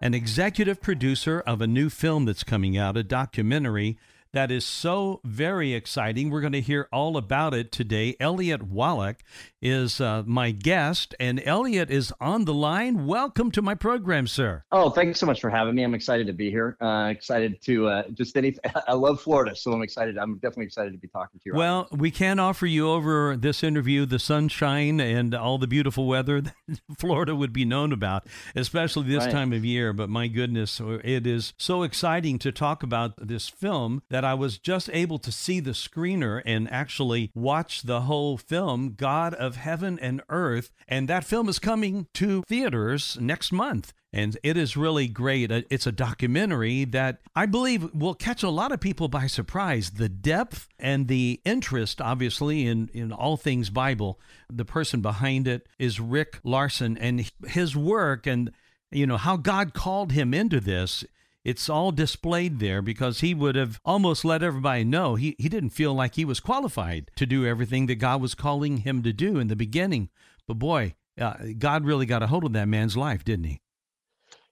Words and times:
an 0.00 0.14
executive 0.14 0.80
producer 0.80 1.40
of 1.40 1.60
a 1.60 1.66
new 1.66 1.88
film 1.88 2.24
that's 2.24 2.44
coming 2.44 2.76
out, 2.76 2.96
a 2.96 3.02
documentary 3.02 3.98
that 4.32 4.50
is 4.50 4.66
so 4.66 5.20
very 5.24 5.72
exciting. 5.72 6.28
We're 6.28 6.40
going 6.40 6.52
to 6.52 6.60
hear 6.60 6.88
all 6.92 7.16
about 7.16 7.54
it 7.54 7.70
today. 7.70 8.16
Elliott 8.18 8.64
Wallach 8.64 9.22
is 9.64 9.98
uh, 10.00 10.22
my 10.26 10.50
guest, 10.50 11.14
and 11.18 11.40
Elliott 11.44 11.90
is 11.90 12.12
on 12.20 12.44
the 12.44 12.52
line. 12.52 13.06
Welcome 13.06 13.50
to 13.52 13.62
my 13.62 13.74
program, 13.74 14.26
sir. 14.26 14.62
Oh, 14.70 14.90
thanks 14.90 15.18
so 15.18 15.24
much 15.24 15.40
for 15.40 15.48
having 15.48 15.74
me. 15.74 15.82
I'm 15.82 15.94
excited 15.94 16.26
to 16.26 16.34
be 16.34 16.50
here. 16.50 16.76
Uh, 16.82 17.08
excited 17.10 17.60
to 17.62 17.88
uh, 17.88 18.02
just 18.12 18.36
any. 18.36 18.54
I 18.86 18.92
love 18.92 19.22
Florida, 19.22 19.56
so 19.56 19.72
I'm 19.72 19.80
excited. 19.82 20.18
I'm 20.18 20.34
definitely 20.34 20.66
excited 20.66 20.92
to 20.92 20.98
be 20.98 21.08
talking 21.08 21.40
to 21.40 21.42
you. 21.46 21.54
Well, 21.54 21.80
audience. 21.86 22.00
we 22.00 22.10
can't 22.10 22.38
offer 22.38 22.66
you 22.66 22.90
over 22.90 23.36
this 23.38 23.62
interview 23.62 24.04
the 24.04 24.18
sunshine 24.18 25.00
and 25.00 25.34
all 25.34 25.56
the 25.56 25.66
beautiful 25.66 26.06
weather 26.06 26.40
that 26.42 26.54
Florida 26.98 27.34
would 27.34 27.52
be 27.54 27.64
known 27.64 27.90
about, 27.92 28.26
especially 28.54 29.04
this 29.04 29.24
Right. 29.24 29.32
time 29.32 29.52
of 29.54 29.64
year. 29.64 29.94
But 29.94 30.10
my 30.10 30.28
goodness, 30.28 30.78
it 30.84 31.26
is 31.26 31.54
so 31.56 31.82
exciting 31.84 32.38
to 32.40 32.52
talk 32.52 32.82
about 32.82 33.12
this 33.16 33.48
film 33.48 34.02
that 34.10 34.24
I 34.26 34.34
was 34.34 34.58
just 34.58 34.90
able 34.92 35.18
to 35.20 35.32
see 35.32 35.60
the 35.60 35.70
screener 35.70 36.42
and 36.44 36.70
actually 36.70 37.30
watch 37.34 37.82
the 37.84 38.02
whole 38.02 38.36
film, 38.36 38.94
God 38.98 39.32
of 39.34 39.53
Heaven 39.56 39.98
and 39.98 40.22
Earth. 40.28 40.70
And 40.88 41.08
that 41.08 41.24
film 41.24 41.48
is 41.48 41.58
coming 41.58 42.06
to 42.14 42.42
theaters 42.48 43.18
next 43.20 43.52
month. 43.52 43.92
And 44.12 44.38
it 44.44 44.56
is 44.56 44.76
really 44.76 45.08
great. 45.08 45.50
Uh, 45.50 45.62
It's 45.70 45.86
a 45.86 45.92
documentary 45.92 46.84
that 46.84 47.20
I 47.34 47.46
believe 47.46 47.92
will 47.92 48.14
catch 48.14 48.42
a 48.44 48.48
lot 48.48 48.70
of 48.70 48.80
people 48.80 49.08
by 49.08 49.26
surprise. 49.26 49.90
The 49.90 50.08
depth 50.08 50.68
and 50.78 51.08
the 51.08 51.40
interest, 51.44 52.00
obviously, 52.00 52.66
in, 52.66 52.90
in 52.94 53.10
all 53.12 53.36
things 53.36 53.70
Bible. 53.70 54.20
The 54.48 54.64
person 54.64 55.00
behind 55.00 55.48
it 55.48 55.66
is 55.78 55.98
Rick 55.98 56.38
Larson 56.44 56.96
and 56.96 57.30
his 57.46 57.74
work 57.74 58.26
and, 58.26 58.52
you 58.92 59.06
know, 59.06 59.16
how 59.16 59.36
God 59.36 59.74
called 59.74 60.12
him 60.12 60.32
into 60.32 60.60
this. 60.60 61.04
It's 61.44 61.68
all 61.68 61.92
displayed 61.92 62.58
there 62.58 62.80
because 62.80 63.20
he 63.20 63.34
would 63.34 63.54
have 63.54 63.78
almost 63.84 64.24
let 64.24 64.42
everybody 64.42 64.84
know 64.84 65.14
he, 65.16 65.36
he 65.38 65.48
didn't 65.48 65.70
feel 65.70 65.92
like 65.92 66.14
he 66.14 66.24
was 66.24 66.40
qualified 66.40 67.10
to 67.16 67.26
do 67.26 67.46
everything 67.46 67.86
that 67.86 67.96
God 67.96 68.22
was 68.22 68.34
calling 68.34 68.78
him 68.78 69.02
to 69.02 69.12
do 69.12 69.38
in 69.38 69.48
the 69.48 69.56
beginning. 69.56 70.08
But 70.48 70.58
boy, 70.58 70.94
uh, 71.20 71.34
God 71.58 71.84
really 71.84 72.06
got 72.06 72.22
a 72.22 72.28
hold 72.28 72.44
of 72.44 72.54
that 72.54 72.68
man's 72.68 72.96
life, 72.96 73.24
didn't 73.24 73.44
he? 73.44 73.60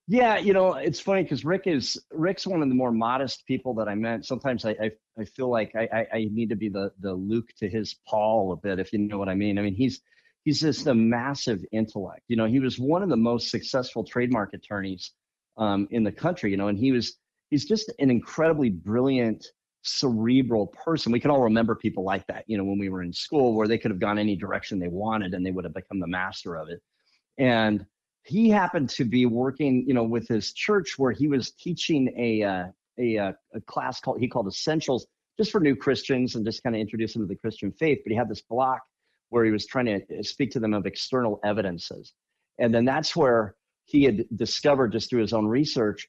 yeah, 0.09 0.37
you 0.37 0.53
know, 0.53 0.75
it's 0.75 1.01
funny 1.01 1.23
because 1.23 1.45
Rick 1.45 1.67
is 1.67 1.99
Rick's 2.13 2.47
one 2.47 2.63
of 2.63 2.69
the 2.69 2.75
more 2.75 2.91
modest 2.91 3.47
people 3.47 3.73
that 3.75 3.89
I 3.89 3.95
met. 3.95 4.25
Sometimes 4.25 4.65
I 4.65 4.71
I, 4.71 4.91
I 5.19 5.25
feel 5.25 5.49
like 5.49 5.75
I, 5.77 5.89
I 5.93 6.07
I 6.17 6.29
need 6.31 6.49
to 6.51 6.57
be 6.57 6.69
the 6.69 6.93
the 7.01 7.13
Luke 7.13 7.49
to 7.59 7.69
his 7.69 7.97
Paul 8.07 8.53
a 8.53 8.57
bit, 8.57 8.79
if 8.79 8.93
you 8.93 8.99
know 8.99 9.19
what 9.19 9.29
I 9.29 9.35
mean. 9.35 9.59
I 9.59 9.63
mean, 9.63 9.75
he's 9.75 10.01
he's 10.45 10.61
just 10.61 10.87
a 10.89 10.95
massive 10.95 11.65
intellect. 11.73 12.23
You 12.29 12.37
know, 12.37 12.47
he 12.47 12.59
was 12.59 12.79
one 12.79 13.03
of 13.03 13.09
the 13.09 13.17
most 13.17 13.51
successful 13.51 14.05
trademark 14.05 14.55
attorneys 14.55 15.13
um, 15.57 15.89
in 15.91 16.05
the 16.05 16.13
country. 16.13 16.51
You 16.51 16.57
know, 16.57 16.69
and 16.69 16.79
he 16.79 16.93
was 16.93 17.19
he's 17.51 17.65
just 17.65 17.93
an 17.99 18.11
incredibly 18.11 18.71
brilliant 18.71 19.47
cerebral 19.83 20.69
person. 20.69 21.13
We 21.13 21.21
can 21.21 21.31
all 21.31 21.43
remember 21.43 21.75
people 21.75 22.05
like 22.05 22.27
that, 22.29 22.45
you 22.47 22.57
know, 22.57 22.65
when 22.65 22.79
we 22.79 22.89
were 22.89 23.03
in 23.03 23.13
school 23.13 23.55
where 23.55 23.69
they 23.69 23.79
could 23.79 23.91
have 23.91 24.01
gone 24.01 24.19
any 24.19 24.37
direction 24.37 24.79
they 24.79 24.89
wanted 24.89 25.35
and 25.35 25.45
they 25.45 25.51
would 25.51 25.65
have 25.65 25.75
become 25.75 26.01
the 26.01 26.07
master 26.07 26.55
of 26.57 26.69
it. 26.69 26.81
And 27.39 27.85
he 28.25 28.49
happened 28.49 28.89
to 28.91 29.05
be 29.05 29.27
working, 29.27 29.85
you 29.87 29.95
know, 29.95 30.05
with 30.05 30.29
his 30.29 30.53
church 30.53 30.99
where 30.99 31.13
he 31.13 31.29
was 31.29 31.53
teaching 31.53 32.13
a 32.17 32.43
uh, 32.43 32.65
a, 32.99 33.19
uh, 33.19 33.33
a 33.55 33.61
class 33.63 34.01
called 34.01 34.21
he 34.21 34.29
called 34.29 34.47
Essentials 34.47 35.07
just 35.39 35.51
for 35.51 35.61
new 35.61 35.75
Christians 35.75 36.37
and 36.37 36.45
just 36.45 36.63
kind 36.63 36.77
of 36.77 36.81
introduce 36.81 37.15
them 37.15 37.23
to 37.23 37.29
the 37.29 37.37
Christian 37.37 37.73
faith. 37.73 38.01
But 38.05 38.13
he 38.13 38.17
had 38.17 38.29
this 38.29 38.43
block 38.43 38.81
where 39.31 39.45
he 39.45 39.51
was 39.51 39.67
trying 39.67 39.87
to 39.87 40.23
speak 40.23 40.51
to 40.53 40.61
them 40.61 40.75
of 40.75 40.87
external 40.87 41.41
evidences, 41.43 42.13
and 42.59 42.73
then 42.73 42.85
that's 42.85 43.17
where 43.17 43.57
he 43.85 44.05
had 44.05 44.25
discovered 44.35 44.93
just 44.93 45.11
through 45.11 45.21
his 45.21 45.33
own 45.33 45.47
research 45.47 46.09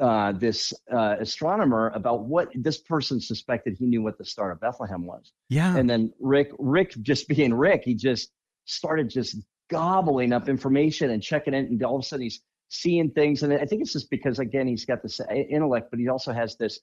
uh, 0.00 0.32
this 0.32 0.72
uh, 0.92 1.16
astronomer 1.20 1.92
about 1.94 2.24
what 2.24 2.48
this 2.54 2.78
person 2.78 3.20
suspected 3.20 3.76
he 3.78 3.86
knew 3.86 4.02
what 4.02 4.18
the 4.18 4.24
star 4.24 4.50
of 4.50 4.60
Bethlehem 4.60 5.06
was. 5.06 5.32
Yeah. 5.48 5.76
And 5.76 5.88
then 5.88 6.12
Rick, 6.18 6.50
Rick 6.58 6.94
just 7.02 7.28
being 7.28 7.54
Rick, 7.54 7.82
he 7.84 7.94
just 7.94 8.30
started 8.64 9.08
just 9.08 9.36
gobbling 9.70 10.32
up 10.32 10.48
information 10.48 11.10
and 11.10 11.22
checking 11.22 11.54
it, 11.54 11.70
and 11.70 11.82
all 11.82 11.96
of 11.96 12.02
a 12.02 12.04
sudden 12.04 12.24
he's 12.24 12.40
seeing 12.68 13.10
things. 13.10 13.42
And 13.42 13.52
I 13.52 13.64
think 13.64 13.82
it's 13.82 13.92
just 13.92 14.10
because 14.10 14.38
again 14.38 14.66
he's 14.66 14.84
got 14.84 15.02
this 15.02 15.20
intellect, 15.30 15.90
but 15.90 16.00
he 16.00 16.08
also 16.08 16.32
has 16.32 16.56
this, 16.56 16.80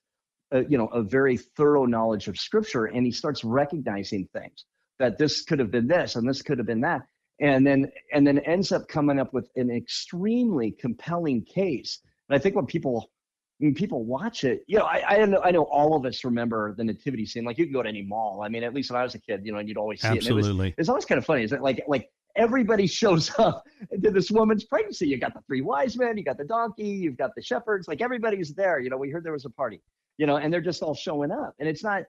uh, 0.53 0.61
you 0.67 0.77
know, 0.77 0.87
a 0.87 1.01
very 1.01 1.37
thorough 1.37 1.85
knowledge 1.85 2.27
of 2.27 2.37
Scripture, 2.37 2.85
and 2.85 3.05
he 3.05 3.11
starts 3.11 3.43
recognizing 3.43 4.27
things 4.33 4.65
that 4.99 5.17
this 5.17 5.41
could 5.41 5.59
have 5.59 5.71
been 5.71 5.87
this 5.87 6.15
and 6.15 6.29
this 6.29 6.41
could 6.41 6.59
have 6.59 6.67
been 6.67 6.81
that, 6.81 7.01
and 7.39 7.65
then 7.65 7.91
and 8.13 8.25
then 8.25 8.39
ends 8.39 8.71
up 8.71 8.87
coming 8.87 9.19
up 9.19 9.33
with 9.33 9.49
an 9.55 9.69
extremely 9.71 10.71
compelling 10.71 11.43
case. 11.43 11.99
And 12.29 12.35
I 12.35 12.39
think 12.39 12.55
when 12.55 12.65
people 12.65 13.09
when 13.59 13.75
people 13.75 14.03
watch 14.05 14.43
it, 14.43 14.63
you 14.67 14.77
know, 14.77 14.85
I, 14.85 15.21
I 15.21 15.25
know 15.25 15.41
I 15.43 15.51
know 15.51 15.63
all 15.63 15.95
of 15.95 16.05
us 16.05 16.23
remember 16.23 16.73
the 16.75 16.83
nativity 16.83 17.25
scene. 17.25 17.43
Like 17.43 17.57
you 17.57 17.65
can 17.65 17.73
go 17.73 17.83
to 17.83 17.89
any 17.89 18.01
mall. 18.01 18.41
I 18.43 18.49
mean, 18.49 18.63
at 18.63 18.73
least 18.73 18.91
when 18.91 18.99
I 18.99 19.03
was 19.03 19.15
a 19.15 19.19
kid, 19.19 19.41
you 19.45 19.51
know, 19.51 19.59
and 19.59 19.69
you'd 19.69 19.77
always 19.77 20.01
see 20.01 20.07
it. 20.07 20.11
And 20.11 20.17
it 20.17 20.37
Absolutely. 20.37 20.75
it's 20.77 20.89
always 20.89 21.05
kind 21.05 21.19
of 21.19 21.25
funny, 21.25 21.43
is 21.43 21.51
it? 21.51 21.61
Like 21.61 21.83
like 21.87 22.09
everybody 22.35 22.87
shows 23.01 23.31
up 23.37 23.65
to 24.03 24.11
this 24.11 24.31
woman's 24.31 24.63
pregnancy. 24.63 25.07
You 25.07 25.17
got 25.17 25.33
the 25.33 25.41
three 25.47 25.61
wise 25.61 25.97
men, 25.97 26.17
you 26.17 26.23
got 26.23 26.37
the 26.37 26.45
donkey, 26.45 26.87
you've 26.87 27.17
got 27.17 27.31
the 27.35 27.41
shepherds. 27.41 27.87
Like 27.87 28.01
everybody's 28.01 28.53
there. 28.53 28.79
You 28.79 28.89
know, 28.89 28.97
we 28.97 29.09
heard 29.09 29.23
there 29.23 29.33
was 29.33 29.45
a 29.45 29.49
party. 29.49 29.81
You 30.17 30.27
know, 30.27 30.37
and 30.37 30.53
they're 30.53 30.61
just 30.61 30.83
all 30.83 30.93
showing 30.93 31.31
up, 31.31 31.55
and 31.59 31.67
it's 31.67 31.83
not. 31.83 32.03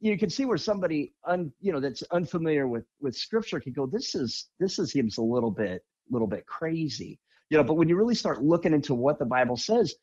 You 0.00 0.18
can 0.18 0.28
see 0.28 0.44
where 0.44 0.58
somebody, 0.58 1.14
un, 1.24 1.52
you 1.60 1.72
know, 1.72 1.80
that's 1.80 2.02
unfamiliar 2.10 2.68
with 2.68 2.84
with 3.00 3.16
scripture 3.16 3.60
can 3.60 3.72
go. 3.72 3.86
This 3.86 4.14
is 4.14 4.48
this 4.60 4.78
is 4.78 4.92
seems 4.92 5.18
a 5.18 5.22
little 5.22 5.50
bit 5.50 5.82
little 6.10 6.28
bit 6.28 6.46
crazy. 6.46 7.18
You 7.50 7.58
know, 7.58 7.64
but 7.64 7.74
when 7.74 7.88
you 7.88 7.96
really 7.96 8.14
start 8.14 8.42
looking 8.42 8.72
into 8.72 8.94
what 8.94 9.18
the 9.18 9.24
Bible 9.24 9.56
says, 9.56 9.94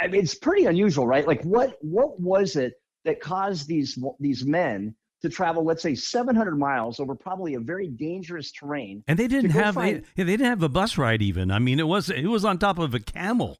I 0.00 0.06
mean, 0.06 0.22
it's 0.22 0.34
pretty 0.34 0.66
unusual, 0.66 1.06
right? 1.06 1.26
Like, 1.26 1.42
what 1.42 1.76
what 1.80 2.20
was 2.20 2.56
it 2.56 2.74
that 3.04 3.20
caused 3.20 3.68
these 3.68 3.98
these 4.20 4.44
men 4.44 4.94
to 5.22 5.28
travel, 5.28 5.64
let's 5.64 5.82
say, 5.82 5.94
700 5.94 6.58
miles 6.58 7.00
over 7.00 7.14
probably 7.14 7.54
a 7.54 7.60
very 7.60 7.88
dangerous 7.88 8.52
terrain? 8.52 9.02
And 9.06 9.18
they 9.18 9.28
didn't 9.28 9.50
have 9.50 9.74
find- 9.74 10.04
yeah, 10.16 10.24
they 10.24 10.32
didn't 10.32 10.46
have 10.46 10.62
a 10.62 10.68
bus 10.68 10.98
ride 10.98 11.22
even. 11.22 11.50
I 11.50 11.58
mean, 11.58 11.78
it 11.78 11.86
was 11.86 12.10
it 12.10 12.26
was 12.26 12.44
on 12.44 12.58
top 12.58 12.78
of 12.78 12.94
a 12.94 13.00
camel. 13.00 13.58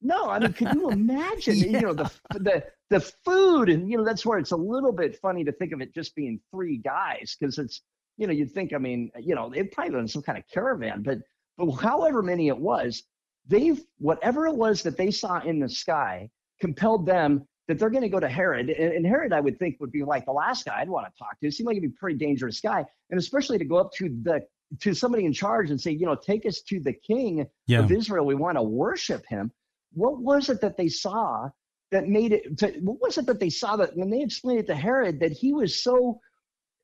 No, 0.00 0.28
I 0.30 0.38
mean, 0.38 0.52
could 0.52 0.72
you 0.74 0.90
imagine? 0.90 1.56
You 1.56 1.80
know, 1.80 1.92
the 1.92 2.10
the 2.32 2.64
the 2.90 3.00
food, 3.00 3.68
and 3.68 3.90
you 3.90 3.96
know, 3.98 4.04
that's 4.04 4.24
where 4.24 4.38
it's 4.38 4.52
a 4.52 4.56
little 4.56 4.92
bit 4.92 5.16
funny 5.16 5.44
to 5.44 5.52
think 5.52 5.72
of 5.72 5.80
it 5.80 5.94
just 5.94 6.14
being 6.14 6.40
three 6.52 6.78
guys, 6.78 7.36
because 7.38 7.58
it's 7.58 7.82
you 8.16 8.26
know, 8.26 8.32
you'd 8.32 8.50
think, 8.50 8.72
I 8.72 8.78
mean, 8.78 9.10
you 9.20 9.34
know, 9.36 9.48
they'd 9.48 9.70
probably 9.70 9.92
been 9.92 10.00
in 10.00 10.08
some 10.08 10.22
kind 10.22 10.36
of 10.38 10.44
caravan, 10.52 11.02
but 11.02 11.18
but 11.56 11.70
however 11.72 12.22
many 12.22 12.48
it 12.48 12.58
was, 12.58 13.02
they've 13.46 13.80
whatever 13.98 14.46
it 14.46 14.54
was 14.54 14.82
that 14.82 14.96
they 14.96 15.10
saw 15.10 15.40
in 15.40 15.58
the 15.58 15.68
sky 15.68 16.28
compelled 16.60 17.06
them 17.06 17.46
that 17.68 17.78
they're 17.78 17.90
going 17.90 18.02
to 18.02 18.08
go 18.08 18.18
to 18.18 18.28
Herod, 18.28 18.70
and, 18.70 18.92
and 18.94 19.06
Herod, 19.06 19.32
I 19.32 19.40
would 19.40 19.58
think, 19.58 19.76
would 19.80 19.92
be 19.92 20.02
like 20.02 20.24
the 20.24 20.32
last 20.32 20.64
guy 20.64 20.80
I'd 20.80 20.88
want 20.88 21.06
to 21.06 21.12
talk 21.18 21.38
to. 21.40 21.46
It 21.46 21.52
seemed 21.52 21.66
like 21.66 21.74
he'd 21.74 21.80
be 21.80 21.88
a 21.88 22.00
pretty 22.00 22.18
dangerous 22.18 22.60
guy, 22.60 22.84
and 23.10 23.18
especially 23.18 23.58
to 23.58 23.64
go 23.64 23.76
up 23.76 23.92
to 23.94 24.08
the 24.22 24.40
to 24.80 24.92
somebody 24.94 25.24
in 25.24 25.32
charge 25.32 25.70
and 25.70 25.80
say, 25.80 25.90
you 25.92 26.04
know, 26.04 26.14
take 26.14 26.44
us 26.44 26.60
to 26.62 26.78
the 26.80 26.92
king 26.92 27.46
Yeah. 27.66 27.80
of 27.80 27.90
Israel. 27.90 28.26
We 28.26 28.34
want 28.34 28.58
to 28.58 28.62
worship 28.62 29.24
him. 29.26 29.50
What 29.92 30.20
was 30.20 30.48
it 30.48 30.60
that 30.60 30.76
they 30.76 30.88
saw 30.88 31.48
that 31.90 32.08
made 32.08 32.32
it? 32.32 32.58
To, 32.58 32.68
what 32.80 33.00
was 33.00 33.18
it 33.18 33.26
that 33.26 33.40
they 33.40 33.50
saw 33.50 33.76
that 33.76 33.96
when 33.96 34.10
they 34.10 34.22
explained 34.22 34.60
it 34.60 34.66
to 34.66 34.74
Herod 34.74 35.20
that 35.20 35.32
he 35.32 35.52
was 35.52 35.82
so 35.82 36.20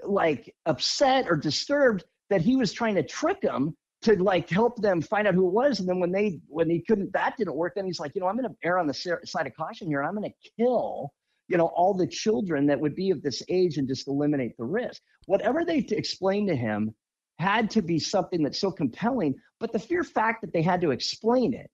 like 0.03 0.55
upset 0.67 1.27
or 1.29 1.37
disturbed 1.37 2.05
that 2.31 2.41
he 2.41 2.57
was 2.57 2.73
trying 2.73 2.95
to 2.97 3.03
trick 3.03 3.41
them 3.41 3.77
to 4.03 4.23
like 4.23 4.51
help 4.51 4.81
them 4.83 5.01
find 5.01 5.27
out 5.27 5.35
who 5.35 5.47
it 5.47 5.53
was. 5.53 5.81
And 5.81 5.89
then 5.89 6.01
when 6.01 6.13
they 6.13 6.41
when 6.49 6.69
he 6.69 6.81
couldn't, 6.81 7.13
that 7.13 7.37
didn't 7.37 7.57
work. 7.57 7.75
Then 7.77 7.87
he's 7.87 8.01
like, 8.01 8.13
you 8.15 8.21
know, 8.21 8.27
I'm 8.27 8.37
going 8.37 8.49
to 8.49 8.57
err 8.63 8.79
on 8.79 8.87
the 8.87 8.95
side 8.95 9.47
of 9.47 9.57
caution 9.57 9.89
here. 9.89 10.03
I'm 10.03 10.15
going 10.15 10.31
to 10.31 10.51
kill 10.59 11.13
you 11.49 11.59
know 11.59 11.67
all 11.67 11.95
the 11.95 12.07
children 12.07 12.67
that 12.67 12.81
would 12.81 12.95
be 12.95 13.11
of 13.11 13.23
this 13.23 13.43
age 13.49 13.77
and 13.77 13.89
just 13.89 14.09
eliminate 14.09 14.57
the 14.57 14.65
risk. 14.65 15.03
Whatever 15.27 15.65
they 15.65 15.79
explained 15.91 16.49
to 16.49 16.57
him 16.57 16.95
had 17.39 17.71
to 17.71 17.83
be 17.83 17.99
something 17.99 18.43
that's 18.43 18.61
so 18.61 18.71
compelling. 18.71 19.35
But 19.61 19.73
the 19.73 19.79
fear 19.79 20.05
fact 20.05 20.41
that 20.43 20.53
they 20.53 20.63
had 20.63 20.81
to 20.83 20.91
explain 20.91 21.55
it 21.55 21.71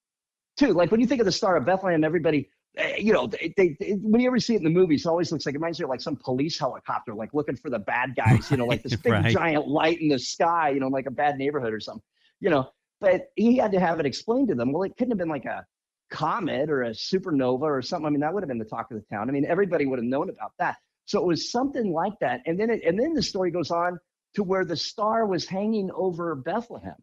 too. 0.56 0.72
Like 0.72 0.90
when 0.90 1.00
you 1.00 1.06
think 1.06 1.20
of 1.20 1.24
the 1.26 1.32
Star 1.32 1.56
of 1.56 1.64
Bethlehem, 1.66 2.04
everybody, 2.04 2.48
eh, 2.76 2.96
you 2.98 3.12
know, 3.12 3.26
they, 3.26 3.52
they, 3.56 3.76
they- 3.80 3.92
when 3.92 4.20
you 4.20 4.26
ever 4.28 4.38
see 4.38 4.54
it 4.54 4.58
in 4.58 4.64
the 4.64 4.70
movies, 4.70 5.04
it 5.06 5.08
always 5.08 5.30
looks 5.32 5.46
like 5.46 5.54
it 5.54 5.58
reminds 5.58 5.78
you 5.78 5.86
of 5.86 5.90
like 5.90 6.00
some 6.00 6.16
police 6.16 6.58
helicopter, 6.58 7.14
like 7.14 7.32
looking 7.34 7.56
for 7.56 7.70
the 7.70 7.78
bad 7.78 8.14
guys. 8.16 8.50
You 8.50 8.56
know, 8.56 8.66
like 8.66 8.82
this 8.82 8.96
big 9.02 9.12
Right. 9.12 9.32
giant 9.32 9.66
light 9.68 10.00
in 10.00 10.08
the 10.08 10.18
sky. 10.18 10.70
You 10.70 10.80
know, 10.80 10.88
like 10.88 11.06
a 11.06 11.10
bad 11.10 11.36
neighborhood 11.38 11.72
or 11.72 11.80
something. 11.80 12.02
You 12.40 12.50
know, 12.50 12.70
but 13.00 13.30
he 13.36 13.56
had 13.56 13.72
to 13.72 13.80
have 13.80 14.00
it 14.00 14.06
explained 14.06 14.48
to 14.48 14.54
them. 14.54 14.72
Well, 14.72 14.82
it 14.82 14.96
couldn't 14.96 15.10
have 15.12 15.18
been 15.18 15.28
like 15.28 15.44
a 15.46 15.64
comet 16.10 16.70
or 16.70 16.82
a 16.82 16.90
supernova 16.90 17.62
or 17.62 17.82
something. 17.82 18.06
I 18.06 18.10
mean, 18.10 18.20
that 18.20 18.32
would 18.34 18.42
have 18.42 18.48
been 18.48 18.58
the 18.58 18.64
talk 18.64 18.90
of 18.90 18.96
the 18.96 19.04
town. 19.14 19.28
I 19.28 19.32
mean, 19.32 19.44
everybody 19.46 19.86
would 19.86 19.98
have 19.98 20.06
known 20.06 20.28
about 20.30 20.52
that. 20.58 20.76
So 21.06 21.20
it 21.20 21.26
was 21.26 21.50
something 21.50 21.92
like 21.92 22.14
that. 22.20 22.40
And 22.46 22.58
then 22.58 22.70
it, 22.70 22.82
and 22.84 22.98
then 22.98 23.14
the 23.14 23.22
story 23.22 23.50
goes 23.50 23.70
on 23.70 23.98
to 24.34 24.42
where 24.42 24.64
the 24.64 24.76
star 24.76 25.26
was 25.26 25.46
hanging 25.46 25.90
over 25.92 26.34
Bethlehem. 26.34 26.94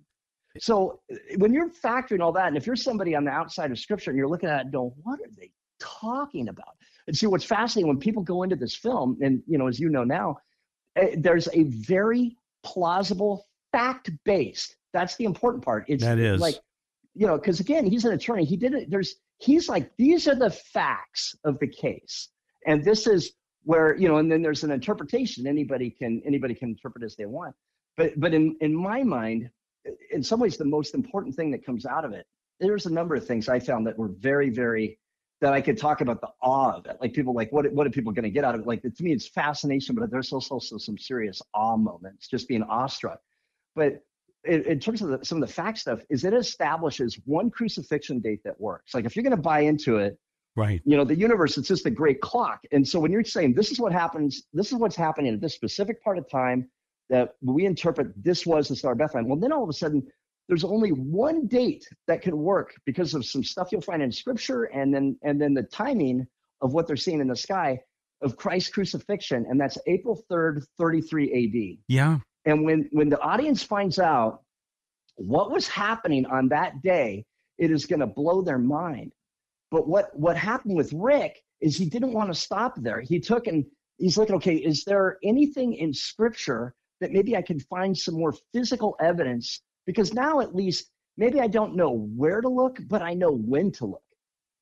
So 0.59 0.99
when 1.37 1.53
you're 1.53 1.69
factoring 1.69 2.21
all 2.21 2.31
that, 2.33 2.47
and 2.47 2.57
if 2.57 2.65
you're 2.65 2.75
somebody 2.75 3.15
on 3.15 3.25
the 3.25 3.31
outside 3.31 3.71
of 3.71 3.79
scripture 3.79 4.11
and 4.11 4.17
you're 4.17 4.29
looking 4.29 4.49
at 4.49 4.67
it 4.67 4.71
going, 4.71 4.91
what 5.03 5.19
are 5.19 5.31
they 5.37 5.51
talking 5.79 6.49
about? 6.49 6.75
And 7.07 7.17
see 7.17 7.27
what's 7.27 7.45
fascinating 7.45 7.87
when 7.87 7.99
people 7.99 8.21
go 8.21 8.43
into 8.43 8.55
this 8.55 8.75
film, 8.75 9.17
and 9.21 9.41
you 9.47 9.57
know, 9.57 9.67
as 9.67 9.79
you 9.79 9.89
know 9.89 10.03
now, 10.03 10.37
eh, 10.97 11.15
there's 11.17 11.47
a 11.53 11.63
very 11.63 12.35
plausible, 12.63 13.45
fact-based. 13.71 14.75
That's 14.93 15.15
the 15.15 15.25
important 15.25 15.63
part. 15.63 15.85
It's 15.87 16.03
that 16.03 16.19
is 16.19 16.41
like, 16.41 16.59
you 17.13 17.27
know, 17.27 17.37
because 17.37 17.59
again, 17.59 17.85
he's 17.85 18.03
an 18.03 18.13
attorney. 18.13 18.43
He 18.43 18.57
did 18.57 18.73
it. 18.73 18.89
There's 18.89 19.15
he's 19.37 19.69
like, 19.69 19.91
these 19.97 20.27
are 20.27 20.35
the 20.35 20.49
facts 20.49 21.35
of 21.43 21.59
the 21.59 21.67
case. 21.67 22.29
And 22.65 22.83
this 22.83 23.07
is 23.07 23.33
where, 23.63 23.95
you 23.95 24.07
know, 24.07 24.17
and 24.17 24.31
then 24.31 24.41
there's 24.41 24.63
an 24.63 24.71
interpretation. 24.71 25.47
Anybody 25.47 25.89
can 25.89 26.21
anybody 26.25 26.55
can 26.55 26.69
interpret 26.69 27.03
as 27.03 27.15
they 27.15 27.25
want. 27.25 27.55
But 27.95 28.19
but 28.19 28.33
in, 28.33 28.57
in 28.61 28.75
my 28.75 29.03
mind, 29.03 29.49
in 30.11 30.23
some 30.23 30.39
ways 30.39 30.57
the 30.57 30.65
most 30.65 30.93
important 30.93 31.35
thing 31.35 31.51
that 31.51 31.65
comes 31.65 31.85
out 31.85 32.05
of 32.05 32.13
it, 32.13 32.25
there's 32.59 32.85
a 32.85 32.93
number 32.93 33.15
of 33.15 33.25
things 33.25 33.49
I 33.49 33.59
found 33.59 33.87
that 33.87 33.97
were 33.97 34.09
very, 34.09 34.49
very 34.49 34.99
that 35.39 35.53
I 35.53 35.61
could 35.61 35.77
talk 35.77 36.01
about 36.01 36.19
the 36.21 36.29
awe 36.41 36.75
of 36.75 36.85
it. 36.87 36.97
Like 36.99 37.13
people 37.13 37.33
like, 37.33 37.51
what 37.51 37.71
what 37.71 37.85
are 37.85 37.91
people 37.91 38.11
going 38.11 38.23
to 38.23 38.29
get 38.31 38.43
out 38.43 38.55
of 38.55 38.61
it? 38.61 38.67
Like 38.67 38.81
to 38.81 39.03
me, 39.03 39.11
it's 39.11 39.27
fascination, 39.27 39.95
but 39.95 40.09
there's 40.09 40.33
also, 40.33 40.57
some 40.59 40.97
serious 40.97 41.41
awe 41.53 41.77
moments, 41.77 42.27
just 42.27 42.47
being 42.47 42.63
awestruck. 42.63 43.19
But 43.75 44.03
in, 44.45 44.63
in 44.63 44.79
terms 44.79 45.01
of 45.01 45.09
the, 45.09 45.23
some 45.23 45.41
of 45.41 45.47
the 45.47 45.53
fact 45.53 45.77
stuff, 45.77 45.99
is 46.09 46.25
it 46.25 46.33
establishes 46.33 47.19
one 47.25 47.51
crucifixion 47.51 48.19
date 48.19 48.41
that 48.45 48.59
works. 48.59 48.95
Like 48.95 49.05
if 49.05 49.15
you're 49.15 49.23
going 49.23 49.35
to 49.35 49.41
buy 49.41 49.59
into 49.61 49.97
it, 49.97 50.17
right? 50.55 50.81
You 50.85 50.97
know, 50.97 51.03
the 51.03 51.15
universe 51.15 51.57
it's 51.57 51.67
just 51.67 51.85
a 51.85 51.91
great 51.91 52.19
clock. 52.21 52.61
And 52.71 52.87
so 52.87 52.99
when 52.99 53.11
you're 53.11 53.23
saying 53.23 53.53
this 53.53 53.71
is 53.71 53.79
what 53.79 53.91
happens, 53.91 54.43
this 54.53 54.71
is 54.71 54.77
what's 54.79 54.95
happening 54.95 55.33
at 55.33 55.41
this 55.41 55.53
specific 55.53 56.03
part 56.03 56.17
of 56.17 56.27
time 56.29 56.67
that 57.09 57.35
we 57.41 57.65
interpret 57.65 58.07
this 58.21 58.45
was 58.45 58.67
the 58.67 58.75
star 58.75 58.91
of 58.93 58.97
Bethlehem. 58.97 59.27
Well, 59.27 59.39
then 59.39 59.51
all 59.51 59.63
of 59.63 59.69
a 59.69 59.73
sudden 59.73 60.05
there's 60.47 60.63
only 60.63 60.91
one 60.91 61.47
date 61.47 61.85
that 62.07 62.21
can 62.21 62.37
work 62.37 62.73
because 62.85 63.13
of 63.13 63.25
some 63.25 63.43
stuff 63.43 63.69
you'll 63.71 63.81
find 63.81 64.01
in 64.01 64.11
scripture 64.11 64.65
and 64.65 64.93
then 64.93 65.17
and 65.23 65.41
then 65.41 65.53
the 65.53 65.63
timing 65.63 66.25
of 66.61 66.73
what 66.73 66.87
they're 66.87 66.95
seeing 66.95 67.19
in 67.19 67.27
the 67.27 67.35
sky 67.35 67.79
of 68.21 68.37
Christ's 68.37 68.71
crucifixion 68.71 69.45
and 69.49 69.59
that's 69.59 69.77
April 69.87 70.23
3rd 70.31 70.63
33 70.77 71.77
AD. 71.77 71.83
Yeah. 71.87 72.17
And 72.45 72.63
when 72.63 72.89
when 72.91 73.09
the 73.09 73.19
audience 73.19 73.63
finds 73.63 73.99
out 73.99 74.41
what 75.15 75.51
was 75.51 75.67
happening 75.67 76.25
on 76.25 76.47
that 76.49 76.81
day, 76.81 77.25
it 77.57 77.71
is 77.71 77.85
going 77.85 77.99
to 77.99 78.07
blow 78.07 78.41
their 78.41 78.59
mind. 78.59 79.11
But 79.71 79.87
what 79.87 80.17
what 80.17 80.37
happened 80.37 80.77
with 80.77 80.93
Rick 80.93 81.41
is 81.59 81.75
he 81.75 81.89
didn't 81.89 82.13
want 82.13 82.29
to 82.29 82.39
stop 82.39 82.75
there. 82.77 83.01
He 83.01 83.19
took 83.19 83.47
and 83.47 83.65
he's 83.97 84.17
looking, 84.17 84.35
okay, 84.35 84.55
is 84.55 84.83
there 84.83 85.17
anything 85.23 85.73
in 85.73 85.93
scripture 85.93 86.73
that 87.01 87.11
maybe 87.11 87.35
I 87.35 87.41
can 87.41 87.59
find 87.59 87.97
some 87.97 88.15
more 88.15 88.33
physical 88.53 88.95
evidence 88.99 89.61
because 89.85 90.13
now 90.13 90.39
at 90.39 90.55
least 90.55 90.89
maybe 91.17 91.39
I 91.39 91.47
don't 91.47 91.75
know 91.75 91.91
where 92.15 92.41
to 92.41 92.49
look, 92.49 92.79
but 92.87 93.01
I 93.01 93.13
know 93.13 93.31
when 93.31 93.71
to 93.73 93.85
look. 93.85 94.01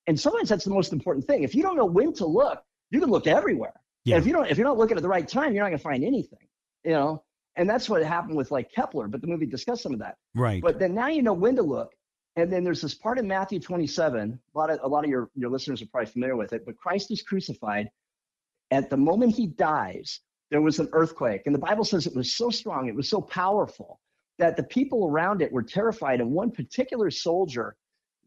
And 0.07 0.19
sometimes 0.19 0.49
that's 0.49 0.65
the 0.65 0.71
most 0.71 0.93
important 0.93 1.25
thing. 1.25 1.43
If 1.43 1.55
you 1.55 1.63
don't 1.63 1.75
know 1.75 1.85
when 1.85 2.13
to 2.13 2.25
look, 2.25 2.61
you 2.91 2.99
can 2.99 3.09
look 3.09 3.27
everywhere. 3.27 3.73
Yeah. 4.03 4.15
And 4.15 4.21
if 4.21 4.27
you 4.27 4.33
don't, 4.33 4.49
if 4.49 4.57
you're 4.57 4.67
not 4.67 4.77
looking 4.77 4.97
at 4.97 5.03
the 5.03 5.09
right 5.09 5.27
time, 5.27 5.53
you're 5.53 5.63
not 5.63 5.69
going 5.69 5.79
to 5.79 5.83
find 5.83 6.03
anything. 6.03 6.47
You 6.83 6.91
know, 6.91 7.23
and 7.55 7.67
that's 7.69 7.89
what 7.89 8.03
happened 8.03 8.37
with 8.37 8.51
like 8.51 8.71
Kepler. 8.71 9.07
But 9.07 9.21
the 9.21 9.27
movie 9.27 9.47
discussed 9.47 9.81
some 9.81 9.93
of 9.93 9.99
that. 9.99 10.17
Right. 10.35 10.61
But 10.61 10.79
then 10.79 10.93
now 10.93 11.07
you 11.07 11.23
know 11.23 11.33
when 11.33 11.55
to 11.55 11.63
look. 11.63 11.91
And 12.37 12.51
then 12.51 12.63
there's 12.63 12.81
this 12.81 12.93
part 12.93 13.17
in 13.17 13.27
Matthew 13.27 13.59
27. 13.59 14.39
A 14.53 14.57
lot 14.57 14.69
of 14.69 14.79
a 14.83 14.87
lot 14.87 15.03
of 15.03 15.09
your 15.09 15.29
your 15.35 15.49
listeners 15.49 15.81
are 15.81 15.87
probably 15.87 16.11
familiar 16.11 16.35
with 16.35 16.53
it. 16.53 16.65
But 16.65 16.77
Christ 16.77 17.11
is 17.11 17.23
crucified. 17.23 17.89
At 18.71 18.89
the 18.89 18.97
moment 18.97 19.35
he 19.35 19.47
dies, 19.47 20.19
there 20.55 20.61
was 20.61 20.79
an 20.79 20.87
earthquake, 20.93 21.41
and 21.47 21.53
the 21.53 21.59
Bible 21.59 21.83
says 21.83 22.07
it 22.07 22.15
was 22.15 22.37
so 22.37 22.49
strong, 22.49 22.87
it 22.87 22.95
was 22.95 23.09
so 23.09 23.19
powerful 23.19 23.99
that 24.37 24.55
the 24.55 24.63
people 24.63 25.05
around 25.05 25.41
it 25.41 25.51
were 25.51 25.61
terrified. 25.61 26.21
And 26.21 26.31
one 26.31 26.49
particular 26.49 27.11
soldier, 27.11 27.75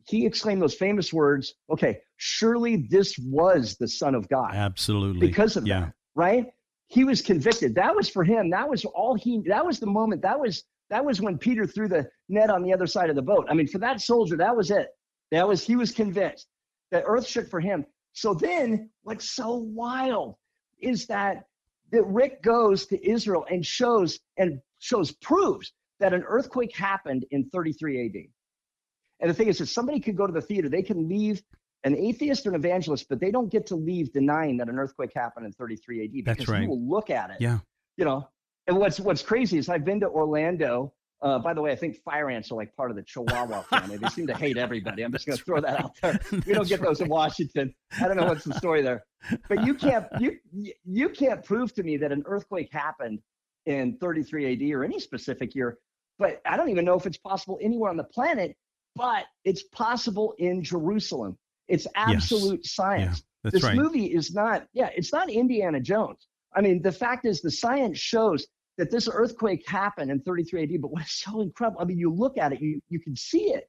he 0.06 0.26
exclaimed 0.26 0.60
those 0.60 0.74
famous 0.74 1.10
words, 1.10 1.54
okay, 1.70 2.00
surely 2.18 2.86
this 2.90 3.18
was 3.18 3.76
the 3.80 3.88
Son 3.88 4.14
of 4.14 4.28
God. 4.28 4.54
Absolutely. 4.54 5.26
Because 5.26 5.56
of 5.56 5.66
yeah. 5.66 5.80
that, 5.80 5.92
right? 6.14 6.46
He 6.88 7.04
was 7.04 7.22
convicted. 7.22 7.74
That 7.76 7.96
was 7.96 8.10
for 8.10 8.24
him. 8.24 8.50
That 8.50 8.68
was 8.68 8.84
all 8.84 9.14
he, 9.14 9.40
that 9.46 9.64
was 9.64 9.80
the 9.80 9.86
moment. 9.86 10.20
That 10.20 10.38
was, 10.38 10.64
that 10.90 11.02
was 11.02 11.22
when 11.22 11.38
Peter 11.38 11.66
threw 11.66 11.88
the 11.88 12.10
net 12.28 12.50
on 12.50 12.62
the 12.62 12.74
other 12.74 12.86
side 12.86 13.08
of 13.08 13.16
the 13.16 13.22
boat. 13.22 13.46
I 13.48 13.54
mean, 13.54 13.68
for 13.68 13.78
that 13.78 14.02
soldier, 14.02 14.36
that 14.36 14.54
was 14.54 14.70
it. 14.70 14.88
That 15.30 15.48
was, 15.48 15.64
he 15.64 15.76
was 15.76 15.92
convinced 15.92 16.46
that 16.90 17.04
earth 17.06 17.26
shook 17.26 17.48
for 17.48 17.60
him. 17.60 17.86
So 18.12 18.34
then 18.34 18.90
what's 19.02 19.30
so 19.30 19.54
wild 19.54 20.34
is 20.82 21.06
that 21.06 21.44
that 21.92 22.04
Rick 22.04 22.42
goes 22.42 22.86
to 22.86 23.08
Israel 23.08 23.46
and 23.50 23.64
shows 23.64 24.18
and 24.36 24.60
shows 24.78 25.12
proves 25.12 25.72
that 26.00 26.12
an 26.12 26.22
earthquake 26.26 26.76
happened 26.76 27.24
in 27.30 27.48
33 27.50 28.06
AD. 28.06 28.14
And 29.20 29.30
the 29.30 29.34
thing 29.34 29.48
is, 29.48 29.60
if 29.60 29.68
somebody 29.68 30.00
could 30.00 30.16
go 30.16 30.26
to 30.26 30.32
the 30.32 30.40
theater, 30.40 30.68
they 30.68 30.82
can 30.82 31.08
leave 31.08 31.42
an 31.84 31.96
atheist 31.96 32.46
or 32.46 32.50
an 32.50 32.54
evangelist, 32.54 33.06
but 33.08 33.20
they 33.20 33.30
don't 33.30 33.50
get 33.50 33.66
to 33.66 33.76
leave 33.76 34.12
denying 34.12 34.56
that 34.58 34.68
an 34.68 34.78
earthquake 34.78 35.12
happened 35.14 35.46
in 35.46 35.52
33 35.52 36.04
AD 36.04 36.12
because 36.12 36.36
That's 36.36 36.48
right. 36.48 36.62
you 36.62 36.68
will 36.68 36.88
look 36.88 37.10
at 37.10 37.30
it. 37.30 37.36
Yeah. 37.40 37.58
You 37.96 38.04
know, 38.04 38.28
and 38.66 38.76
what's 38.76 39.00
what's 39.00 39.22
crazy 39.22 39.58
is 39.58 39.68
I've 39.68 39.84
been 39.84 40.00
to 40.00 40.08
Orlando. 40.08 40.92
Uh, 41.20 41.38
by 41.38 41.52
the 41.52 41.60
way, 41.60 41.72
I 41.72 41.76
think 41.76 42.00
fire 42.04 42.30
ants 42.30 42.52
are 42.52 42.54
like 42.54 42.74
part 42.76 42.90
of 42.90 42.96
the 42.96 43.02
Chihuahua 43.02 43.62
family. 43.70 43.96
They 43.96 44.08
seem 44.08 44.26
to 44.28 44.36
hate 44.36 44.56
everybody. 44.56 45.02
I'm 45.02 45.12
just 45.12 45.26
going 45.26 45.36
to 45.36 45.44
throw 45.44 45.60
that 45.60 45.80
out 45.80 45.92
there. 46.00 46.20
We 46.46 46.52
don't 46.54 46.68
get 46.68 46.80
those 46.80 47.00
in 47.00 47.08
Washington. 47.08 47.74
I 48.00 48.06
don't 48.06 48.16
know 48.16 48.26
what's 48.26 48.44
the 48.44 48.54
story 48.54 48.82
there, 48.82 49.04
but 49.48 49.64
you 49.64 49.74
can't 49.74 50.06
you 50.20 50.38
you 50.84 51.08
can't 51.08 51.44
prove 51.44 51.74
to 51.74 51.82
me 51.82 51.96
that 51.96 52.12
an 52.12 52.22
earthquake 52.26 52.68
happened 52.72 53.20
in 53.66 53.96
33 53.98 54.52
AD 54.52 54.74
or 54.74 54.84
any 54.84 55.00
specific 55.00 55.54
year 55.54 55.78
but 56.18 56.40
I 56.44 56.56
don't 56.56 56.68
even 56.68 56.84
know 56.84 56.94
if 56.94 57.06
it's 57.06 57.18
possible 57.18 57.58
anywhere 57.62 57.90
on 57.90 57.96
the 57.96 58.04
planet, 58.04 58.56
but 58.96 59.24
it's 59.44 59.62
possible 59.62 60.34
in 60.38 60.62
Jerusalem. 60.62 61.38
It's 61.68 61.86
absolute 61.94 62.60
yes. 62.64 62.74
science. 62.74 63.22
Yeah, 63.44 63.50
this 63.52 63.62
right. 63.62 63.76
movie 63.76 64.06
is 64.06 64.34
not, 64.34 64.66
yeah, 64.72 64.90
it's 64.96 65.12
not 65.12 65.30
Indiana 65.30 65.80
Jones. 65.80 66.26
I 66.54 66.60
mean, 66.60 66.82
the 66.82 66.92
fact 66.92 67.24
is, 67.24 67.40
the 67.40 67.50
science 67.50 67.98
shows 67.98 68.46
that 68.78 68.90
this 68.90 69.08
earthquake 69.12 69.68
happened 69.68 70.10
in 70.10 70.20
33 70.20 70.62
AD. 70.62 70.80
But 70.80 70.92
what's 70.92 71.24
so 71.24 71.40
incredible, 71.42 71.80
I 71.80 71.84
mean, 71.84 71.98
you 71.98 72.12
look 72.12 72.38
at 72.38 72.52
it, 72.52 72.60
you 72.60 72.80
you 72.88 73.00
can 73.00 73.14
see 73.14 73.50
it, 73.50 73.68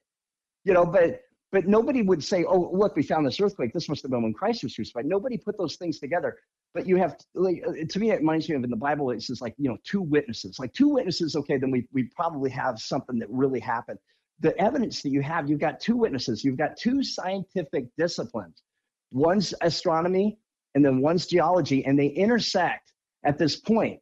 you 0.64 0.72
know, 0.72 0.86
but 0.86 1.20
but 1.52 1.66
nobody 1.66 2.02
would 2.02 2.22
say, 2.22 2.44
oh, 2.44 2.70
look, 2.72 2.94
we 2.94 3.02
found 3.02 3.26
this 3.26 3.40
earthquake. 3.40 3.72
This 3.72 3.88
must 3.88 4.02
have 4.02 4.12
been 4.12 4.22
when 4.22 4.32
Christ 4.32 4.62
was 4.62 4.74
crucified. 4.74 5.04
Nobody 5.04 5.36
put 5.36 5.58
those 5.58 5.76
things 5.76 5.98
together. 5.98 6.38
But 6.74 6.86
you 6.86 6.94
have, 6.96 7.16
like, 7.34 7.64
uh, 7.66 7.72
to 7.88 7.98
me, 7.98 8.12
it 8.12 8.20
reminds 8.20 8.48
me 8.48 8.54
of 8.54 8.62
in 8.62 8.70
the 8.70 8.76
Bible, 8.76 9.10
it 9.10 9.20
says 9.22 9.40
like, 9.40 9.54
you 9.58 9.68
know, 9.68 9.76
two 9.82 10.00
witnesses. 10.00 10.60
Like 10.60 10.72
two 10.72 10.88
witnesses, 10.88 11.34
okay, 11.34 11.56
then 11.58 11.72
we, 11.72 11.88
we 11.92 12.04
probably 12.14 12.50
have 12.50 12.78
something 12.78 13.18
that 13.18 13.28
really 13.28 13.58
happened. 13.58 13.98
The 14.38 14.56
evidence 14.60 15.02
that 15.02 15.10
you 15.10 15.22
have, 15.22 15.50
you've 15.50 15.58
got 15.58 15.80
two 15.80 15.96
witnesses. 15.96 16.44
You've 16.44 16.56
got 16.56 16.76
two 16.76 17.02
scientific 17.02 17.86
disciplines. 17.98 18.62
One's 19.10 19.52
astronomy 19.60 20.38
and 20.76 20.84
then 20.84 21.00
one's 21.00 21.26
geology, 21.26 21.84
and 21.84 21.98
they 21.98 22.06
intersect 22.06 22.92
at 23.24 23.38
this 23.38 23.56
point. 23.56 24.00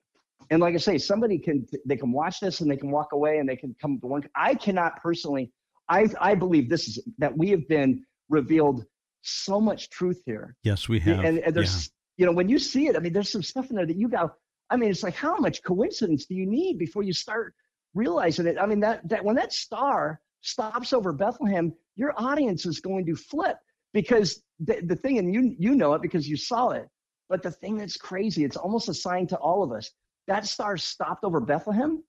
And 0.51 0.61
like 0.61 0.75
I 0.75 0.79
say, 0.79 0.99
somebody 0.99 1.39
can, 1.39 1.67
they 1.85 1.97
can 1.97 2.13
watch 2.13 2.41
this 2.41 2.61
and 2.61 2.71
they 2.71 2.77
can 2.77 2.91
walk 2.91 3.13
away 3.13 3.39
and 3.39 3.49
they 3.49 3.57
can 3.57 3.75
come 3.81 4.01
to 4.01 4.07
one. 4.07 4.23
I 4.35 4.55
cannot 4.55 5.03
personally 5.03 5.53
I, 5.89 6.09
I 6.21 6.35
believe 6.35 6.69
this 6.69 6.89
is 6.89 6.99
that 7.19 7.37
we 7.37 7.51
have 7.51 7.67
been 7.69 8.05
revealed 8.29 8.85
so 9.23 9.61
much 9.61 9.91
truth 9.91 10.21
here. 10.27 10.55
Yes, 10.63 10.89
we 10.89 11.01
have. 11.01 11.25
And, 11.25 11.39
and 11.39 11.55
there's, 11.55 11.87
yeah. 11.87 12.23
you 12.23 12.27
know, 12.27 12.33
when 12.33 12.49
you 12.49 12.59
see 12.59 12.89
it, 12.89 12.97
I 12.97 13.01
mean, 13.01 13.13
there's 13.13 13.33
some 13.33 13.43
stuff 13.43 13.71
in 13.71 13.77
there 13.77 13.87
that 13.87 13.97
you 13.97 14.09
go, 14.09 14.31
I 14.71 14.77
mean, 14.77 14.91
it's 14.91 15.03
like, 15.03 15.15
how 15.15 15.37
much 15.39 15.63
coincidence 15.63 16.27
do 16.27 16.35
you 16.35 16.47
need 16.47 16.79
before 16.79 17.03
you 17.03 17.13
start 17.13 17.55
realizing 17.95 18.47
it? 18.47 18.57
I 18.61 18.67
mean, 18.67 18.81
that, 18.81 19.09
that 19.09 19.25
when 19.25 19.37
that 19.37 19.53
star 19.53 20.21
stops 20.43 20.93
over 20.93 21.13
Bethlehem, 21.13 21.73
your 21.97 22.13
audience 22.17 22.67
is 22.67 22.81
going 22.81 23.07
to 23.07 23.17
flip 23.17 23.57
because 23.95 24.43
the, 24.61 24.81
the 24.85 24.97
thing, 24.97 25.19
and 25.19 25.33
you, 25.33 25.57
you 25.59 25.75
know 25.75 25.95
it 25.95 26.03
because 26.03 26.29
you 26.29 26.37
saw 26.37 26.71
it, 26.71 26.87
but 27.31 27.43
the 27.43 27.51
thing 27.51 27.79
that's 27.79 27.97
crazy, 27.97 28.45
it's 28.45 28.57
almost 28.57 28.89
a 28.89 28.95
sign 28.95 29.27
to 29.29 29.37
all 29.37 29.63
of 29.63 29.73
us. 29.73 29.91
That 30.29 30.47
star 30.47 30.77
stopped 30.77 31.25
over 31.25 31.41
Bethlehem 31.41 32.05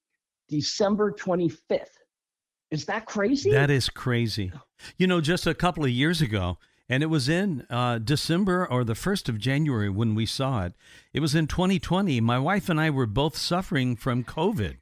December 0.50 1.12
25th. 1.12 1.88
Is 2.70 2.86
that 2.86 3.06
crazy? 3.06 3.52
That 3.52 3.72
is 3.72 3.90
crazy. 3.90 4.52
You 4.98 5.08
know, 5.08 5.22
just 5.22 5.48
a 5.48 5.56
couple 5.56 5.84
of 5.86 5.90
years 5.90 6.22
ago, 6.22 6.58
and 6.88 7.02
it 7.02 7.08
was 7.08 7.30
in 7.30 7.66
uh, 7.70 8.00
December 8.00 8.68
or 8.70 8.84
the 8.84 8.94
1st 8.94 9.30
of 9.30 9.38
January 9.40 9.90
when 9.90 10.16
we 10.16 10.26
saw 10.26 10.66
it. 10.66 10.74
It 11.14 11.22
was 11.22 11.34
in 11.34 11.48
2020. 11.48 12.20
My 12.20 12.38
wife 12.38 12.68
and 12.70 12.80
I 12.80 12.90
were 12.90 13.06
both 13.06 13.38
suffering 13.38 13.96
from 13.96 14.24
COVID 14.24 14.78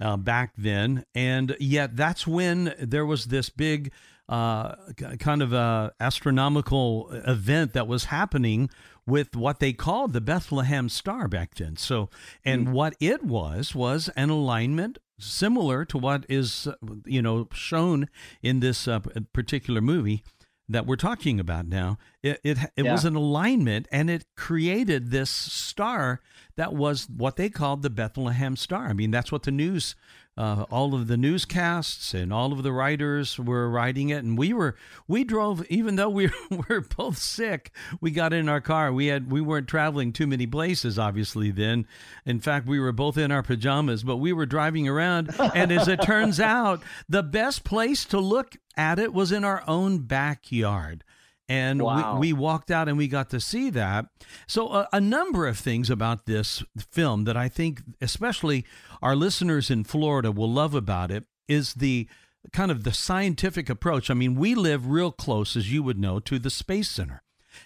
uh, 0.00 0.16
back 0.16 0.52
then. 0.56 1.04
And 1.14 1.56
yet, 1.58 1.96
that's 1.96 2.26
when 2.26 2.74
there 2.78 3.06
was 3.06 3.26
this 3.26 3.48
big 3.48 3.92
uh, 4.28 4.74
kind 5.18 5.42
of 5.42 5.52
a 5.52 5.92
astronomical 6.00 7.10
event 7.10 7.72
that 7.74 7.86
was 7.86 8.06
happening 8.06 8.70
with 9.06 9.36
what 9.36 9.60
they 9.60 9.72
called 9.72 10.12
the 10.12 10.20
Bethlehem 10.20 10.88
Star 10.88 11.28
back 11.28 11.54
then. 11.56 11.76
So, 11.76 12.08
and 12.44 12.68
mm. 12.68 12.72
what 12.72 12.94
it 13.00 13.22
was 13.22 13.74
was 13.74 14.08
an 14.16 14.30
alignment 14.30 14.98
similar 15.18 15.84
to 15.84 15.98
what 15.98 16.26
is 16.28 16.68
you 17.04 17.22
know 17.22 17.48
shown 17.52 18.08
in 18.42 18.60
this 18.60 18.88
uh, 18.88 19.00
particular 19.32 19.80
movie 19.80 20.22
that 20.68 20.86
we're 20.86 20.96
talking 20.96 21.38
about 21.38 21.66
now, 21.66 21.98
it 22.22 22.40
it, 22.42 22.58
it 22.76 22.84
yeah. 22.84 22.92
was 22.92 23.04
an 23.04 23.14
alignment 23.14 23.86
and 23.92 24.08
it 24.08 24.24
created 24.36 25.10
this 25.10 25.30
star 25.30 26.20
that 26.56 26.72
was 26.72 27.08
what 27.14 27.36
they 27.36 27.50
called 27.50 27.82
the 27.82 27.90
Bethlehem 27.90 28.56
star. 28.56 28.86
I 28.86 28.92
mean, 28.92 29.10
that's 29.10 29.30
what 29.30 29.42
the 29.42 29.50
news 29.50 29.94
uh, 30.36 30.64
all 30.70 30.94
of 30.94 31.06
the 31.06 31.16
newscasts 31.16 32.12
and 32.12 32.32
all 32.32 32.52
of 32.52 32.62
the 32.62 32.72
writers 32.72 33.38
were 33.38 33.70
writing 33.70 34.08
it 34.08 34.24
and 34.24 34.36
we 34.36 34.52
were 34.52 34.74
we 35.06 35.22
drove 35.22 35.64
even 35.66 35.96
though 35.96 36.08
we 36.08 36.28
were 36.68 36.80
both 36.80 37.18
sick 37.18 37.70
we 38.00 38.10
got 38.10 38.32
in 38.32 38.48
our 38.48 38.60
car. 38.60 38.92
We 38.92 39.06
had 39.06 39.30
we 39.30 39.40
weren't 39.40 39.68
traveling 39.68 40.12
too 40.12 40.26
many 40.26 40.46
places 40.46 40.98
obviously 40.98 41.50
then. 41.50 41.86
In 42.26 42.40
fact 42.40 42.66
we 42.66 42.80
were 42.80 42.92
both 42.92 43.16
in 43.16 43.30
our 43.30 43.42
pajamas 43.42 44.02
but 44.02 44.16
we 44.16 44.32
were 44.32 44.46
driving 44.46 44.88
around 44.88 45.30
and 45.54 45.70
as 45.70 45.86
it 45.86 46.02
turns 46.02 46.40
out 46.40 46.82
the 47.08 47.22
best 47.22 47.64
place 47.64 48.04
to 48.06 48.18
look 48.18 48.56
at 48.76 48.98
it 48.98 49.14
was 49.14 49.30
in 49.30 49.44
our 49.44 49.62
own 49.68 49.98
backyard 49.98 51.04
and 51.48 51.82
wow. 51.82 52.18
we, 52.18 52.28
we, 52.28 52.32
walked 52.32 52.70
out 52.70 52.88
and 52.88 52.96
we 52.96 53.08
got 53.08 53.30
to 53.30 53.40
see 53.40 53.70
that. 53.70 54.06
So, 54.46 54.68
uh, 54.68 54.86
a 54.92 55.00
number 55.00 55.46
of 55.46 55.58
things 55.58 55.90
about 55.90 56.26
this 56.26 56.62
film 56.78 57.24
that 57.24 57.36
I 57.36 57.48
think, 57.48 57.82
especially 58.00 58.64
our 59.02 59.14
listeners 59.14 59.70
in 59.70 59.84
Florida, 59.84 60.32
will 60.32 60.50
love 60.50 60.74
about 60.74 61.10
it 61.10 61.24
is 61.46 61.74
the 61.74 62.08
kind 62.52 62.70
of 62.70 62.84
the 62.84 62.92
scientific 62.92 63.68
approach. 63.68 64.10
I 64.10 64.14
mean, 64.14 64.34
we 64.34 64.54
live 64.54 64.88
real 64.88 65.12
close, 65.12 65.56
as 65.56 65.72
you 65.72 65.82
would 65.82 65.98
know, 65.98 66.18
to 66.20 66.38
the 66.38 66.50
Space 66.50 66.90
Center. 66.90 67.22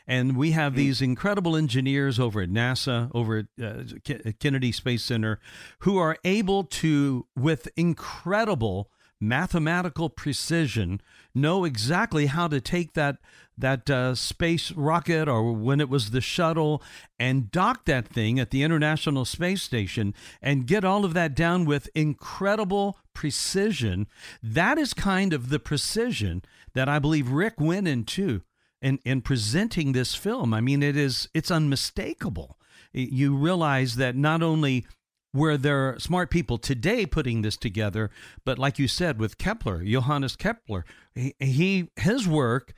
And 0.06 0.36
we 0.36 0.50
have 0.52 0.72
mm-hmm. 0.72 0.78
these 0.78 1.02
incredible 1.02 1.56
engineers 1.56 2.20
over 2.20 2.42
at 2.42 2.50
NASA, 2.50 3.10
over 3.14 3.38
at 3.38 3.46
uh, 3.62 4.32
Kennedy 4.38 4.72
Space 4.72 5.04
Center, 5.04 5.40
who 5.80 5.98
are 5.98 6.18
able 6.24 6.64
to, 6.64 7.26
with 7.36 7.68
incredible 7.76 8.90
mathematical 9.20 10.08
precision, 10.08 11.00
know 11.34 11.64
exactly 11.64 12.26
how 12.26 12.48
to 12.48 12.60
take 12.60 12.94
that 12.94 13.18
that 13.58 13.90
uh, 13.90 14.14
space 14.14 14.70
rocket 14.72 15.28
or 15.28 15.52
when 15.52 15.80
it 15.80 15.88
was 15.88 16.10
the 16.10 16.20
shuttle 16.20 16.82
and 17.18 17.50
dock 17.50 17.84
that 17.84 18.06
thing 18.06 18.38
at 18.38 18.50
the 18.50 18.62
International 18.62 19.24
Space 19.24 19.62
Station 19.62 20.14
and 20.40 20.66
get 20.66 20.84
all 20.84 21.04
of 21.04 21.14
that 21.14 21.34
down 21.34 21.64
with 21.64 21.90
incredible 21.94 22.98
precision. 23.14 24.06
That 24.42 24.78
is 24.78 24.94
kind 24.94 25.32
of 25.32 25.50
the 25.50 25.58
precision 25.58 26.42
that 26.74 26.88
I 26.88 26.98
believe 26.98 27.30
Rick 27.30 27.54
went 27.58 27.88
into 27.88 28.42
in, 28.80 29.00
in 29.04 29.22
presenting 29.22 29.92
this 29.92 30.14
film. 30.14 30.54
I 30.54 30.60
mean, 30.60 30.82
it 30.82 30.96
is 30.96 31.28
it's 31.34 31.50
unmistakable. 31.50 32.58
You 32.92 33.36
realize 33.36 33.96
that 33.96 34.16
not 34.16 34.42
only 34.42 34.86
were 35.34 35.56
there 35.56 35.98
smart 35.98 36.30
people 36.30 36.58
today 36.58 37.04
putting 37.04 37.42
this 37.42 37.56
together, 37.56 38.10
but 38.44 38.58
like 38.58 38.78
you 38.78 38.88
said 38.88 39.18
with 39.18 39.38
Kepler, 39.38 39.84
Johannes 39.84 40.36
Kepler, 40.36 40.84
he, 41.14 41.34
he 41.38 41.90
his 41.96 42.26
work 42.26 42.72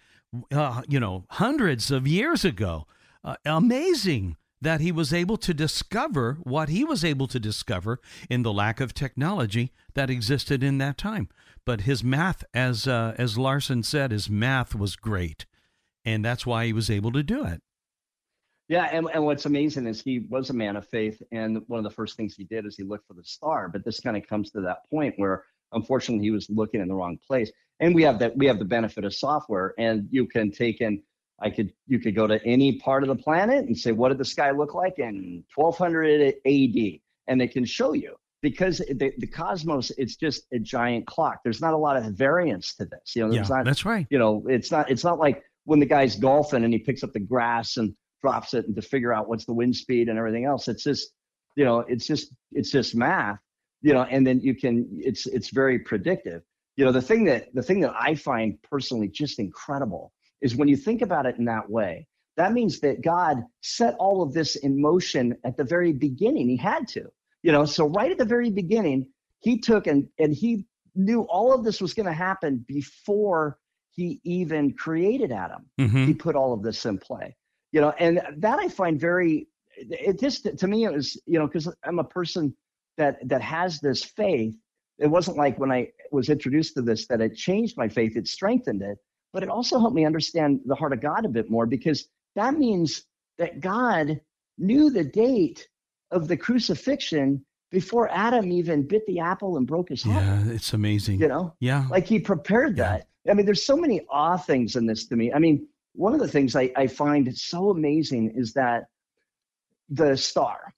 uh, 0.52 0.82
you 0.88 1.00
know, 1.00 1.24
hundreds 1.30 1.90
of 1.90 2.06
years 2.06 2.44
ago. 2.44 2.86
Uh, 3.22 3.36
amazing 3.44 4.36
that 4.62 4.80
he 4.80 4.92
was 4.92 5.12
able 5.12 5.36
to 5.38 5.54
discover 5.54 6.38
what 6.42 6.68
he 6.68 6.84
was 6.84 7.04
able 7.04 7.26
to 7.26 7.40
discover 7.40 7.98
in 8.28 8.42
the 8.42 8.52
lack 8.52 8.80
of 8.80 8.94
technology 8.94 9.72
that 9.94 10.10
existed 10.10 10.62
in 10.62 10.78
that 10.78 10.98
time. 10.98 11.28
But 11.64 11.82
his 11.82 12.04
math, 12.04 12.44
as 12.54 12.86
uh, 12.86 13.14
as 13.18 13.38
Larson 13.38 13.82
said, 13.82 14.10
his 14.10 14.28
math 14.28 14.74
was 14.74 14.96
great, 14.96 15.46
and 16.04 16.24
that's 16.24 16.46
why 16.46 16.66
he 16.66 16.72
was 16.72 16.90
able 16.90 17.12
to 17.12 17.22
do 17.22 17.44
it. 17.44 17.62
Yeah, 18.68 18.88
and, 18.92 19.08
and 19.12 19.24
what's 19.24 19.46
amazing 19.46 19.86
is 19.86 20.00
he 20.00 20.20
was 20.28 20.50
a 20.50 20.54
man 20.54 20.76
of 20.76 20.86
faith, 20.86 21.20
and 21.32 21.60
one 21.66 21.78
of 21.78 21.84
the 21.84 21.90
first 21.90 22.16
things 22.16 22.34
he 22.34 22.44
did 22.44 22.66
is 22.66 22.76
he 22.76 22.84
looked 22.84 23.06
for 23.06 23.14
the 23.14 23.24
star. 23.24 23.68
But 23.68 23.84
this 23.84 24.00
kind 24.00 24.16
of 24.16 24.26
comes 24.26 24.50
to 24.52 24.60
that 24.62 24.88
point 24.88 25.14
where, 25.16 25.44
unfortunately, 25.72 26.24
he 26.24 26.30
was 26.30 26.48
looking 26.48 26.80
in 26.80 26.88
the 26.88 26.94
wrong 26.94 27.18
place 27.26 27.50
and 27.80 27.94
we 27.94 28.02
have 28.02 28.18
that 28.18 28.36
we 28.36 28.46
have 28.46 28.58
the 28.58 28.64
benefit 28.64 29.04
of 29.04 29.14
software 29.14 29.74
and 29.78 30.06
you 30.10 30.26
can 30.26 30.50
take 30.50 30.80
in 30.80 31.02
i 31.40 31.50
could 31.50 31.72
you 31.86 31.98
could 31.98 32.14
go 32.14 32.26
to 32.26 32.44
any 32.44 32.78
part 32.78 33.02
of 33.02 33.08
the 33.08 33.16
planet 33.16 33.64
and 33.64 33.76
say 33.76 33.92
what 33.92 34.10
did 34.10 34.18
the 34.18 34.24
sky 34.24 34.50
look 34.50 34.74
like 34.74 34.98
in 34.98 35.42
1200 35.54 36.34
ad 36.46 37.00
and 37.26 37.40
they 37.40 37.48
can 37.48 37.64
show 37.64 37.92
you 37.92 38.14
because 38.42 38.78
the, 38.78 39.12
the 39.18 39.26
cosmos 39.26 39.90
it's 39.98 40.16
just 40.16 40.44
a 40.52 40.58
giant 40.58 41.06
clock. 41.06 41.40
There's 41.44 41.60
not 41.60 41.74
a 41.74 41.76
lot 41.76 41.96
of 41.96 42.04
variance 42.14 42.74
to 42.76 42.84
this 42.84 43.14
you 43.14 43.26
know 43.26 43.32
yeah, 43.32 43.42
not, 43.48 43.64
that's 43.64 43.84
right. 43.84 44.06
you 44.10 44.18
know 44.18 44.44
it's 44.48 44.70
not 44.70 44.90
it's 44.90 45.04
not 45.04 45.18
like 45.18 45.42
when 45.64 45.80
the 45.80 45.86
guy's 45.86 46.16
golfing 46.16 46.64
and 46.64 46.72
he 46.72 46.78
picks 46.78 47.02
up 47.02 47.12
the 47.12 47.20
grass 47.20 47.76
and 47.76 47.94
drops 48.22 48.54
it 48.54 48.66
and 48.66 48.74
to 48.76 48.82
figure 48.82 49.12
out 49.12 49.28
what's 49.28 49.44
the 49.44 49.52
wind 49.52 49.74
speed 49.74 50.08
and 50.08 50.18
everything 50.18 50.44
else. 50.44 50.68
It's 50.68 50.84
just 50.84 51.10
you 51.56 51.64
know 51.64 51.80
it's 51.80 52.06
just 52.06 52.32
it's 52.52 52.70
just 52.70 52.94
math 52.94 53.38
you 53.82 53.92
know 53.92 54.02
and 54.02 54.26
then 54.26 54.40
you 54.40 54.54
can 54.54 54.86
it's 54.98 55.26
it's 55.26 55.50
very 55.50 55.78
predictive 55.78 56.42
you 56.76 56.84
know 56.84 56.92
the 56.92 57.02
thing 57.02 57.24
that 57.24 57.54
the 57.54 57.62
thing 57.62 57.80
that 57.80 57.94
i 57.98 58.14
find 58.14 58.60
personally 58.62 59.08
just 59.08 59.38
incredible 59.38 60.12
is 60.40 60.56
when 60.56 60.68
you 60.68 60.76
think 60.76 61.02
about 61.02 61.26
it 61.26 61.36
in 61.38 61.44
that 61.44 61.68
way 61.68 62.06
that 62.36 62.52
means 62.52 62.80
that 62.80 63.02
god 63.02 63.42
set 63.62 63.94
all 63.98 64.22
of 64.22 64.32
this 64.32 64.56
in 64.56 64.80
motion 64.80 65.36
at 65.44 65.56
the 65.56 65.64
very 65.64 65.92
beginning. 65.92 66.48
He 66.48 66.56
had 66.56 66.88
to 66.88 67.04
you 67.42 67.52
know 67.52 67.64
so 67.64 67.88
right 67.88 68.10
at 68.10 68.18
the 68.18 68.24
very 68.24 68.50
beginning 68.50 69.06
he 69.40 69.58
took 69.58 69.86
and 69.86 70.08
and 70.18 70.34
he 70.34 70.66
knew 70.94 71.22
all 71.22 71.52
of 71.54 71.64
this 71.64 71.80
was 71.80 71.94
going 71.94 72.06
to 72.06 72.12
happen 72.12 72.64
before 72.66 73.58
he 73.92 74.20
even 74.24 74.72
created 74.74 75.32
adam. 75.32 75.66
Mm-hmm. 75.78 76.04
he 76.06 76.14
put 76.14 76.36
all 76.36 76.52
of 76.52 76.62
this 76.62 76.84
in 76.86 76.98
play 76.98 77.36
you 77.72 77.80
know 77.80 77.92
and 77.98 78.20
that 78.38 78.58
i 78.58 78.68
find 78.68 79.00
very 79.00 79.48
it 79.76 80.20
just 80.20 80.46
to 80.58 80.66
me 80.66 80.84
it 80.84 80.92
was 80.92 81.20
you 81.26 81.38
know 81.38 81.46
because 81.46 81.72
i'm 81.84 81.98
a 81.98 82.04
person 82.04 82.54
that 83.00 83.16
that 83.28 83.42
has 83.42 83.80
this 83.80 84.04
faith. 84.04 84.54
It 84.98 85.08
wasn't 85.08 85.38
like 85.38 85.58
when 85.58 85.72
I 85.72 85.88
was 86.12 86.28
introduced 86.28 86.74
to 86.74 86.82
this 86.82 87.06
that 87.06 87.20
it 87.20 87.36
changed 87.36 87.76
my 87.76 87.88
faith, 87.88 88.16
it 88.16 88.28
strengthened 88.28 88.82
it, 88.82 88.98
but 89.32 89.42
it 89.42 89.48
also 89.48 89.78
helped 89.78 89.94
me 89.94 90.04
understand 90.04 90.60
the 90.66 90.74
heart 90.74 90.92
of 90.92 91.00
God 91.00 91.24
a 91.24 91.28
bit 91.28 91.50
more 91.50 91.66
because 91.66 92.08
that 92.36 92.54
means 92.54 93.04
that 93.38 93.60
God 93.60 94.20
knew 94.58 94.90
the 94.90 95.04
date 95.04 95.68
of 96.10 96.28
the 96.28 96.36
crucifixion 96.36 97.44
before 97.70 98.10
Adam 98.10 98.50
even 98.50 98.86
bit 98.86 99.06
the 99.06 99.20
apple 99.20 99.56
and 99.56 99.66
broke 99.66 99.88
his 99.88 100.02
heart. 100.02 100.24
Yeah, 100.24 100.52
it's 100.52 100.72
amazing. 100.72 101.20
You 101.20 101.28
know? 101.28 101.54
Yeah. 101.60 101.86
Like 101.88 102.06
he 102.06 102.18
prepared 102.18 102.76
that. 102.76 103.06
Yeah. 103.24 103.32
I 103.32 103.34
mean, 103.34 103.46
there's 103.46 103.64
so 103.64 103.76
many 103.76 104.00
awe 104.10 104.36
things 104.36 104.76
in 104.76 104.86
this 104.86 105.06
to 105.06 105.16
me. 105.16 105.32
I 105.32 105.38
mean, 105.38 105.66
one 105.94 106.14
of 106.14 106.20
the 106.20 106.28
things 106.28 106.56
I, 106.56 106.72
I 106.76 106.86
find 106.86 107.36
so 107.36 107.70
amazing 107.70 108.32
is 108.36 108.52
that 108.54 108.84
the 109.88 110.16
star, 110.16 110.74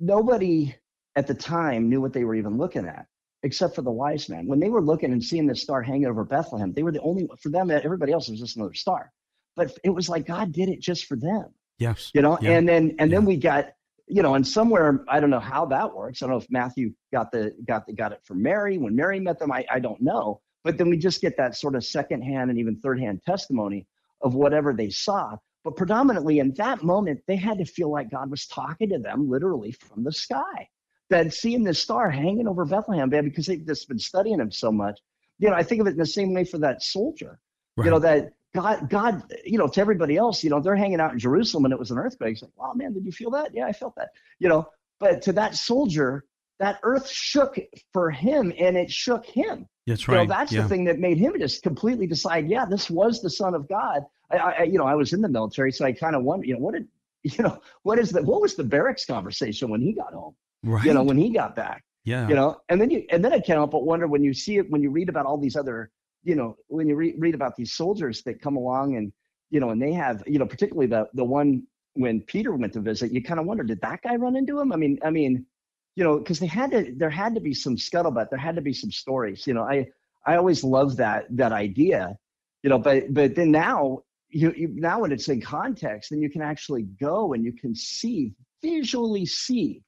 nobody 0.00 0.74
at 1.16 1.26
the 1.26 1.34
time 1.34 1.88
knew 1.88 2.00
what 2.00 2.12
they 2.12 2.24
were 2.24 2.34
even 2.34 2.58
looking 2.58 2.86
at 2.86 3.06
except 3.44 3.74
for 3.74 3.82
the 3.82 3.90
wise 3.90 4.28
men. 4.28 4.46
When 4.46 4.58
they 4.58 4.70
were 4.70 4.80
looking 4.80 5.12
and 5.12 5.22
seeing 5.22 5.46
this 5.46 5.62
star 5.62 5.82
hanging 5.82 6.06
over 6.06 6.24
Bethlehem, 6.24 6.72
they 6.72 6.82
were 6.82 6.90
the 6.90 7.00
only 7.02 7.28
for 7.38 7.50
them. 7.50 7.70
Everybody 7.70 8.10
else 8.10 8.28
was 8.28 8.40
just 8.40 8.56
another 8.56 8.74
star, 8.74 9.12
but 9.54 9.78
it 9.84 9.90
was 9.90 10.08
like 10.08 10.26
God 10.26 10.50
did 10.50 10.68
it 10.68 10.80
just 10.80 11.04
for 11.04 11.16
them. 11.16 11.46
Yes, 11.78 12.10
you 12.14 12.22
know. 12.22 12.38
Yeah. 12.40 12.52
And 12.52 12.68
then 12.68 12.96
and 12.98 13.10
yeah. 13.10 13.18
then 13.18 13.26
we 13.26 13.36
got 13.36 13.68
you 14.06 14.22
know, 14.22 14.34
and 14.34 14.46
somewhere 14.46 15.04
I 15.08 15.20
don't 15.20 15.30
know 15.30 15.40
how 15.40 15.66
that 15.66 15.94
works. 15.94 16.22
I 16.22 16.26
don't 16.26 16.32
know 16.32 16.42
if 16.42 16.50
Matthew 16.50 16.92
got 17.12 17.30
the 17.30 17.54
got 17.66 17.86
the 17.86 17.92
got 17.92 18.12
it 18.12 18.20
from 18.24 18.42
Mary 18.42 18.78
when 18.78 18.96
Mary 18.96 19.20
met 19.20 19.38
them. 19.38 19.52
I 19.52 19.64
I 19.70 19.78
don't 19.78 20.00
know. 20.00 20.40
But 20.64 20.78
then 20.78 20.88
we 20.88 20.96
just 20.96 21.20
get 21.20 21.36
that 21.36 21.54
sort 21.54 21.74
of 21.74 21.84
secondhand 21.84 22.48
and 22.48 22.58
even 22.58 22.80
third 22.80 22.98
hand 22.98 23.22
testimony 23.26 23.86
of 24.22 24.34
whatever 24.34 24.72
they 24.72 24.88
saw. 24.88 25.36
But 25.62 25.76
predominantly 25.76 26.38
in 26.38 26.54
that 26.54 26.82
moment, 26.82 27.20
they 27.26 27.36
had 27.36 27.58
to 27.58 27.66
feel 27.66 27.90
like 27.90 28.10
God 28.10 28.30
was 28.30 28.46
talking 28.46 28.88
to 28.88 28.98
them 28.98 29.28
literally 29.28 29.72
from 29.72 30.04
the 30.04 30.12
sky 30.12 30.68
that 31.10 31.32
seeing 31.32 31.64
this 31.64 31.82
star 31.82 32.10
hanging 32.10 32.48
over 32.48 32.64
Bethlehem, 32.64 33.10
man, 33.10 33.24
because 33.24 33.46
they've 33.46 33.66
just 33.66 33.88
been 33.88 33.98
studying 33.98 34.40
him 34.40 34.50
so 34.50 34.72
much. 34.72 34.98
You 35.38 35.50
know, 35.50 35.56
I 35.56 35.62
think 35.62 35.80
of 35.80 35.86
it 35.86 35.90
in 35.90 35.98
the 35.98 36.06
same 36.06 36.32
way 36.32 36.44
for 36.44 36.58
that 36.58 36.82
soldier. 36.82 37.40
Right. 37.76 37.86
You 37.86 37.90
know, 37.90 37.98
that 37.98 38.32
God, 38.54 38.88
God, 38.88 39.22
you 39.44 39.58
know, 39.58 39.66
to 39.66 39.80
everybody 39.80 40.16
else, 40.16 40.44
you 40.44 40.50
know, 40.50 40.60
they're 40.60 40.76
hanging 40.76 41.00
out 41.00 41.12
in 41.12 41.18
Jerusalem 41.18 41.64
and 41.64 41.72
it 41.72 41.78
was 41.78 41.90
an 41.90 41.98
earthquake. 41.98 42.34
It's 42.34 42.42
like, 42.42 42.52
wow, 42.56 42.72
man, 42.74 42.92
did 42.92 43.04
you 43.04 43.12
feel 43.12 43.30
that? 43.32 43.50
Yeah, 43.52 43.66
I 43.66 43.72
felt 43.72 43.96
that. 43.96 44.10
You 44.38 44.48
know, 44.48 44.68
but 45.00 45.22
to 45.22 45.32
that 45.32 45.56
soldier, 45.56 46.24
that 46.60 46.78
earth 46.84 47.08
shook 47.08 47.58
for 47.92 48.10
him 48.10 48.52
and 48.58 48.76
it 48.76 48.90
shook 48.90 49.26
him. 49.26 49.66
That's 49.86 50.06
right. 50.06 50.22
You 50.22 50.28
know, 50.28 50.34
that's 50.34 50.52
yeah. 50.52 50.62
the 50.62 50.68
thing 50.68 50.84
that 50.84 51.00
made 51.00 51.18
him 51.18 51.34
just 51.38 51.62
completely 51.62 52.06
decide, 52.06 52.48
yeah, 52.48 52.64
this 52.64 52.88
was 52.88 53.20
the 53.20 53.28
son 53.28 53.54
of 53.54 53.68
God. 53.68 54.02
I, 54.30 54.36
I 54.36 54.62
you 54.62 54.78
know, 54.78 54.86
I 54.86 54.94
was 54.94 55.12
in 55.12 55.20
the 55.20 55.28
military, 55.28 55.72
so 55.72 55.84
I 55.84 55.92
kind 55.92 56.14
of 56.14 56.22
wonder, 56.22 56.46
you 56.46 56.54
know, 56.54 56.60
what 56.60 56.74
did, 56.74 56.88
you 57.24 57.42
know, 57.42 57.60
what 57.82 57.98
is 57.98 58.10
the, 58.10 58.22
what 58.22 58.40
was 58.40 58.54
the 58.54 58.64
barracks 58.64 59.04
conversation 59.04 59.68
when 59.68 59.80
he 59.80 59.92
got 59.92 60.12
home? 60.12 60.36
Right. 60.64 60.84
you 60.84 60.94
know, 60.94 61.02
when 61.02 61.18
he 61.18 61.30
got 61.30 61.54
back. 61.54 61.84
Yeah. 62.04 62.28
You 62.28 62.34
know, 62.34 62.60
and 62.68 62.78
then 62.80 62.90
you 62.90 63.04
and 63.10 63.24
then 63.24 63.32
I 63.32 63.40
can't 63.40 63.58
help 63.58 63.70
but 63.70 63.84
wonder 63.84 64.06
when 64.06 64.22
you 64.22 64.34
see 64.34 64.58
it 64.58 64.70
when 64.70 64.82
you 64.82 64.90
read 64.90 65.08
about 65.08 65.24
all 65.24 65.38
these 65.38 65.56
other, 65.56 65.90
you 66.22 66.34
know, 66.34 66.56
when 66.66 66.86
you 66.86 66.96
re- 66.96 67.14
read 67.16 67.34
about 67.34 67.56
these 67.56 67.72
soldiers 67.72 68.22
that 68.24 68.42
come 68.42 68.56
along 68.56 68.96
and 68.96 69.12
you 69.50 69.60
know, 69.60 69.70
and 69.70 69.80
they 69.80 69.92
have, 69.92 70.22
you 70.26 70.38
know, 70.38 70.46
particularly 70.46 70.86
the 70.86 71.08
the 71.14 71.24
one 71.24 71.62
when 71.94 72.20
Peter 72.20 72.52
went 72.54 72.72
to 72.74 72.80
visit, 72.80 73.12
you 73.12 73.22
kind 73.22 73.40
of 73.40 73.46
wonder, 73.46 73.62
did 73.62 73.80
that 73.80 74.02
guy 74.02 74.16
run 74.16 74.36
into 74.36 74.60
him? 74.60 74.72
I 74.72 74.76
mean, 74.76 74.98
I 75.02 75.10
mean, 75.10 75.46
you 75.94 76.02
know, 76.02 76.18
because 76.18 76.40
they 76.40 76.46
had 76.46 76.72
to, 76.72 76.92
there 76.96 77.10
had 77.10 77.34
to 77.36 77.40
be 77.40 77.54
some 77.54 77.76
scuttlebutt, 77.76 78.30
there 78.30 78.38
had 78.38 78.56
to 78.56 78.62
be 78.62 78.72
some 78.72 78.90
stories. 78.90 79.46
You 79.46 79.54
know, 79.54 79.62
I 79.62 79.86
I 80.26 80.36
always 80.36 80.64
love 80.64 80.96
that 80.96 81.26
that 81.30 81.52
idea, 81.52 82.16
you 82.62 82.70
know, 82.70 82.78
but 82.78 83.14
but 83.14 83.34
then 83.34 83.50
now 83.50 84.00
you, 84.28 84.52
you 84.56 84.68
now 84.74 85.00
when 85.00 85.12
it's 85.12 85.28
in 85.28 85.40
context, 85.40 86.10
then 86.10 86.20
you 86.20 86.30
can 86.30 86.42
actually 86.42 86.82
go 86.82 87.32
and 87.32 87.44
you 87.44 87.52
can 87.52 87.74
see 87.74 88.32
visually 88.62 89.26
see 89.26 89.82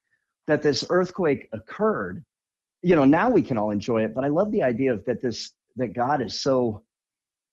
that 0.47 0.61
this 0.61 0.85
earthquake 0.89 1.49
occurred, 1.53 2.23
you 2.81 2.95
know, 2.95 3.05
now 3.05 3.29
we 3.29 3.41
can 3.41 3.57
all 3.57 3.71
enjoy 3.71 4.03
it. 4.03 4.15
But 4.15 4.23
I 4.23 4.29
love 4.29 4.51
the 4.51 4.63
idea 4.63 4.93
of 4.93 5.05
that 5.05 5.21
this 5.21 5.51
that 5.75 5.93
God 5.93 6.21
is 6.21 6.39
so 6.39 6.83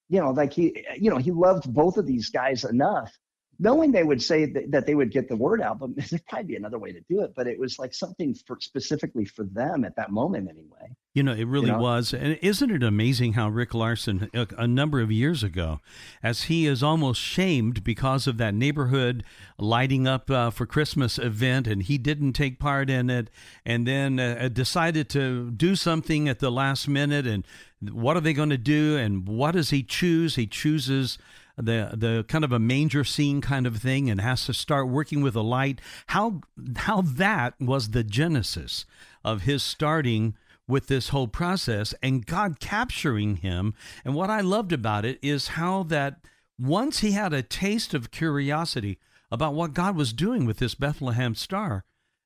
you 0.08 0.20
know, 0.20 0.30
like 0.30 0.52
he, 0.52 0.84
you 0.98 1.10
know, 1.10 1.16
he 1.16 1.30
loved 1.30 1.72
both 1.72 1.96
of 1.96 2.06
these 2.06 2.30
guys 2.30 2.64
enough, 2.64 3.16
knowing 3.58 3.92
they 3.92 4.04
would 4.04 4.22
say 4.22 4.46
that, 4.46 4.70
that 4.70 4.86
they 4.86 4.94
would 4.94 5.10
get 5.10 5.28
the 5.28 5.36
word 5.36 5.60
out, 5.60 5.78
but 5.78 5.94
there'd 6.10 6.26
probably 6.26 6.46
be 6.46 6.56
another 6.56 6.78
way 6.78 6.92
to 6.92 7.00
do 7.08 7.20
it. 7.20 7.34
But 7.34 7.46
it 7.46 7.58
was 7.58 7.78
like 7.78 7.94
something 7.94 8.34
for 8.34 8.58
specifically 8.60 9.24
for 9.24 9.44
them 9.44 9.84
at 9.84 9.96
that 9.96 10.10
moment, 10.10 10.48
anyway. 10.48 10.94
You 11.14 11.22
know, 11.22 11.32
it 11.32 11.46
really 11.46 11.66
You 11.66 11.72
know? 11.72 11.78
was. 11.78 12.12
And 12.12 12.38
isn't 12.42 12.70
it 12.70 12.82
amazing 12.82 13.34
how 13.34 13.48
Rick 13.48 13.72
Larson, 13.72 14.28
a, 14.34 14.48
a 14.58 14.66
number 14.66 15.00
of 15.00 15.12
years 15.12 15.44
ago, 15.44 15.80
as 16.22 16.44
he 16.44 16.66
is 16.66 16.82
almost 16.82 17.20
shamed 17.20 17.84
because 17.84 18.26
of 18.26 18.36
that 18.38 18.52
neighborhood 18.52 19.22
lighting 19.56 20.08
up 20.08 20.28
uh, 20.28 20.50
for 20.50 20.66
Christmas 20.66 21.18
event, 21.18 21.68
and 21.68 21.84
he 21.84 21.98
didn't 21.98 22.32
take 22.32 22.58
part 22.58 22.90
in 22.90 23.10
it, 23.10 23.30
and 23.64 23.86
then 23.86 24.18
uh, 24.18 24.48
decided 24.52 25.08
to 25.10 25.52
do 25.52 25.76
something 25.76 26.28
at 26.28 26.40
the 26.40 26.50
last 26.50 26.88
minute, 26.88 27.28
and 27.28 27.46
what 27.92 28.16
are 28.16 28.20
they 28.20 28.32
going 28.32 28.50
to 28.50 28.58
do, 28.58 28.96
and 28.96 29.28
what 29.28 29.52
does 29.52 29.70
he 29.70 29.84
choose? 29.84 30.34
He 30.34 30.48
chooses 30.48 31.18
the 31.56 31.90
the 31.96 32.24
kind 32.28 32.44
of 32.44 32.52
a 32.52 32.58
manger 32.58 33.04
scene 33.04 33.40
kind 33.40 33.66
of 33.66 33.76
thing 33.76 34.10
and 34.10 34.20
has 34.20 34.46
to 34.46 34.54
start 34.54 34.88
working 34.88 35.22
with 35.22 35.36
a 35.36 35.42
light. 35.42 35.80
How 36.08 36.40
how 36.76 37.02
that 37.02 37.54
was 37.60 37.90
the 37.90 38.04
genesis 38.04 38.84
of 39.24 39.42
his 39.42 39.62
starting 39.62 40.34
with 40.66 40.86
this 40.86 41.10
whole 41.10 41.28
process 41.28 41.94
and 42.02 42.26
God 42.26 42.58
capturing 42.58 43.36
him. 43.36 43.74
And 44.04 44.14
what 44.14 44.30
I 44.30 44.40
loved 44.40 44.72
about 44.72 45.04
it 45.04 45.18
is 45.22 45.48
how 45.48 45.82
that 45.84 46.20
once 46.58 47.00
he 47.00 47.12
had 47.12 47.32
a 47.32 47.42
taste 47.42 47.92
of 47.92 48.10
curiosity 48.10 48.98
about 49.30 49.54
what 49.54 49.74
God 49.74 49.96
was 49.96 50.12
doing 50.12 50.46
with 50.46 50.58
this 50.58 50.74
Bethlehem 50.74 51.34
star 51.34 51.84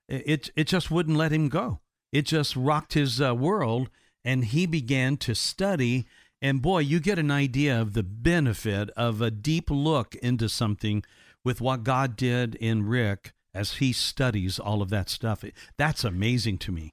it 0.08 0.50
it 0.56 0.66
just 0.66 0.90
wouldn't 0.90 1.16
let 1.16 1.32
him 1.32 1.48
go. 1.48 1.80
It 2.12 2.22
just 2.22 2.56
rocked 2.56 2.94
his 2.94 3.20
uh, 3.20 3.34
world 3.34 3.90
and 4.24 4.46
he 4.46 4.66
began 4.66 5.16
to 5.18 5.34
study 5.34 6.06
and 6.40 6.62
boy, 6.62 6.80
you 6.80 7.00
get 7.00 7.18
an 7.18 7.30
idea 7.30 7.80
of 7.80 7.94
the 7.94 8.02
benefit 8.02 8.90
of 8.96 9.20
a 9.20 9.30
deep 9.30 9.70
look 9.70 10.14
into 10.16 10.48
something 10.48 11.02
with 11.44 11.60
what 11.60 11.84
God 11.84 12.16
did 12.16 12.54
in 12.56 12.86
Rick 12.86 13.32
as 13.54 13.74
he 13.74 13.92
studies 13.92 14.58
all 14.58 14.82
of 14.82 14.90
that 14.90 15.08
stuff. 15.08 15.44
That's 15.76 16.04
amazing 16.04 16.58
to 16.58 16.72
me. 16.72 16.90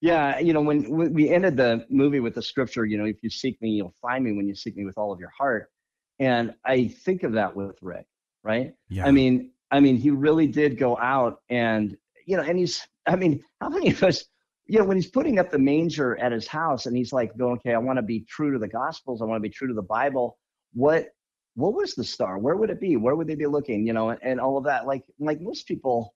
Yeah, 0.00 0.38
you 0.38 0.54
know, 0.54 0.62
when, 0.62 0.88
when 0.88 1.12
we 1.12 1.28
ended 1.28 1.58
the 1.58 1.84
movie 1.90 2.20
with 2.20 2.34
the 2.34 2.42
scripture, 2.42 2.86
you 2.86 2.96
know, 2.96 3.04
if 3.04 3.22
you 3.22 3.28
seek 3.28 3.60
me, 3.60 3.70
you'll 3.70 3.94
find 4.00 4.24
me 4.24 4.32
when 4.32 4.48
you 4.48 4.54
seek 4.54 4.76
me 4.76 4.86
with 4.86 4.96
all 4.96 5.12
of 5.12 5.20
your 5.20 5.32
heart. 5.36 5.70
And 6.18 6.54
I 6.64 6.88
think 6.88 7.22
of 7.22 7.32
that 7.32 7.54
with 7.54 7.76
Rick, 7.82 8.06
right? 8.42 8.72
Yeah. 8.88 9.06
I 9.06 9.10
mean, 9.10 9.50
I 9.70 9.80
mean, 9.80 9.96
he 9.96 10.10
really 10.10 10.46
did 10.46 10.78
go 10.78 10.96
out 10.96 11.42
and, 11.50 11.96
you 12.26 12.36
know, 12.36 12.42
and 12.42 12.58
he's, 12.58 12.86
I 13.06 13.16
mean, 13.16 13.42
how 13.60 13.68
many 13.68 13.90
of 13.90 14.02
us, 14.02 14.24
you 14.70 14.78
know, 14.78 14.84
when 14.84 14.96
he's 14.96 15.10
putting 15.10 15.40
up 15.40 15.50
the 15.50 15.58
manger 15.58 16.16
at 16.18 16.30
his 16.30 16.46
house 16.46 16.86
and 16.86 16.96
he's 16.96 17.12
like 17.12 17.36
going, 17.36 17.54
okay, 17.54 17.74
I 17.74 17.78
want 17.78 17.96
to 17.96 18.02
be 18.02 18.20
true 18.20 18.52
to 18.52 18.58
the 18.60 18.68
gospels. 18.68 19.20
I 19.20 19.24
want 19.24 19.42
to 19.42 19.48
be 19.48 19.52
true 19.52 19.66
to 19.66 19.74
the 19.74 19.82
Bible. 19.82 20.38
What, 20.74 21.08
what 21.56 21.74
was 21.74 21.96
the 21.96 22.04
star? 22.04 22.38
Where 22.38 22.54
would 22.54 22.70
it 22.70 22.80
be? 22.80 22.96
Where 22.96 23.16
would 23.16 23.26
they 23.26 23.34
be 23.34 23.46
looking? 23.48 23.84
You 23.84 23.94
know, 23.94 24.10
and, 24.10 24.20
and 24.22 24.40
all 24.40 24.56
of 24.56 24.64
that. 24.66 24.86
Like, 24.86 25.02
like 25.18 25.40
most 25.40 25.66
people, 25.66 26.14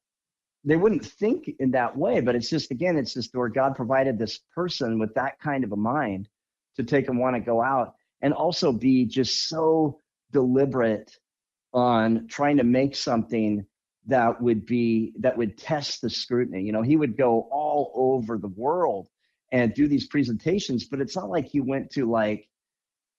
they 0.62 0.76
wouldn't 0.76 1.04
think 1.04 1.50
in 1.58 1.72
that 1.72 1.96
way, 1.96 2.20
but 2.20 2.36
it's 2.36 2.48
just, 2.48 2.70
again, 2.70 2.96
it's 2.96 3.14
just 3.14 3.34
where 3.34 3.48
God 3.48 3.74
provided 3.74 4.20
this 4.20 4.38
person 4.54 5.00
with 5.00 5.12
that 5.14 5.40
kind 5.40 5.64
of 5.64 5.72
a 5.72 5.76
mind 5.76 6.28
to 6.76 6.84
take 6.84 7.08
and 7.08 7.18
want 7.18 7.34
to 7.34 7.40
go 7.40 7.60
out 7.60 7.94
and 8.22 8.32
also 8.32 8.70
be 8.70 9.04
just 9.04 9.48
so 9.48 9.98
deliberate 10.30 11.10
on 11.72 12.28
trying 12.28 12.58
to 12.58 12.64
make 12.64 12.94
something 12.94 13.66
that 14.06 14.40
would 14.40 14.66
be 14.66 15.12
that 15.18 15.36
would 15.36 15.56
test 15.56 16.00
the 16.02 16.10
scrutiny 16.10 16.62
you 16.62 16.72
know 16.72 16.82
he 16.82 16.96
would 16.96 17.16
go 17.16 17.48
all 17.50 17.90
over 17.94 18.36
the 18.38 18.48
world 18.48 19.08
and 19.52 19.72
do 19.74 19.88
these 19.88 20.06
presentations 20.06 20.84
but 20.84 21.00
it's 21.00 21.16
not 21.16 21.30
like 21.30 21.46
he 21.46 21.60
went 21.60 21.90
to 21.90 22.08
like 22.10 22.48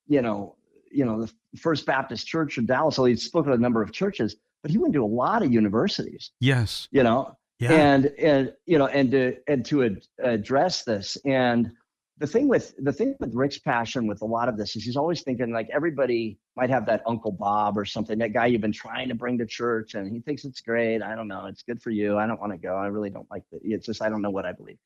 you 0.07 0.21
know 0.21 0.55
you 0.91 1.03
know 1.05 1.21
the 1.25 1.33
first 1.59 1.85
baptist 1.85 2.27
church 2.27 2.57
in 2.57 2.65
dallas 2.65 2.95
so 2.95 3.05
he 3.05 3.15
spoke 3.15 3.47
at 3.47 3.53
a 3.53 3.57
number 3.57 3.81
of 3.81 3.91
churches 3.91 4.35
but 4.61 4.71
he 4.71 4.77
went 4.77 4.93
to 4.93 5.03
a 5.03 5.05
lot 5.05 5.41
of 5.43 5.51
universities 5.51 6.31
Yes. 6.39 6.87
you 6.91 7.03
know 7.03 7.35
Yeah. 7.59 7.71
and 7.73 8.05
and 8.19 8.53
you 8.65 8.77
know 8.77 8.87
and 8.87 9.11
to 9.11 9.37
and 9.47 9.65
to 9.65 9.83
ad- 9.85 10.03
address 10.19 10.83
this 10.83 11.17
and 11.25 11.71
the 12.17 12.27
thing 12.27 12.47
with 12.47 12.73
the 12.77 12.93
thing 12.93 13.15
with 13.19 13.33
rick's 13.33 13.57
passion 13.57 14.07
with 14.07 14.21
a 14.21 14.25
lot 14.25 14.47
of 14.47 14.57
this 14.57 14.75
is 14.75 14.83
he's 14.83 14.95
always 14.95 15.21
thinking 15.21 15.51
like 15.51 15.67
everybody 15.73 16.37
might 16.55 16.69
have 16.69 16.85
that 16.85 17.01
uncle 17.05 17.31
bob 17.31 17.77
or 17.77 17.83
something 17.83 18.17
that 18.17 18.33
guy 18.33 18.45
you've 18.45 18.61
been 18.61 18.71
trying 18.71 19.09
to 19.09 19.15
bring 19.15 19.37
to 19.37 19.45
church 19.45 19.95
and 19.95 20.11
he 20.11 20.19
thinks 20.21 20.45
it's 20.45 20.61
great. 20.61 21.01
I 21.01 21.15
don't 21.15 21.27
know. 21.27 21.45
It's 21.47 21.63
good 21.63 21.81
for 21.81 21.89
you. 21.89 22.17
I 22.17 22.25
don't 22.25 22.39
want 22.39 22.53
to 22.53 22.57
go. 22.57 22.75
I 22.75 22.87
really 22.87 23.09
don't 23.09 23.29
like 23.29 23.43
it. 23.51 23.61
It's 23.63 23.85
just 23.85 24.01
i 24.01 24.09
don't 24.09 24.21
know 24.21 24.29
what 24.29 24.45
i 24.45 24.51
believe. 24.51 24.77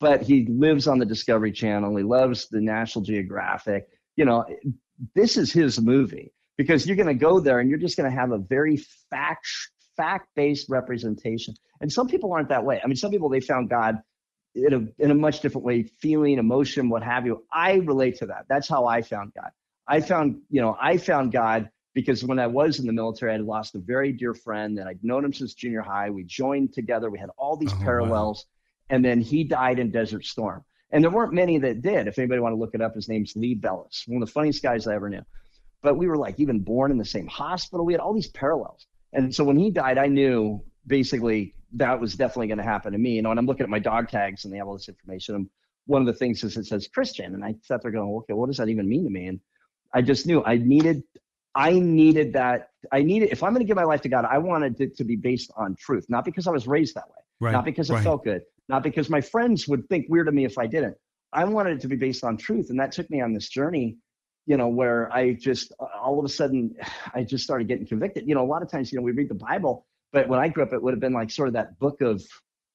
But 0.00 0.22
he 0.22 0.46
lives 0.46 0.88
on 0.88 0.98
the 0.98 1.06
discovery 1.06 1.52
channel. 1.52 1.94
He 1.96 2.02
loves 2.02 2.48
the 2.48 2.60
national 2.60 3.04
geographic. 3.04 3.86
You 4.16 4.24
know 4.24 4.46
this 5.14 5.36
is 5.36 5.52
his 5.52 5.80
movie 5.80 6.32
because 6.56 6.86
you're 6.86 6.96
going 6.96 7.06
to 7.08 7.14
go 7.14 7.40
there 7.40 7.60
and 7.60 7.68
you're 7.68 7.78
just 7.78 7.96
going 7.96 8.10
to 8.10 8.16
have 8.16 8.32
a 8.32 8.38
very 8.38 8.78
fact 9.10 9.46
fact-based 9.96 10.70
representation. 10.70 11.54
And 11.82 11.92
some 11.92 12.08
people 12.08 12.32
aren't 12.32 12.48
that 12.48 12.64
way. 12.64 12.80
I 12.82 12.86
mean 12.86 12.96
some 12.96 13.10
people 13.10 13.28
they 13.28 13.40
found 13.40 13.68
god 13.68 13.98
in 14.54 14.72
a, 14.74 15.02
in 15.02 15.10
a 15.10 15.14
much 15.14 15.40
different 15.40 15.64
way 15.64 15.82
feeling 15.82 16.38
emotion 16.38 16.88
what 16.88 17.02
have 17.02 17.24
you. 17.26 17.44
I 17.52 17.74
relate 17.74 18.18
to 18.18 18.26
that. 18.26 18.46
That's 18.48 18.68
how 18.68 18.86
i 18.86 19.02
found 19.02 19.32
god. 19.34 19.50
I 19.88 20.00
found 20.00 20.40
you 20.50 20.60
know 20.60 20.76
i 20.80 20.96
found 20.98 21.32
god 21.32 21.70
because 21.94 22.24
when 22.24 22.38
i 22.38 22.46
was 22.46 22.78
in 22.78 22.86
the 22.86 22.92
military 22.92 23.32
i 23.32 23.34
had 23.36 23.42
lost 23.44 23.74
a 23.74 23.78
very 23.78 24.12
dear 24.12 24.34
friend 24.34 24.78
and 24.78 24.88
i'd 24.88 25.02
known 25.02 25.24
him 25.24 25.32
since 25.32 25.54
junior 25.54 25.82
high. 25.82 26.10
We 26.10 26.24
joined 26.24 26.72
together. 26.74 27.10
We 27.10 27.18
had 27.18 27.30
all 27.36 27.56
these 27.56 27.72
Oh, 27.72 27.78
wow. 27.78 27.84
parallels. 27.84 28.46
And 28.90 29.02
then 29.04 29.20
he 29.20 29.44
died 29.44 29.78
in 29.78 29.90
desert 29.90 30.24
storm. 30.26 30.64
And 30.90 31.02
there 31.02 31.10
weren't 31.10 31.32
many 31.32 31.56
that 31.58 31.80
did. 31.80 32.06
If 32.06 32.18
anybody 32.18 32.40
want 32.40 32.52
to 32.54 32.58
look 32.58 32.74
it 32.74 32.82
up 32.82 32.94
his 32.94 33.08
name's 33.08 33.34
lee 33.36 33.54
bellis 33.54 34.04
one 34.06 34.22
of 34.22 34.28
the 34.28 34.32
funniest 34.32 34.62
guys 34.62 34.86
i 34.86 34.94
ever 34.94 35.08
knew. 35.08 35.22
But 35.82 35.96
we 35.96 36.06
were 36.06 36.16
like 36.18 36.38
even 36.38 36.60
born 36.60 36.90
in 36.90 36.98
the 36.98 37.04
same 37.04 37.26
hospital. 37.26 37.84
We 37.86 37.94
had 37.94 38.00
all 38.00 38.12
these 38.14 38.28
parallels. 38.28 38.86
And 39.14 39.34
so 39.34 39.44
when 39.44 39.56
he 39.56 39.70
died 39.70 39.96
i 39.98 40.06
knew 40.08 40.62
basically 40.86 41.54
that 41.74 41.98
was 42.00 42.14
definitely 42.14 42.48
going 42.48 42.58
to 42.58 42.64
happen 42.64 42.92
to 42.92 42.98
me 42.98 43.12
you 43.12 43.22
know 43.22 43.30
and 43.30 43.38
i'm 43.38 43.46
looking 43.46 43.64
at 43.64 43.70
my 43.70 43.78
dog 43.78 44.08
tags 44.08 44.44
and 44.44 44.52
they 44.52 44.58
have 44.58 44.66
all 44.66 44.76
this 44.76 44.88
information 44.88 45.34
and 45.34 45.48
one 45.86 46.00
of 46.00 46.06
the 46.06 46.12
things 46.12 46.42
is 46.44 46.56
it 46.56 46.66
says 46.66 46.88
christian 46.88 47.34
and 47.34 47.44
i 47.44 47.54
sat 47.62 47.82
there 47.82 47.90
going 47.90 48.08
okay 48.14 48.32
what 48.32 48.46
does 48.46 48.56
that 48.56 48.68
even 48.68 48.88
mean 48.88 49.04
to 49.04 49.10
me 49.10 49.26
and 49.26 49.40
i 49.94 50.02
just 50.02 50.26
knew 50.26 50.42
i 50.44 50.56
needed 50.56 51.02
i 51.54 51.72
needed 51.72 52.32
that 52.32 52.70
i 52.92 53.02
needed 53.02 53.30
if 53.30 53.42
i'm 53.42 53.52
going 53.52 53.60
to 53.60 53.66
give 53.66 53.76
my 53.76 53.84
life 53.84 54.02
to 54.02 54.08
god 54.08 54.24
i 54.24 54.38
wanted 54.38 54.80
it 54.80 54.96
to 54.96 55.04
be 55.04 55.16
based 55.16 55.50
on 55.56 55.74
truth 55.76 56.06
not 56.08 56.24
because 56.24 56.46
i 56.46 56.50
was 56.50 56.66
raised 56.66 56.94
that 56.94 57.08
way 57.08 57.22
right. 57.42 57.52
not 57.52 57.64
because 57.64 57.90
it 57.90 57.94
right. 57.94 58.02
felt 58.02 58.24
good, 58.24 58.42
not 58.68 58.82
because 58.82 59.10
my 59.10 59.20
friends 59.20 59.68
would 59.68 59.88
think 59.88 60.06
weird 60.08 60.28
of 60.28 60.34
me 60.34 60.44
if 60.44 60.56
I 60.56 60.66
didn't. 60.66 60.96
I 61.32 61.44
wanted 61.44 61.76
it 61.78 61.80
to 61.82 61.88
be 61.88 61.96
based 61.96 62.24
on 62.24 62.36
truth, 62.36 62.70
and 62.70 62.78
that 62.80 62.92
took 62.92 63.10
me 63.10 63.20
on 63.20 63.32
this 63.32 63.48
journey, 63.48 63.96
you 64.46 64.56
know, 64.56 64.68
where 64.68 65.12
I 65.12 65.32
just 65.32 65.72
all 65.78 66.18
of 66.18 66.24
a 66.24 66.28
sudden 66.28 66.76
I 67.14 67.24
just 67.24 67.44
started 67.44 67.68
getting 67.68 67.86
convicted. 67.86 68.26
You 68.26 68.34
know, 68.34 68.44
a 68.44 68.46
lot 68.46 68.62
of 68.62 68.70
times, 68.70 68.92
you 68.92 68.98
know, 68.98 69.02
we 69.02 69.12
read 69.12 69.28
the 69.28 69.34
Bible, 69.34 69.86
but 70.12 70.28
when 70.28 70.40
I 70.40 70.48
grew 70.48 70.62
up, 70.62 70.72
it 70.72 70.82
would 70.82 70.92
have 70.92 71.00
been 71.00 71.12
like 71.12 71.30
sort 71.30 71.48
of 71.48 71.54
that 71.54 71.78
book 71.78 72.00
of 72.00 72.22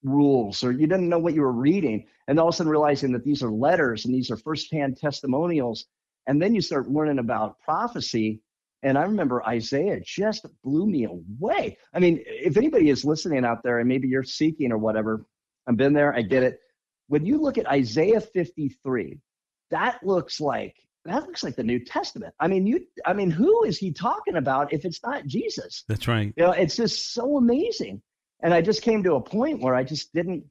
rules, 0.04 0.64
or 0.64 0.72
you 0.72 0.88
didn't 0.88 1.10
know 1.10 1.20
what 1.20 1.34
you 1.34 1.42
were 1.42 1.52
reading, 1.52 2.06
and 2.28 2.40
all 2.40 2.50
of 2.50 2.54
a 2.54 2.58
sudden 2.58 2.72
realizing 2.72 3.12
that 3.14 3.24
these 3.24 3.44
are 3.44 3.52
letters 3.52 4.06
and 4.06 4.14
these 4.14 4.32
are 4.32 4.38
firsthand 4.38 4.98
testimonials, 4.98 5.86
and 6.28 6.42
then 6.42 6.54
you 6.54 6.62
start 6.62 6.90
learning 6.90 7.20
about 7.20 7.60
prophecy. 7.60 8.42
And 8.84 8.98
I 8.98 9.04
remember 9.04 9.44
Isaiah 9.44 10.00
just 10.06 10.46
blew 10.64 10.86
me 10.86 11.06
away. 11.06 11.78
I 11.94 12.00
mean, 12.00 12.22
if 12.26 12.58
anybody 12.58 12.90
is 12.90 13.04
listening 13.04 13.44
out 13.44 13.64
there 13.64 13.80
and 13.80 13.90
maybe 13.90 14.08
you're 14.08 14.24
seeking 14.24 14.72
or 14.72 14.78
whatever, 14.78 15.26
I've 15.68 15.78
been 15.78 15.94
there, 15.94 16.14
I 16.14 16.22
get 16.22 16.44
it. 16.44 16.60
When 17.08 17.26
you 17.26 17.42
look 17.42 17.58
at 17.58 17.68
Isaiah 17.68 18.22
53, 18.22 19.20
that 19.72 20.00
looks 20.04 20.40
like 20.40 20.76
that 21.08 21.24
looks 21.26 21.44
like 21.44 21.56
the 21.56 21.64
New 21.64 21.84
Testament. 21.84 22.34
I 22.40 22.48
mean, 22.48 22.68
you 22.68 22.86
I 23.06 23.14
mean, 23.14 23.32
who 23.32 23.64
is 23.64 23.78
he 23.78 23.92
talking 23.92 24.36
about 24.36 24.74
if 24.74 24.86
it's 24.86 25.02
not 25.04 25.26
Jesus? 25.26 25.84
That's 25.88 26.08
right. 26.08 26.34
You 26.36 26.44
know, 26.44 26.52
it's 26.52 26.76
just 26.76 27.14
so 27.14 27.38
amazing. 27.38 28.02
And 28.44 28.54
I 28.54 28.62
just 28.62 28.82
came 28.82 29.04
to 29.04 29.16
a 29.16 29.22
point 29.22 29.62
where 29.62 29.74
I 29.74 29.84
just 29.84 30.14
didn't 30.14 30.44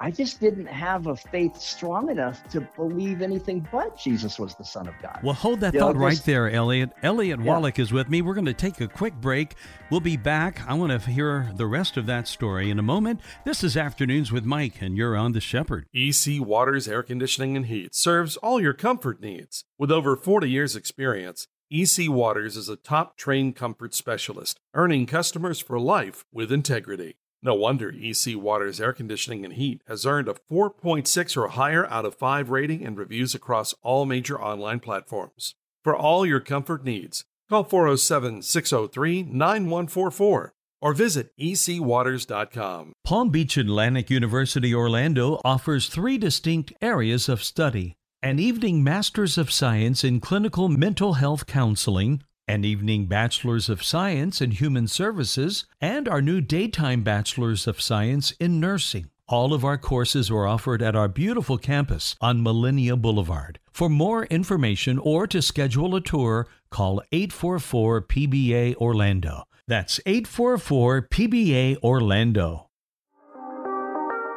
I 0.00 0.10
just 0.10 0.40
didn't 0.40 0.66
have 0.66 1.06
a 1.06 1.14
faith 1.14 1.56
strong 1.56 2.10
enough 2.10 2.46
to 2.48 2.60
believe 2.76 3.22
anything 3.22 3.66
but 3.70 3.96
Jesus 3.96 4.40
was 4.40 4.54
the 4.56 4.64
Son 4.64 4.88
of 4.88 4.94
God. 5.00 5.20
Well, 5.22 5.34
hold 5.34 5.60
that 5.60 5.72
You 5.72 5.80
know, 5.80 5.86
thought 5.86 5.96
right 5.96 6.10
this- 6.10 6.22
there, 6.22 6.50
Elliott. 6.50 6.90
Elliott 7.02 7.38
Yeah. 7.40 7.46
Wallach 7.46 7.78
is 7.78 7.92
with 7.92 8.08
me. 8.08 8.20
We're 8.20 8.34
going 8.34 8.44
to 8.46 8.52
take 8.52 8.80
a 8.80 8.88
quick 8.88 9.14
break. 9.20 9.54
We'll 9.90 10.00
be 10.00 10.16
back. 10.16 10.66
I 10.68 10.74
want 10.74 10.90
to 11.00 11.10
hear 11.10 11.52
the 11.54 11.66
rest 11.66 11.96
of 11.96 12.06
that 12.06 12.26
story 12.26 12.70
in 12.70 12.78
a 12.80 12.82
moment. 12.82 13.20
This 13.44 13.62
is 13.62 13.76
Afternoons 13.76 14.32
with 14.32 14.44
Mike, 14.44 14.82
and 14.82 14.96
you're 14.96 15.16
on 15.16 15.32
The 15.32 15.40
Shepherd. 15.40 15.86
EC 15.94 16.40
Waters 16.40 16.88
Air 16.88 17.04
Conditioning 17.04 17.56
and 17.56 17.66
Heat 17.66 17.94
serves 17.94 18.36
all 18.38 18.60
your 18.60 18.74
comfort 18.74 19.20
needs. 19.20 19.64
With 19.78 19.92
over 19.92 20.16
40 20.16 20.50
years' 20.50 20.74
experience, 20.74 21.46
EC 21.70 22.08
Waters 22.08 22.56
is 22.56 22.68
a 22.68 22.76
top 22.76 23.16
trained 23.16 23.54
comfort 23.54 23.94
specialist, 23.94 24.58
earning 24.74 25.06
customers 25.06 25.60
for 25.60 25.78
life 25.78 26.24
with 26.32 26.50
integrity. 26.52 27.14
No 27.44 27.54
wonder 27.54 27.92
EC 27.94 28.36
Waters 28.36 28.80
Air 28.80 28.94
Conditioning 28.94 29.44
and 29.44 29.52
Heat 29.52 29.82
has 29.86 30.06
earned 30.06 30.28
a 30.28 30.36
4.6 30.50 31.36
or 31.36 31.48
higher 31.48 31.86
out 31.88 32.06
of 32.06 32.14
5 32.14 32.48
rating 32.48 32.82
and 32.82 32.96
reviews 32.96 33.34
across 33.34 33.74
all 33.82 34.06
major 34.06 34.40
online 34.40 34.80
platforms. 34.80 35.54
For 35.82 35.94
all 35.94 36.24
your 36.24 36.40
comfort 36.40 36.84
needs, 36.84 37.26
call 37.50 37.62
407 37.62 38.40
603 38.40 39.24
9144 39.24 40.54
or 40.80 40.94
visit 40.94 41.36
ecwaters.com. 41.38 42.94
Palm 43.04 43.28
Beach 43.28 43.58
Atlantic 43.58 44.08
University 44.08 44.74
Orlando 44.74 45.38
offers 45.44 45.88
three 45.88 46.16
distinct 46.16 46.72
areas 46.80 47.28
of 47.28 47.44
study 47.44 47.94
an 48.22 48.38
evening 48.38 48.82
Master's 48.82 49.36
of 49.36 49.52
Science 49.52 50.02
in 50.02 50.18
Clinical 50.18 50.70
Mental 50.70 51.12
Health 51.12 51.46
Counseling, 51.46 52.22
an 52.46 52.64
evening 52.64 53.06
Bachelor's 53.06 53.68
of 53.68 53.82
Science 53.82 54.40
in 54.40 54.50
Human 54.50 54.86
Services, 54.86 55.64
and 55.80 56.08
our 56.08 56.20
new 56.20 56.40
daytime 56.40 57.02
Bachelor's 57.02 57.66
of 57.66 57.80
Science 57.80 58.32
in 58.32 58.60
Nursing. 58.60 59.08
All 59.26 59.54
of 59.54 59.64
our 59.64 59.78
courses 59.78 60.30
are 60.30 60.46
offered 60.46 60.82
at 60.82 60.94
our 60.94 61.08
beautiful 61.08 61.56
campus 61.56 62.14
on 62.20 62.42
Millennia 62.42 62.96
Boulevard. 62.96 63.58
For 63.72 63.88
more 63.88 64.24
information 64.26 64.98
or 64.98 65.26
to 65.28 65.40
schedule 65.40 65.96
a 65.96 66.02
tour, 66.02 66.46
call 66.70 67.02
844 67.10 68.02
PBA 68.02 68.76
Orlando. 68.76 69.44
That's 69.66 69.98
844 70.04 71.08
PBA 71.08 71.78
Orlando. 71.82 72.68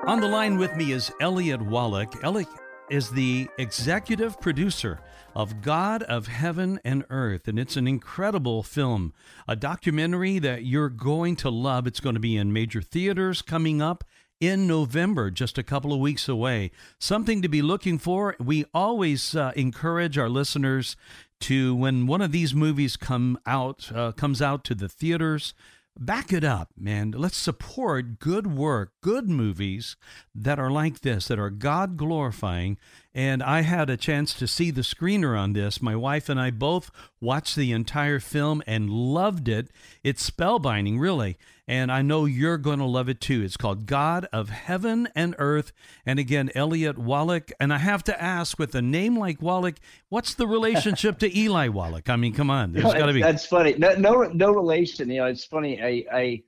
On 0.08 0.22
the 0.22 0.28
line 0.30 0.58
with 0.58 0.74
me 0.78 0.93
is 0.93 1.12
Elliott 1.20 1.62
Wallach. 1.62 2.24
Elliott 2.24 2.48
is 2.89 3.10
the 3.10 3.50
executive 3.58 4.39
producer 4.39 5.02
of 5.38 5.62
God 5.62 6.02
of 6.02 6.26
Heaven 6.26 6.80
and 6.84 7.06
Earth, 7.12 7.47
and 7.47 7.60
it's 7.60 7.78
an 7.78 7.88
incredible 7.88 8.63
film, 8.63 9.13
a 9.47 9.56
documentary 9.56 10.39
that 10.39 10.65
you're 10.65 10.89
going 10.89 11.36
to 11.36 11.52
love. 11.52 11.86
It's 11.86 12.00
going 12.00 12.15
to 12.15 12.19
be 12.19 12.36
in 12.36 12.52
major 12.52 12.82
theaters 12.82 13.43
coming 13.43 13.80
up 13.80 14.04
in 14.39 14.65
November, 14.65 15.30
just 15.30 15.60
a 15.60 15.63
couple 15.63 15.93
of 15.93 16.00
weeks 16.00 16.28
away. 16.28 16.71
Something 16.97 17.43
to 17.43 17.47
be 17.47 17.62
looking 17.62 18.00
for. 18.00 18.36
We 18.39 18.65
always 18.73 19.36
uh, 19.36 19.52
encourage 19.56 20.17
our 20.17 20.28
listeners 20.28 20.95
to, 21.41 21.76
when 21.76 22.08
one 22.08 22.23
of 22.23 22.32
these 22.32 22.56
movies 22.56 22.97
come 22.97 23.38
out, 23.45 23.91
uh, 23.93 24.13
comes 24.13 24.41
out 24.41 24.63
to 24.63 24.73
the 24.73 24.89
theaters, 24.89 25.54
back 26.00 26.34
it 26.34 26.43
up, 26.43 26.69
man. 26.78 27.12
Let's 27.12 27.38
support 27.38 28.19
good 28.19 28.47
work, 28.47 28.93
good 29.02 29.30
movies 29.30 29.97
that 30.34 30.58
are 30.60 30.71
like 30.71 31.02
this, 31.02 31.28
that 31.28 31.39
are 31.39 31.52
God 31.52 31.95
glorifying. 31.95 32.78
And 33.18 33.42
I 33.42 33.62
had 33.62 33.90
a 33.90 33.98
chance 33.98 34.34
to 34.36 34.48
see 34.48 34.72
the 34.72 34.82
screener 34.82 35.38
on 35.38 35.54
this. 35.54 35.82
My 35.82 35.96
wife 35.96 36.30
and 36.30 36.40
I 36.40 36.52
both 36.52 36.92
watched 37.20 37.56
the 37.56 37.72
entire 37.72 38.20
film 38.20 38.62
and 38.68 38.90
loved 38.90 39.50
it. 39.50 39.70
It's 40.04 40.30
spellbinding, 40.30 41.00
really 41.00 41.38
and 41.68 41.92
I 41.92 42.02
know 42.02 42.26
you're 42.26 42.58
going 42.58 42.80
to 42.80 42.86
love 42.86 43.10
it 43.10 43.20
too. 43.20 43.42
It's 43.44 43.58
called 43.58 43.86
God 43.86 44.28
of 44.32 44.50
Heaven 44.50 45.10
and 45.16 45.36
Earth. 45.38 45.74
And 46.06 46.18
again, 46.18 46.50
Elliott 46.56 46.98
Wallach. 46.98 47.52
And 47.60 47.74
I 47.74 47.78
have 47.78 48.04
to 48.06 48.22
ask, 48.22 48.58
with 48.58 48.74
a 48.74 48.82
name 48.82 49.20
like 49.20 49.42
Wallach, 49.42 49.76
what's 50.08 50.34
the 50.34 50.48
relationship 50.48 51.20
to 51.20 51.38
Eli 51.38 51.68
Wallach? 51.68 52.10
I 52.10 52.16
mean, 52.16 52.34
come 52.34 52.50
on, 52.50 52.72
there's 52.72 52.86
got 52.86 53.08
to 53.08 53.14
be. 53.14 53.22
That's 53.22 53.46
funny. 53.46 53.76
No, 53.78 53.96
no, 53.96 54.24
no 54.24 54.52
relation. 54.52 55.10
You 55.10 55.18
know, 55.18 55.26
it's 55.26 55.44
funny. 55.44 55.82
I, 55.82 56.06
I, 56.12 56.44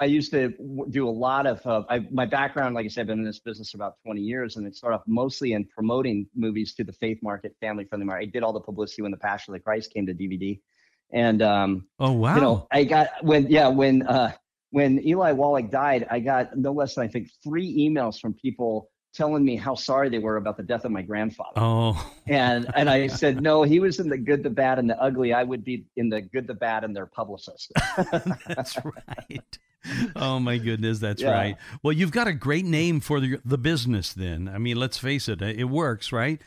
I 0.00 0.06
used 0.06 0.30
to 0.32 0.54
do 0.88 1.06
a 1.06 1.10
lot 1.10 1.46
of 1.46 1.64
uh, 1.66 1.82
I, 1.90 1.98
my 2.10 2.24
background. 2.24 2.74
Like 2.74 2.86
I 2.86 2.88
said, 2.88 3.02
I've 3.02 3.06
been 3.08 3.18
in 3.18 3.24
this 3.24 3.40
business 3.40 3.74
about 3.74 3.96
20 4.06 4.22
years, 4.22 4.56
and 4.56 4.66
it 4.66 4.74
started 4.74 4.96
off 4.96 5.02
mostly 5.06 5.52
in 5.52 5.66
promoting 5.66 6.26
movies 6.34 6.74
to 6.76 6.84
the 6.84 6.92
faith 6.92 7.18
market, 7.22 7.54
family 7.60 7.84
friendly 7.84 8.06
market. 8.06 8.28
I 8.28 8.30
did 8.30 8.42
all 8.42 8.54
the 8.54 8.60
publicity 8.60 9.02
when 9.02 9.10
the 9.10 9.18
Passion 9.18 9.52
of 9.52 9.60
the 9.60 9.62
Christ 9.62 9.92
came 9.92 10.06
to 10.06 10.14
DVD, 10.14 10.58
and 11.12 11.42
um, 11.42 11.86
oh 11.98 12.12
wow, 12.12 12.34
you 12.34 12.40
know, 12.40 12.66
I 12.72 12.84
got 12.84 13.08
when 13.22 13.50
yeah 13.50 13.68
when 13.68 14.06
uh, 14.06 14.32
when 14.70 15.06
Eli 15.06 15.32
Wallach 15.32 15.70
died, 15.70 16.06
I 16.10 16.20
got 16.20 16.56
no 16.56 16.72
less 16.72 16.94
than 16.94 17.04
I 17.04 17.08
think 17.08 17.28
three 17.44 17.86
emails 17.86 18.18
from 18.18 18.32
people 18.32 18.88
telling 19.12 19.44
me 19.44 19.56
how 19.56 19.74
sorry 19.74 20.08
they 20.08 20.18
were 20.18 20.36
about 20.36 20.56
the 20.56 20.62
death 20.62 20.84
of 20.84 20.92
my 20.92 21.02
grandfather. 21.02 21.52
Oh. 21.56 22.12
and 22.26 22.70
and 22.74 22.88
I 22.88 23.06
said, 23.08 23.42
no, 23.42 23.62
he 23.62 23.80
was 23.80 24.00
in 24.00 24.08
the 24.08 24.18
good, 24.18 24.42
the 24.42 24.50
bad, 24.50 24.78
and 24.78 24.88
the 24.88 25.00
ugly. 25.00 25.32
I 25.32 25.42
would 25.42 25.64
be 25.64 25.84
in 25.96 26.08
the 26.08 26.20
good, 26.20 26.46
the 26.46 26.54
bad, 26.54 26.84
and 26.84 26.94
their 26.94 27.06
publicist. 27.06 27.72
that's 28.46 28.76
right. 28.84 29.58
Oh 30.14 30.38
my 30.38 30.58
goodness, 30.58 30.98
that's 30.98 31.22
yeah. 31.22 31.30
right. 31.30 31.56
Well, 31.82 31.92
you've 31.92 32.12
got 32.12 32.28
a 32.28 32.32
great 32.32 32.64
name 32.64 33.00
for 33.00 33.20
the 33.20 33.40
the 33.44 33.58
business. 33.58 34.12
Then, 34.12 34.48
I 34.48 34.58
mean, 34.58 34.76
let's 34.76 34.98
face 34.98 35.28
it, 35.28 35.40
it 35.40 35.64
works, 35.64 36.12
right? 36.12 36.40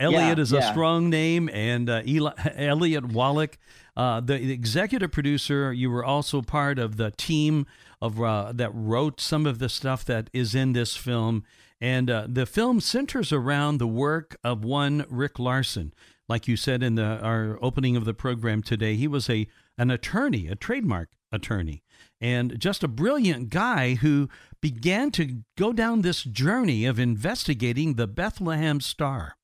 Elliott 0.00 0.38
yeah, 0.38 0.42
is 0.42 0.52
a 0.52 0.56
yeah. 0.56 0.70
strong 0.72 1.10
name, 1.10 1.50
and 1.52 1.88
uh, 1.90 2.02
Eli, 2.06 2.32
Elliott 2.56 3.06
Wallach 3.12 3.58
uh, 3.96 4.20
the, 4.20 4.36
the, 4.38 4.52
executive 4.52 5.10
producer, 5.10 5.72
you 5.72 5.90
were 5.90 6.04
also 6.04 6.42
part 6.42 6.78
of 6.78 6.98
the 6.98 7.10
team 7.12 7.66
of 8.02 8.20
uh, 8.20 8.52
that 8.54 8.70
wrote 8.74 9.20
some 9.20 9.46
of 9.46 9.58
the 9.58 9.70
stuff 9.70 10.04
that 10.04 10.28
is 10.34 10.54
in 10.54 10.72
this 10.74 10.96
film. 10.96 11.44
And 11.80 12.10
uh, 12.10 12.26
the 12.28 12.46
film 12.46 12.80
centers 12.80 13.32
around 13.32 13.78
the 13.78 13.86
work 13.86 14.36
of 14.42 14.64
one 14.64 15.04
Rick 15.08 15.38
Larson. 15.38 15.92
Like 16.28 16.48
you 16.48 16.56
said 16.56 16.82
in 16.82 16.94
the, 16.94 17.20
our 17.22 17.58
opening 17.62 17.96
of 17.96 18.04
the 18.04 18.14
program 18.14 18.62
today, 18.62 18.96
he 18.96 19.06
was 19.06 19.28
a 19.30 19.46
an 19.78 19.90
attorney, 19.90 20.48
a 20.48 20.56
trademark 20.56 21.10
attorney, 21.30 21.82
and 22.20 22.58
just 22.58 22.82
a 22.82 22.88
brilliant 22.88 23.50
guy 23.50 23.94
who 23.96 24.28
began 24.62 25.10
to 25.10 25.42
go 25.58 25.72
down 25.72 26.00
this 26.00 26.22
journey 26.22 26.86
of 26.86 26.98
investigating 26.98 27.94
the 27.94 28.06
Bethlehem 28.06 28.80
Star, 28.80 29.36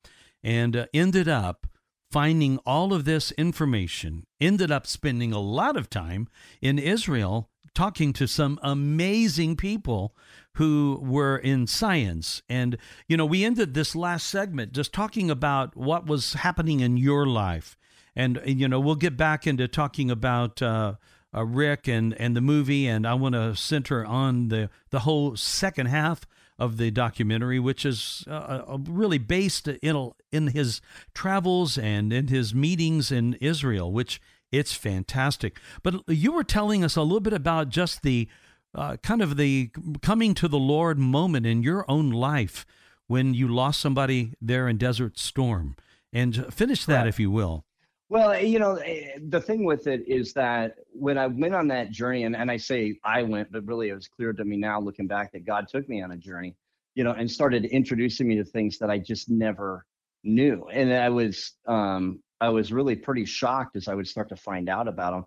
and 0.42 0.74
uh, 0.74 0.86
ended 0.94 1.28
up 1.28 1.66
finding 2.10 2.58
all 2.66 2.92
of 2.92 3.04
this 3.04 3.30
information, 3.32 4.24
ended 4.40 4.70
up 4.70 4.86
spending 4.86 5.32
a 5.32 5.38
lot 5.38 5.76
of 5.76 5.90
time 5.90 6.28
in 6.60 6.78
Israel 6.78 7.50
talking 7.74 8.12
to 8.14 8.26
some 8.26 8.58
amazing 8.62 9.56
people 9.56 10.14
who 10.54 11.00
were 11.02 11.36
in 11.36 11.66
science. 11.66 12.42
And, 12.48 12.76
you 13.08 13.16
know, 13.16 13.26
we 13.26 13.44
ended 13.44 13.74
this 13.74 13.96
last 13.96 14.26
segment 14.26 14.72
just 14.72 14.92
talking 14.92 15.30
about 15.30 15.76
what 15.76 16.06
was 16.06 16.34
happening 16.34 16.80
in 16.80 16.96
your 16.96 17.26
life. 17.26 17.76
And, 18.14 18.40
you 18.44 18.68
know, 18.68 18.78
we'll 18.78 18.94
get 18.96 19.16
back 19.16 19.46
into 19.46 19.68
talking 19.68 20.10
about. 20.10 20.60
Uh, 20.60 20.94
uh, 21.34 21.44
Rick 21.44 21.88
and, 21.88 22.12
and 22.20 22.36
the 22.36 22.42
movie, 22.42 22.86
and 22.86 23.06
I 23.06 23.14
want 23.14 23.34
to 23.34 23.56
center 23.56 24.04
on 24.04 24.48
the, 24.48 24.68
the 24.90 25.00
whole 25.00 25.34
second 25.34 25.86
half 25.86 26.26
of 26.58 26.76
the 26.76 26.90
documentary, 26.90 27.58
which 27.58 27.84
is 27.84 28.24
uh, 28.28 28.62
uh, 28.68 28.78
really 28.86 29.18
based 29.18 29.66
in, 29.66 30.12
in 30.30 30.48
his 30.48 30.80
travels 31.14 31.78
and 31.78 32.12
in 32.12 32.28
his 32.28 32.54
meetings 32.54 33.10
in 33.10 33.34
Israel, 33.40 33.90
which 33.90 34.20
it's 34.52 34.74
fantastic. 34.74 35.58
But 35.82 36.02
you 36.06 36.32
were 36.32 36.44
telling 36.44 36.84
us 36.84 36.94
a 36.94 37.02
little 37.02 37.20
bit 37.20 37.32
about 37.32 37.70
just 37.70 38.02
the 38.02 38.28
uh, 38.74 38.96
kind 38.98 39.22
of 39.22 39.36
the 39.36 39.70
coming 40.02 40.34
to 40.34 40.48
the 40.48 40.58
Lord 40.58 40.98
moment 40.98 41.46
in 41.46 41.62
your 41.62 41.84
own 41.88 42.10
life 42.10 42.64
when 43.06 43.34
you 43.34 43.48
lost 43.48 43.80
somebody 43.80 44.34
there 44.40 44.68
in 44.68 44.78
Desert 44.78 45.18
Storm. 45.18 45.76
And 46.12 46.52
finish 46.52 46.84
that, 46.84 46.98
right. 46.98 47.06
if 47.06 47.18
you 47.18 47.30
will. 47.30 47.64
Well, 48.10 48.38
you 48.38 48.58
know, 48.58 48.74
eh, 48.76 49.18
the 49.28 49.40
thing 49.40 49.64
with 49.64 49.86
it 49.86 50.06
is 50.06 50.34
that 50.34 50.74
when 50.92 51.16
I 51.16 51.26
went 51.26 51.54
on 51.54 51.68
that 51.68 51.90
journey, 51.90 52.24
and, 52.24 52.36
and 52.36 52.50
I 52.50 52.58
say 52.58 52.98
I 53.04 53.22
went, 53.22 53.50
but 53.50 53.64
really 53.64 53.88
it 53.88 53.94
was 53.94 54.08
clear 54.08 54.34
to 54.34 54.44
me 54.44 54.58
now 54.58 54.78
looking 54.78 55.06
back 55.06 55.32
that 55.32 55.46
God 55.46 55.66
took 55.68 55.88
me 55.88 56.02
on 56.02 56.12
a 56.12 56.16
journey, 56.18 56.54
you 56.94 57.04
know, 57.04 57.12
and 57.12 57.30
started 57.30 57.64
introducing 57.64 58.28
me 58.28 58.36
to 58.36 58.44
things 58.44 58.78
that 58.78 58.90
I 58.90 58.98
just 58.98 59.30
never 59.30 59.86
knew. 60.24 60.66
And 60.70 60.92
I 60.92 61.08
was, 61.08 61.52
um, 61.66 62.22
I 62.42 62.48
was 62.48 62.72
really 62.72 62.96
pretty 62.96 63.24
shocked 63.24 63.76
as 63.76 63.86
I 63.86 63.94
would 63.94 64.08
start 64.08 64.28
to 64.30 64.36
find 64.36 64.68
out 64.68 64.88
about 64.88 65.12
them. 65.12 65.24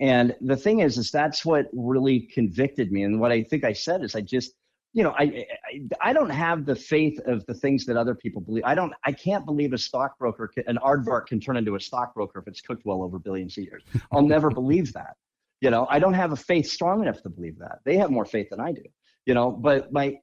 And 0.00 0.34
the 0.40 0.56
thing 0.56 0.80
is, 0.80 0.98
is 0.98 1.12
that's 1.12 1.44
what 1.44 1.68
really 1.72 2.20
convicted 2.20 2.90
me. 2.90 3.04
And 3.04 3.20
what 3.20 3.30
I 3.30 3.44
think 3.44 3.62
I 3.64 3.72
said 3.72 4.02
is 4.02 4.16
I 4.16 4.20
just, 4.20 4.52
you 4.92 5.04
know, 5.04 5.14
I, 5.16 5.46
I, 5.70 6.10
I 6.10 6.12
don't 6.12 6.28
have 6.30 6.66
the 6.66 6.74
faith 6.74 7.20
of 7.26 7.46
the 7.46 7.54
things 7.54 7.86
that 7.86 7.96
other 7.96 8.16
people 8.16 8.42
believe. 8.42 8.64
I 8.66 8.74
don't. 8.74 8.92
I 9.04 9.12
can't 9.12 9.46
believe 9.46 9.74
a 9.74 9.78
stockbroker, 9.78 10.48
can, 10.48 10.64
an 10.66 10.78
aardvark, 10.84 11.26
can 11.26 11.38
turn 11.38 11.56
into 11.56 11.76
a 11.76 11.80
stockbroker 11.80 12.40
if 12.40 12.48
it's 12.48 12.60
cooked 12.60 12.84
well 12.84 13.02
over 13.02 13.18
billions 13.18 13.56
of 13.56 13.64
years. 13.64 13.84
I'll 14.10 14.22
never 14.22 14.50
believe 14.60 14.92
that. 14.94 15.16
You 15.60 15.70
know, 15.70 15.86
I 15.88 15.98
don't 15.98 16.14
have 16.14 16.32
a 16.32 16.36
faith 16.36 16.66
strong 16.66 17.02
enough 17.02 17.22
to 17.22 17.28
believe 17.30 17.58
that. 17.58 17.78
They 17.84 17.96
have 17.96 18.10
more 18.10 18.24
faith 18.24 18.48
than 18.50 18.60
I 18.60 18.72
do. 18.72 18.82
You 19.24 19.34
know, 19.34 19.50
but 19.50 19.92
my 19.92 20.18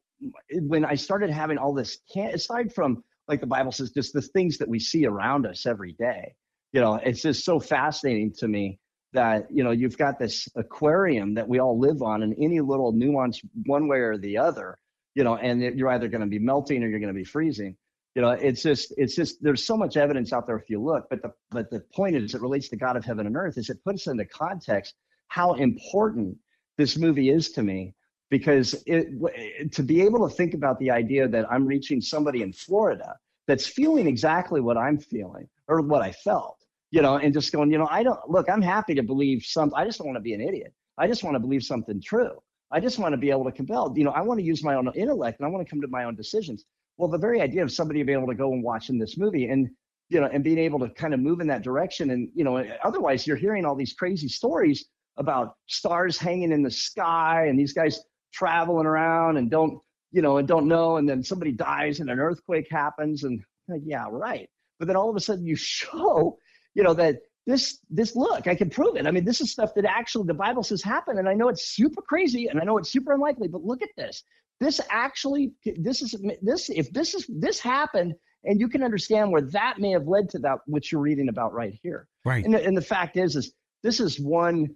when 0.52 0.84
I 0.86 0.96
started 0.96 1.30
having 1.30 1.58
all 1.58 1.74
this, 1.74 2.00
can't 2.14 2.34
aside 2.36 2.74
from 2.74 3.04
like 3.28 3.42
the 3.42 3.48
Bible 3.48 3.72
says, 3.72 3.92
just 3.92 4.14
the 4.14 4.22
things 4.22 4.58
that 4.58 4.68
we 4.68 4.80
see 4.80 5.06
around 5.06 5.46
us 5.46 5.66
every 5.66 5.94
day. 5.94 6.34
You 6.72 6.82
know, 6.82 6.96
it's 6.96 7.22
just 7.22 7.46
so 7.46 7.60
fascinating 7.60 8.34
to 8.40 8.48
me 8.48 8.80
that 9.14 9.48
you 9.52 9.64
know 9.64 9.72
you've 9.72 9.98
got 9.98 10.20
this 10.20 10.48
aquarium 10.56 11.36
that 11.36 11.48
we 11.48 11.60
all 11.60 11.80
live 11.80 12.02
on 12.02 12.24
and 12.24 12.36
any 12.40 12.60
little 12.60 12.92
nuance 12.92 13.42
one 13.66 13.88
way 13.88 14.00
or 14.00 14.18
the 14.18 14.38
other 14.38 14.78
you 15.16 15.24
know 15.24 15.36
and 15.38 15.62
you're 15.62 15.90
either 15.90 16.08
going 16.08 16.22
to 16.22 16.28
be 16.28 16.40
melting 16.40 16.84
or 16.84 16.88
you're 16.88 17.00
going 17.00 17.14
to 17.14 17.18
be 17.18 17.24
freezing 17.24 17.76
you 18.16 18.22
know 18.22 18.32
it's 18.32 18.62
just 18.62 18.94
it's 18.98 19.16
just 19.16 19.42
there's 19.42 19.66
so 19.66 19.78
much 19.78 19.98
evidence 19.98 20.34
out 20.34 20.46
there 20.46 20.58
if 20.58 20.70
you 20.70 20.82
look 20.82 21.06
but 21.10 21.22
the 21.22 21.32
but 21.52 21.70
the 21.70 21.80
point 21.94 22.16
is 22.16 22.34
it 22.34 22.42
relates 22.42 22.70
to 22.70 22.76
god 22.76 22.98
of 22.98 23.06
heaven 23.06 23.28
and 23.28 23.38
earth 23.38 23.58
is 23.58 23.70
it 23.70 23.84
puts 23.86 24.08
into 24.08 24.26
context 24.26 24.96
how 25.28 25.54
important 25.54 26.36
this 26.78 26.98
movie 26.98 27.30
is 27.30 27.52
to 27.52 27.64
me 27.64 27.94
because 28.30 28.82
it 28.86 29.72
to 29.72 29.84
be 29.84 30.02
able 30.02 30.28
to 30.28 30.36
think 30.36 30.54
about 30.54 30.80
the 30.80 30.90
idea 30.90 31.28
that 31.28 31.50
i'm 31.52 31.66
reaching 31.66 32.02
somebody 32.02 32.42
in 32.42 32.52
florida 32.52 33.16
that's 33.48 33.68
feeling 33.68 34.08
exactly 34.08 34.62
what 34.62 34.78
i'm 34.78 34.98
feeling 34.98 35.48
or 35.68 35.82
what 35.82 36.02
i 36.02 36.12
felt 36.12 36.58
you 36.94 37.02
know, 37.02 37.18
and 37.18 37.34
just 37.34 37.52
going, 37.52 37.72
you 37.72 37.80
know, 37.80 37.88
I 37.90 38.04
don't 38.04 38.20
look, 38.30 38.48
I'm 38.48 38.62
happy 38.62 38.94
to 38.94 39.02
believe 39.02 39.44
some, 39.44 39.74
I 39.76 39.84
just 39.84 39.98
don't 39.98 40.06
want 40.06 40.18
to 40.18 40.22
be 40.22 40.36
an 40.36 40.42
idiot. 40.42 40.72
I 40.96 41.08
just 41.08 41.24
want 41.24 41.34
to 41.34 41.40
believe 41.40 41.64
something 41.64 42.00
true. 42.00 42.40
I 42.70 42.80
just 42.80 43.00
want 43.00 43.14
to 43.14 43.18
be 43.18 43.32
able 43.32 43.46
to 43.46 43.52
compel, 43.52 43.92
you 43.98 44.04
know, 44.04 44.12
I 44.12 44.22
want 44.22 44.40
to 44.40 44.46
use 44.46 44.64
my 44.64 44.76
own 44.76 44.88
intellect 44.94 45.40
and 45.40 45.48
I 45.48 45.50
want 45.50 45.66
to 45.66 45.70
come 45.70 45.82
to 45.82 45.88
my 45.88 46.04
own 46.04 46.16
decisions. 46.16 46.66
Well, 46.98 47.10
the 47.10 47.18
very 47.18 47.42
idea 47.42 47.64
of 47.64 47.72
somebody 47.72 48.04
being 48.04 48.20
able 48.20 48.28
to 48.28 48.36
go 48.36 48.54
and 48.54 48.62
watch 48.62 48.92
in 48.92 49.00
this 49.00 49.18
movie 49.18 49.48
and, 49.48 49.72
you 50.10 50.22
know, 50.22 50.30
and 50.32 50.44
being 50.44 50.60
able 50.60 50.78
to 50.82 50.90
kind 50.90 51.16
of 51.16 51.20
move 51.20 51.40
in 51.40 51.48
that 51.48 51.64
direction. 51.64 52.12
And, 52.12 52.30
you 52.36 52.44
know, 52.44 52.64
otherwise 52.84 53.26
you're 53.26 53.38
hearing 53.38 53.66
all 53.66 53.76
these 53.76 53.94
crazy 53.94 54.28
stories 54.28 54.86
about 55.18 55.56
stars 55.66 56.20
hanging 56.20 56.52
in 56.52 56.62
the 56.62 56.70
sky 56.70 57.48
and 57.48 57.60
these 57.60 57.74
guys 57.74 58.04
traveling 58.34 58.86
around 58.86 59.38
and 59.38 59.50
don't, 59.50 59.80
you 60.12 60.22
know, 60.22 60.38
and 60.38 60.48
don't 60.48 60.68
know. 60.68 60.98
And 60.98 61.08
then 61.08 61.24
somebody 61.24 61.52
dies 61.52 62.00
and 62.00 62.10
an 62.10 62.20
earthquake 62.20 62.68
happens. 62.70 63.24
And 63.24 63.42
Like, 63.68 63.82
yeah, 63.86 64.06
right. 64.10 64.50
But 64.80 64.88
then 64.88 64.98
all 64.98 65.10
of 65.10 65.16
a 65.16 65.20
sudden 65.20 65.46
you 65.46 65.56
show, 65.58 66.38
you 66.74 66.84
know, 66.84 66.94
that 66.96 67.18
this 67.46 67.80
this 67.90 68.16
look, 68.16 68.48
I 68.48 68.56
can 68.56 68.70
prove 68.70 68.96
it. 68.96 69.06
I 69.06 69.12
mean, 69.12 69.26
this 69.26 69.42
is 69.42 69.52
stuff 69.52 69.74
that 69.76 69.86
actually 69.86 70.28
the 70.28 70.34
Bible 70.34 70.64
says 70.64 70.82
happened, 70.82 71.20
and 71.20 71.28
I 71.28 71.34
know 71.34 71.50
it's 71.50 71.76
super 71.76 72.02
crazy 72.02 72.48
and 72.48 72.60
I 72.60 72.64
know 72.64 72.78
it's 72.78 72.92
super 72.92 73.14
unlikely, 73.14 73.50
but 73.50 73.64
look 73.64 73.82
at 73.82 73.90
this. 73.98 74.24
This 74.60 74.80
actually, 74.90 75.52
this 75.78 76.02
is 76.02 76.16
this 76.42 76.70
if 76.70 76.92
this 76.92 77.14
is 77.14 77.26
this 77.28 77.60
happened, 77.60 78.14
and 78.46 78.60
you 78.60 78.70
can 78.70 78.82
understand 78.82 79.32
where 79.32 79.42
that 79.42 79.80
may 79.80 79.92
have 79.92 80.08
led 80.08 80.30
to 80.30 80.40
that 80.40 80.60
which 80.68 80.92
you're 80.92 81.02
reading 81.02 81.28
about 81.28 81.54
right 81.54 81.78
here. 81.84 82.08
Right. 82.24 82.46
And 82.46 82.54
the, 82.54 82.64
and 82.64 82.78
the 82.78 82.82
fact 82.82 83.18
is, 83.18 83.36
is 83.36 83.54
this 83.84 84.00
is 84.00 84.20
one 84.20 84.74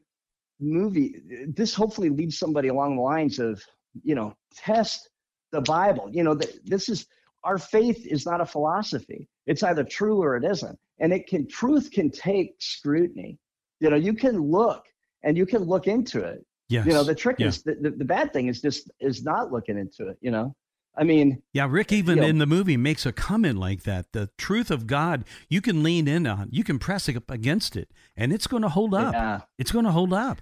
movie. 0.59 1.21
This 1.47 1.73
hopefully 1.73 2.09
leads 2.09 2.37
somebody 2.37 2.67
along 2.69 2.95
the 2.95 3.01
lines 3.01 3.39
of, 3.39 3.61
you 4.03 4.15
know, 4.15 4.33
test 4.55 5.09
the 5.51 5.61
Bible. 5.61 6.09
You 6.11 6.23
know, 6.23 6.33
that 6.35 6.65
this 6.65 6.89
is 6.89 7.07
our 7.43 7.57
faith 7.57 8.05
is 8.05 8.25
not 8.25 8.41
a 8.41 8.45
philosophy. 8.45 9.27
It's 9.45 9.63
either 9.63 9.83
true 9.83 10.21
or 10.21 10.35
it 10.35 10.43
isn't. 10.43 10.77
And 10.99 11.13
it 11.13 11.27
can 11.27 11.47
truth 11.47 11.91
can 11.91 12.09
take 12.09 12.55
scrutiny. 12.59 13.37
You 13.79 13.89
know, 13.89 13.95
you 13.95 14.13
can 14.13 14.39
look 14.39 14.83
and 15.23 15.37
you 15.37 15.45
can 15.45 15.63
look 15.63 15.87
into 15.87 16.23
it. 16.23 16.43
Yes. 16.69 16.85
You 16.85 16.93
know, 16.93 17.03
the 17.03 17.15
trick 17.15 17.37
Yeah. 17.39 17.47
is 17.47 17.61
the, 17.61 17.75
the, 17.75 17.91
the 17.91 18.05
bad 18.05 18.33
thing 18.33 18.47
is 18.47 18.61
just 18.61 18.91
is 18.99 19.23
not 19.23 19.51
looking 19.51 19.77
into 19.77 20.09
it, 20.09 20.17
you 20.21 20.31
know. 20.31 20.55
I 20.99 21.03
mean, 21.03 21.43
Yeah, 21.53 21.67
Rick 21.69 21.91
even 21.91 22.15
you 22.17 22.21
know- 22.23 22.27
in 22.27 22.37
the 22.39 22.47
movie 22.47 22.75
makes 22.77 23.05
a 23.05 23.11
comment 23.11 23.59
like 23.59 23.83
that. 23.83 24.13
The 24.13 24.29
truth 24.37 24.71
of 24.71 24.87
God, 24.87 25.25
you 25.49 25.61
can 25.61 25.83
lean 25.83 26.07
in 26.07 26.25
on, 26.25 26.49
you 26.51 26.63
can 26.63 26.79
press 26.79 27.07
up 27.07 27.29
against 27.29 27.75
it, 27.75 27.91
and 28.15 28.33
it's 28.33 28.47
going 28.47 28.63
to 28.63 28.69
hold 28.69 28.93
up. 28.95 29.13
yeah. 29.13 29.41
It's 29.59 29.71
going 29.71 29.85
to 29.85 29.91
hold 29.91 30.11
up. 30.13 30.41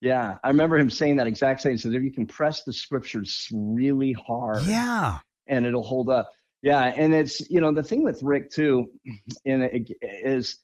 Yeah, 0.00 0.38
I 0.42 0.48
remember 0.48 0.78
him 0.78 0.88
saying 0.88 1.16
that 1.16 1.26
exact 1.26 1.60
same. 1.60 1.72
He 1.72 1.78
says 1.78 1.92
if 1.92 2.02
you 2.02 2.12
can 2.12 2.26
press 2.26 2.62
the 2.64 2.72
scriptures 2.72 3.48
really 3.52 4.12
hard, 4.12 4.62
Yeah. 4.64 5.18
and 5.46 5.66
it'll 5.66 5.82
hold 5.82 6.08
up. 6.08 6.30
Yeah, 6.62 6.84
and 6.84 7.12
it's 7.14 7.40
you 7.50 7.60
know 7.60 7.72
the 7.72 7.82
thing 7.82 8.02
with 8.04 8.22
Rick 8.22 8.50
too, 8.50 8.90
and 9.44 9.62
it 9.62 9.90
is, 10.02 10.58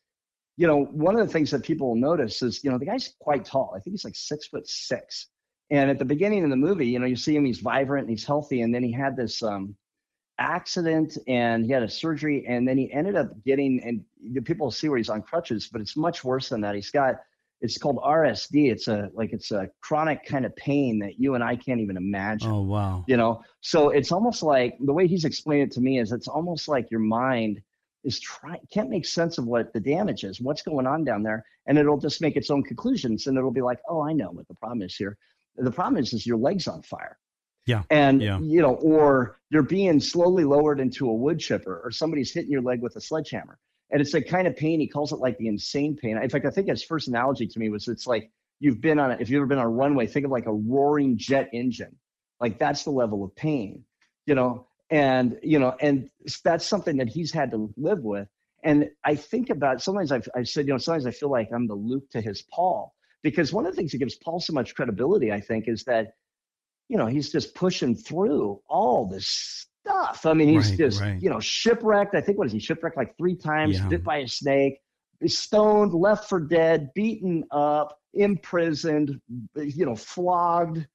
you 0.56 0.66
know, 0.66 0.84
one 0.84 1.18
of 1.18 1.26
the 1.26 1.32
things 1.32 1.50
that 1.50 1.64
people 1.64 1.88
will 1.88 1.96
notice 2.00 2.40
is 2.42 2.62
you 2.64 2.70
know 2.70 2.78
the 2.78 2.86
guy's 2.86 3.12
quite 3.20 3.44
tall. 3.44 3.72
I 3.76 3.80
think 3.80 3.92
he's 3.94 4.04
like 4.04 4.16
six 4.16 4.46
foot 4.46 4.66
six. 4.68 5.26
And 5.70 5.90
at 5.90 5.98
the 5.98 6.04
beginning 6.04 6.44
of 6.44 6.50
the 6.50 6.56
movie, 6.56 6.86
you 6.86 6.98
know, 6.98 7.06
you 7.06 7.16
see 7.16 7.34
him, 7.34 7.44
he's 7.44 7.58
vibrant 7.60 8.02
and 8.08 8.10
he's 8.10 8.24
healthy, 8.24 8.60
and 8.62 8.72
then 8.74 8.82
he 8.84 8.92
had 8.92 9.16
this 9.16 9.42
um, 9.42 9.74
accident 10.38 11.16
and 11.26 11.64
he 11.64 11.72
had 11.72 11.82
a 11.82 11.88
surgery, 11.88 12.44
and 12.46 12.66
then 12.68 12.78
he 12.78 12.92
ended 12.92 13.16
up 13.16 13.30
getting 13.44 13.82
and 13.82 14.04
the 14.34 14.40
people 14.40 14.70
see 14.70 14.88
where 14.88 14.98
he's 14.98 15.08
on 15.08 15.22
crutches, 15.22 15.68
but 15.70 15.80
it's 15.80 15.96
much 15.96 16.24
worse 16.24 16.48
than 16.50 16.60
that. 16.60 16.74
He's 16.74 16.90
got 16.90 17.16
it's 17.62 17.78
called 17.78 17.96
RSD. 18.04 18.70
It's 18.70 18.86
a 18.86 19.08
like 19.14 19.32
it's 19.32 19.50
a 19.50 19.68
chronic 19.80 20.24
kind 20.26 20.44
of 20.44 20.54
pain 20.56 20.98
that 20.98 21.18
you 21.18 21.34
and 21.34 21.42
I 21.42 21.56
can't 21.56 21.80
even 21.80 21.96
imagine 21.96 22.50
Oh, 22.50 22.60
wow. 22.62 23.04
you 23.08 23.16
know 23.16 23.42
so 23.62 23.88
it's 23.90 24.12
almost 24.12 24.42
like 24.42 24.76
the 24.80 24.92
way 24.92 25.06
he's 25.06 25.24
explained 25.24 25.62
it 25.70 25.74
to 25.74 25.80
me 25.80 25.98
is 25.98 26.12
it's 26.12 26.28
almost 26.28 26.68
like 26.68 26.90
your 26.90 27.00
mind 27.00 27.62
is 28.04 28.20
trying 28.20 28.60
can't 28.70 28.90
make 28.90 29.06
sense 29.06 29.38
of 29.38 29.46
what 29.46 29.72
the 29.72 29.80
damage 29.80 30.22
is 30.22 30.38
what's 30.40 30.60
going 30.62 30.86
on 30.86 31.02
down 31.02 31.22
there 31.22 31.44
and 31.66 31.78
it'll 31.78 31.98
just 31.98 32.20
make 32.20 32.36
its 32.36 32.50
own 32.50 32.62
conclusions 32.62 33.26
and 33.26 33.38
it'll 33.38 33.50
be 33.50 33.62
like 33.62 33.80
oh 33.88 34.02
i 34.02 34.12
know 34.12 34.28
what 34.30 34.46
the 34.48 34.54
problem 34.54 34.82
is 34.82 34.94
here 34.94 35.16
the 35.58 35.70
problem 35.70 36.02
is 36.02 36.12
is 36.12 36.26
your 36.26 36.36
legs 36.36 36.68
on 36.68 36.82
fire. 36.82 37.18
Yeah, 37.66 37.82
and 37.90 38.22
yeah. 38.22 38.38
you 38.38 38.62
know 38.62 38.74
or 38.74 39.38
you're 39.50 39.62
being 39.62 40.00
slowly 40.00 40.44
lowered 40.44 40.78
into 40.80 41.08
a 41.08 41.12
wood 41.12 41.40
chipper 41.40 41.80
or 41.82 41.90
somebody's 41.90 42.32
hitting 42.32 42.50
your 42.50 42.62
leg 42.62 42.80
with 42.80 42.96
a 42.96 43.00
sledgehammer. 43.00 43.58
And 43.90 44.00
it's 44.00 44.14
a 44.14 44.22
kind 44.22 44.48
of 44.48 44.56
pain. 44.56 44.80
He 44.80 44.88
calls 44.88 45.12
it 45.12 45.16
like 45.16 45.38
the 45.38 45.48
insane 45.48 45.96
pain. 45.96 46.16
In 46.16 46.30
fact 46.30 46.46
i 46.46 46.50
think 46.50 46.68
his 46.68 46.82
first 46.82 47.08
analogy 47.08 47.46
to 47.46 47.58
me 47.58 47.68
was 47.68 47.88
it's 47.88 48.06
like 48.06 48.30
you've 48.60 48.80
been 48.80 48.98
on 48.98 49.12
a, 49.12 49.16
if 49.20 49.28
you've 49.28 49.38
ever 49.38 49.46
been 49.46 49.58
on 49.58 49.66
a 49.66 49.68
runway 49.68 50.06
think 50.06 50.24
of 50.24 50.30
like 50.30 50.46
a 50.46 50.52
roaring 50.52 51.18
jet 51.18 51.50
engine. 51.52 51.96
Like 52.40 52.58
that's 52.58 52.84
the 52.84 52.90
level 52.90 53.24
of 53.24 53.34
pain 53.34 53.84
you 54.26 54.34
know? 54.34 54.66
And 54.90 55.38
you 55.42 55.58
know 55.58 55.74
and 55.80 56.08
that's 56.44 56.64
something 56.64 56.98
that 56.98 57.08
he's 57.08 57.32
had 57.32 57.50
to 57.50 57.72
live 57.76 58.04
with. 58.04 58.28
And 58.62 58.90
i 59.04 59.16
think 59.16 59.50
about 59.50 59.82
sometimes 59.82 60.12
I've, 60.12 60.28
I've 60.34 60.48
said 60.48 60.66
you 60.66 60.72
know 60.72 60.78
sometimes 60.78 61.06
i 61.06 61.10
feel 61.10 61.30
like 61.30 61.48
i'm 61.52 61.66
the 61.66 61.74
luke 61.74 62.08
to 62.10 62.20
his 62.20 62.42
paul 62.42 62.94
because 63.30 63.52
one 63.52 63.66
of 63.66 63.72
the 63.72 63.76
things 63.76 63.90
that 63.90 63.98
gives 63.98 64.14
paul 64.16 64.38
so 64.38 64.52
much 64.52 64.74
credibility 64.76 65.32
i 65.32 65.40
think 65.40 65.66
is 65.66 65.82
that 65.84 66.12
you 66.88 66.96
know 66.96 67.06
he's 67.06 67.30
just 67.32 67.54
pushing 67.54 67.94
through 67.94 68.60
all 68.68 69.06
this 69.08 69.26
stuff 69.82 70.24
i 70.26 70.32
mean 70.32 70.48
he's 70.48 70.68
Right, 70.70 70.78
just 70.78 71.00
right. 71.02 71.20
you 71.20 71.28
know 71.28 71.40
shipwrecked 71.40 72.14
i 72.14 72.20
think 72.20 72.38
what 72.38 72.46
is 72.46 72.52
he 72.52 72.60
shipwrecked 72.60 72.96
like 72.96 73.16
three 73.18 73.34
times 73.36 73.74
Yeah. 73.78 73.88
bit 73.88 74.04
by 74.04 74.18
a 74.18 74.28
snake 74.28 74.78
stoned 75.26 75.92
left 75.92 76.28
for 76.28 76.38
dead 76.40 76.90
beaten 76.94 77.42
up 77.50 77.98
imprisoned 78.14 79.20
you 79.56 79.84
know 79.86 79.96
flogged 79.96 80.86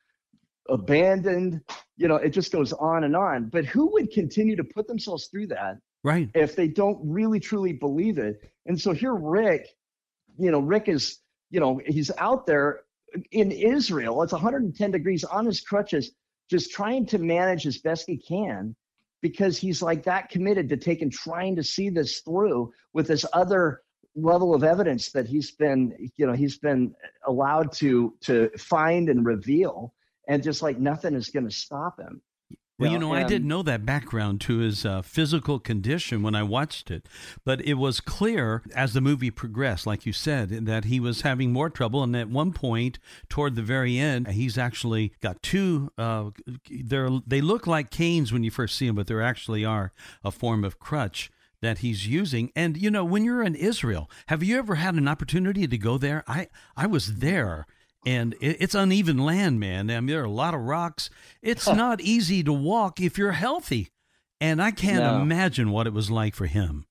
abandoned 0.69 1.59
you 1.97 2.07
know 2.07 2.15
it 2.15 2.29
just 2.29 2.51
goes 2.51 2.71
on 2.73 3.03
and 3.03 3.15
on 3.15 3.49
but 3.49 3.65
who 3.65 3.91
would 3.91 4.09
continue 4.11 4.55
to 4.55 4.63
put 4.63 4.87
themselves 4.87 5.27
through 5.27 5.47
that 5.47 5.77
Right. 6.03 6.29
if 6.33 6.55
they 6.55 6.67
don't 6.67 6.99
really 7.03 7.39
truly 7.39 7.73
believe 7.73 8.17
it 8.17 8.41
and 8.67 8.79
so 8.79 8.91
here 8.93 9.15
rick 9.15 9.67
you 10.37 10.49
know 10.51 10.59
rick 10.59 10.87
is 10.87 11.19
you 11.51 11.59
know 11.59 11.79
he's 11.85 12.09
out 12.17 12.47
there 12.47 12.81
in 13.31 13.51
israel. 13.51 14.23
It's 14.23 14.33
110 14.33 14.91
degrees 14.91 15.23
on 15.23 15.45
his 15.45 15.61
crutches 15.61 16.11
just 16.49 16.71
trying 16.71 17.05
to 17.07 17.17
manage 17.17 17.67
as 17.67 17.77
best 17.77 18.05
he 18.07 18.17
can 18.17 18.75
because 19.21 19.57
he's 19.57 19.81
like 19.81 20.03
that 20.03 20.29
committed 20.29 20.67
to 20.69 20.77
taking 20.77 21.09
trying 21.09 21.55
to 21.57 21.63
see 21.63 21.89
this 21.89 22.19
through 22.21 22.73
with 22.93 23.07
this 23.07 23.25
other 23.33 23.81
level 24.15 24.53
of 24.53 24.63
evidence 24.63 25.11
that 25.11 25.27
he's 25.27 25.51
been 25.51 26.09
you 26.17 26.25
know 26.25 26.33
he's 26.33 26.57
been 26.57 26.93
allowed 27.27 27.71
to 27.73 28.13
to 28.21 28.49
find 28.57 29.09
and 29.09 29.25
reveal. 29.25 29.93
And 30.27 30.43
just 30.43 30.61
like 30.61 30.79
nothing 30.79 31.15
is 31.15 31.29
going 31.29 31.47
to 31.47 31.53
stop 31.53 31.99
him 31.99 32.21
Well, 32.81 32.91
you 32.91 32.99
know, 32.99 33.13
I 33.13 33.23
didn't 33.23 33.47
know 33.47 33.61
that 33.63 33.85
background 33.85 34.41
to 34.41 34.57
his 34.57 34.85
uh, 34.85 35.01
physical 35.01 35.59
condition 35.59 36.23
when 36.23 36.35
I 36.35 36.43
watched 36.43 36.89
it, 36.89 37.07
but 37.45 37.61
it 37.61 37.75
was 37.75 37.99
clear 37.99 38.63
as 38.75 38.93
the 38.93 39.01
movie 39.01 39.31
progressed, 39.31 39.85
like 39.85 40.05
you 40.05 40.13
said, 40.13 40.49
that 40.65 40.85
he 40.85 40.99
was 40.99 41.21
having 41.21 41.53
more 41.53 41.69
trouble. 41.69 42.03
And 42.03 42.15
at 42.15 42.29
one 42.29 42.53
point, 42.53 42.99
toward 43.29 43.55
the 43.55 43.61
very 43.61 43.97
end, 43.97 44.27
he's 44.29 44.57
actually 44.57 45.13
got 45.21 45.41
two. 45.43 45.91
Uh, 45.97 46.31
they're 46.69 47.09
they 47.25 47.41
look 47.41 47.67
like 47.67 47.91
canes 47.91 48.33
when 48.33 48.43
you 48.43 48.51
first 48.51 48.75
see 48.75 48.87
them, 48.87 48.95
but 48.95 49.07
they 49.07 49.15
actually 49.21 49.63
are 49.63 49.91
a 50.23 50.31
form 50.31 50.63
of 50.63 50.79
crutch 50.79 51.31
that 51.61 51.79
he's 51.79 52.07
using. 52.07 52.51
And 52.55 52.77
you 52.77 52.91
know, 52.91 53.05
when 53.05 53.23
you're 53.23 53.43
in 53.43 53.55
Israel, 53.55 54.09
have 54.27 54.43
you 54.43 54.57
ever 54.57 54.75
had 54.75 54.95
an 54.95 55.07
opportunity 55.07 55.67
to 55.67 55.77
go 55.77 55.97
there? 55.97 56.23
I 56.27 56.47
I 56.75 56.87
was 56.87 57.17
there. 57.17 57.67
And 58.05 58.33
it- 58.41 58.57
it's 58.59 58.73
uneven 58.75 59.17
land, 59.19 59.59
man. 59.59 59.89
I 59.91 59.99
mean, 59.99 60.07
there 60.07 60.21
are 60.21 60.25
a 60.25 60.29
lot 60.29 60.53
of 60.53 60.61
rocks. 60.61 61.09
It's 61.41 61.67
not 61.67 62.01
easy 62.01 62.43
to 62.43 62.53
walk 62.53 62.99
if 62.99 63.17
you're 63.17 63.33
healthy. 63.33 63.89
And 64.39 64.61
I 64.61 64.71
can't 64.71 65.03
No. 65.03 65.21
imagine 65.21 65.69
what 65.69 65.85
it 65.85 65.93
was 65.93 66.09
like 66.09 66.33
for 66.33 66.47
him. 66.47 66.85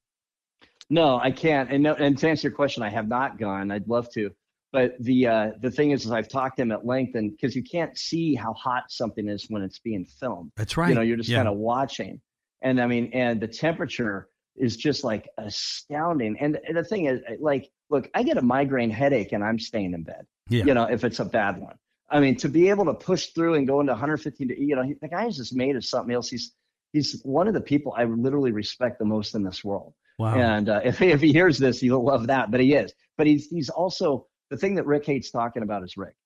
No, 0.88 1.18
I 1.18 1.31
can't. 1.33 1.70
And 1.70 1.83
no, 1.83 1.94
and 1.94 2.16
to 2.18 2.29
answer 2.29 2.49
your 2.49 2.55
question, 2.55 2.83
I 2.83 2.88
have 2.90 3.09
not 3.09 3.38
gone. 3.38 3.70
I'd 3.70 3.88
love 3.88 4.09
to. 4.12 4.31
But 4.73 4.94
the 5.01 5.27
uh, 5.27 5.51
the 5.61 5.70
thing 5.70 5.90
is, 5.90 6.05
is 6.05 6.12
I've 6.12 6.29
talked 6.29 6.57
to 6.59 6.62
him 6.62 6.70
at 6.70 6.87
length, 6.87 7.16
and 7.16 7.33
because 7.33 7.57
you 7.57 7.62
can't 7.64 7.96
see 7.99 8.37
how 8.37 8.53
hot 8.53 8.85
something 8.88 9.29
is 9.29 9.46
when 9.49 9.62
it's 9.62 9.81
being 9.81 10.05
filmed. 10.05 10.53
That's 10.57 10.77
right. 10.77 10.90
You 10.90 10.94
know, 10.94 11.01
you're 11.01 11.16
just 11.16 11.29
Yeah. 11.29 11.38
kind 11.38 11.49
of 11.49 11.57
watching, 11.57 12.20
and 12.62 12.81
I 12.81 12.87
mean, 12.87 13.11
and 13.12 13.40
the 13.40 13.49
temperature 13.49 14.29
is 14.57 14.77
just 14.77 15.03
like 15.03 15.29
astounding. 15.38 16.37
And 16.38 16.57
the 16.73 16.85
thing 16.85 17.07
is, 17.07 17.20
like, 17.40 17.68
look, 17.90 18.09
I 18.14 18.22
get 18.22 18.38
a 18.38 18.42
migraine 18.42 18.90
headache, 18.90 19.33
and 19.33 19.44
I'm 19.44 19.59
staying 19.59 19.92
in 19.92 20.05
bed. 20.05 20.26
Yeah. 20.48 20.64
You 20.64 20.74
know, 20.74 20.85
if 20.85 21.05
it's 21.05 21.20
a 21.20 21.24
bad 21.24 21.59
one. 21.59 21.74
I 22.09 22.20
mean, 22.20 22.37
to 22.37 22.48
be 22.48 22.70
able 22.70 22.87
to 22.87 22.94
push 22.94 23.26
through 23.26 23.55
and 23.55 23.66
go 23.66 23.81
into 23.81 23.92
115 23.92 24.48
to, 24.48 24.61
you 24.61 24.74
know, 24.74 24.83
he, 24.83 24.94
the 25.00 25.09
guy 25.09 25.26
is 25.26 25.37
just 25.37 25.55
made 25.55 25.76
of 25.76 25.85
something 25.85 26.14
else. 26.14 26.29
He's 26.29 26.53
he's 26.92 27.20
one 27.22 27.46
of 27.46 27.55
the 27.55 27.61
people 27.61 27.94
I 27.96 28.05
literally 28.05 28.50
respect 28.50 28.98
the 28.98 29.05
most 29.05 29.35
in 29.35 29.44
this 29.44 29.62
world. 29.62 29.94
Wow. 30.18 30.35
And 30.35 30.68
uh, 30.68 30.81
if, 30.85 31.00
if 31.00 31.20
he 31.20 31.33
hears 31.33 31.59
this, 31.59 31.81
he'll 31.81 32.05
love 32.05 32.26
that. 32.29 32.50
But 32.50 32.61
he 32.61 32.74
is. 32.74 32.92
But 33.16 33.26
he's 33.26 33.46
he's 33.46 33.68
also 33.68 34.26
the 34.50 34.57
thing 34.57 34.74
that 34.76 34.87
Rick 34.87 35.07
hates 35.07 35.31
talking 35.31 35.62
about 35.62 35.85
is 35.85 35.96
Rick, 35.96 36.16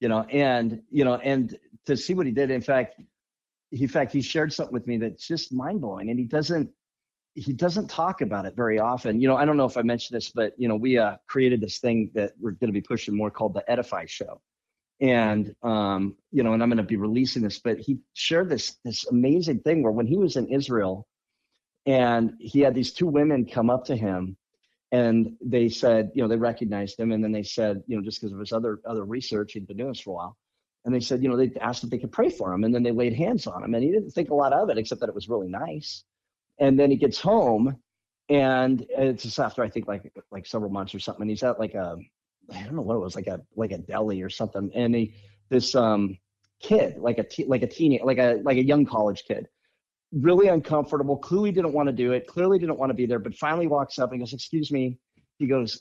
you 0.00 0.08
know. 0.08 0.22
And 0.22 0.82
you 0.90 1.04
know, 1.04 1.16
and 1.16 1.56
to 1.86 1.96
see 1.96 2.14
what 2.14 2.26
he 2.26 2.32
did. 2.32 2.50
In 2.50 2.62
fact, 2.62 2.98
he, 3.70 3.82
in 3.82 3.88
fact, 3.88 4.12
he 4.12 4.22
shared 4.22 4.52
something 4.52 4.72
with 4.72 4.86
me 4.86 4.96
that's 4.98 5.26
just 5.26 5.52
mind 5.52 5.82
blowing. 5.82 6.08
And 6.08 6.18
he 6.18 6.24
doesn't 6.24 6.70
he 7.34 7.52
doesn't 7.52 7.88
talk 7.88 8.20
about 8.20 8.46
it 8.46 8.54
very 8.54 8.78
often. 8.78 9.20
You 9.20 9.28
know, 9.28 9.36
I 9.36 9.44
don't 9.44 9.56
know 9.56 9.64
if 9.64 9.76
I 9.76 9.82
mentioned 9.82 10.16
this, 10.16 10.30
but 10.30 10.52
you 10.56 10.68
know, 10.68 10.76
we 10.76 10.98
uh, 10.98 11.16
created 11.26 11.60
this 11.60 11.78
thing 11.78 12.10
that 12.14 12.32
we're 12.40 12.52
going 12.52 12.68
to 12.68 12.72
be 12.72 12.80
pushing 12.80 13.16
more 13.16 13.30
called 13.30 13.54
the 13.54 13.68
Edify 13.70 14.04
Show. 14.06 14.40
And 15.00 15.54
um, 15.62 16.16
you 16.30 16.42
know, 16.42 16.52
and 16.52 16.62
I'm 16.62 16.68
going 16.68 16.76
to 16.78 16.84
be 16.84 16.96
releasing 16.96 17.42
this. 17.42 17.58
But 17.58 17.78
he 17.78 17.98
shared 18.14 18.48
this 18.48 18.76
this 18.84 19.06
amazing 19.08 19.60
thing 19.60 19.82
where 19.82 19.92
when 19.92 20.06
he 20.06 20.16
was 20.16 20.36
in 20.36 20.46
Israel, 20.48 21.06
and 21.86 22.34
he 22.38 22.60
had 22.60 22.74
these 22.74 22.92
two 22.92 23.06
women 23.06 23.46
come 23.46 23.68
up 23.68 23.84
to 23.86 23.96
him 23.96 24.36
and 24.92 25.36
they 25.44 25.68
said 25.68 26.10
you 26.14 26.22
know 26.22 26.28
they 26.28 26.36
recognized 26.36 26.98
him 26.98 27.12
and 27.12 27.22
then 27.22 27.32
they 27.32 27.42
said 27.42 27.82
you 27.86 27.96
know 27.96 28.02
just 28.02 28.20
because 28.20 28.32
of 28.32 28.38
his 28.38 28.52
other 28.52 28.80
other 28.86 29.04
research 29.04 29.52
he'd 29.52 29.66
been 29.66 29.76
doing 29.76 29.90
this 29.90 30.00
for 30.00 30.10
a 30.10 30.14
while 30.14 30.36
and 30.84 30.94
they 30.94 31.00
said 31.00 31.22
you 31.22 31.28
know 31.28 31.36
they 31.36 31.50
asked 31.60 31.84
if 31.84 31.90
they 31.90 31.98
could 31.98 32.12
pray 32.12 32.30
for 32.30 32.52
him 32.52 32.64
and 32.64 32.74
then 32.74 32.82
they 32.82 32.92
laid 32.92 33.12
hands 33.12 33.46
on 33.46 33.62
him 33.64 33.74
and 33.74 33.82
he 33.82 33.90
didn't 33.90 34.10
think 34.10 34.30
a 34.30 34.34
lot 34.34 34.52
of 34.52 34.70
it 34.70 34.78
except 34.78 35.00
that 35.00 35.08
it 35.08 35.14
was 35.14 35.28
really 35.28 35.48
nice 35.48 36.04
and 36.58 36.78
then 36.78 36.90
he 36.90 36.96
gets 36.96 37.20
home 37.20 37.76
and 38.28 38.86
it's 38.90 39.22
just 39.22 39.38
after 39.38 39.62
i 39.62 39.68
think 39.68 39.86
like 39.86 40.10
like 40.30 40.46
several 40.46 40.70
months 40.70 40.94
or 40.94 40.98
something 40.98 41.22
and 41.22 41.30
he's 41.30 41.42
at 41.42 41.58
like 41.58 41.74
a 41.74 41.96
i 42.52 42.62
don't 42.62 42.74
know 42.74 42.82
what 42.82 42.96
it 42.96 43.00
was 43.00 43.16
like 43.16 43.26
a 43.26 43.40
like 43.56 43.72
a 43.72 43.78
deli 43.78 44.22
or 44.22 44.30
something 44.30 44.70
and 44.74 44.94
he 44.94 45.14
this 45.50 45.74
um 45.74 46.16
kid 46.62 46.96
like 46.96 47.18
a 47.18 47.24
te- 47.24 47.46
like 47.46 47.62
a 47.62 47.66
teen 47.66 47.98
like 48.02 48.18
a 48.18 48.40
like 48.42 48.56
a 48.56 48.64
young 48.64 48.86
college 48.86 49.24
kid 49.26 49.46
really 50.14 50.48
uncomfortable, 50.48 51.16
clearly 51.16 51.50
didn't 51.50 51.72
want 51.72 51.88
to 51.88 51.92
do 51.92 52.12
it, 52.12 52.26
clearly 52.26 52.58
didn't 52.58 52.78
want 52.78 52.90
to 52.90 52.94
be 52.94 53.06
there, 53.06 53.18
but 53.18 53.34
finally 53.34 53.66
walks 53.66 53.98
up 53.98 54.12
and 54.12 54.20
goes, 54.20 54.32
Excuse 54.32 54.70
me. 54.70 54.98
He 55.38 55.46
goes, 55.46 55.78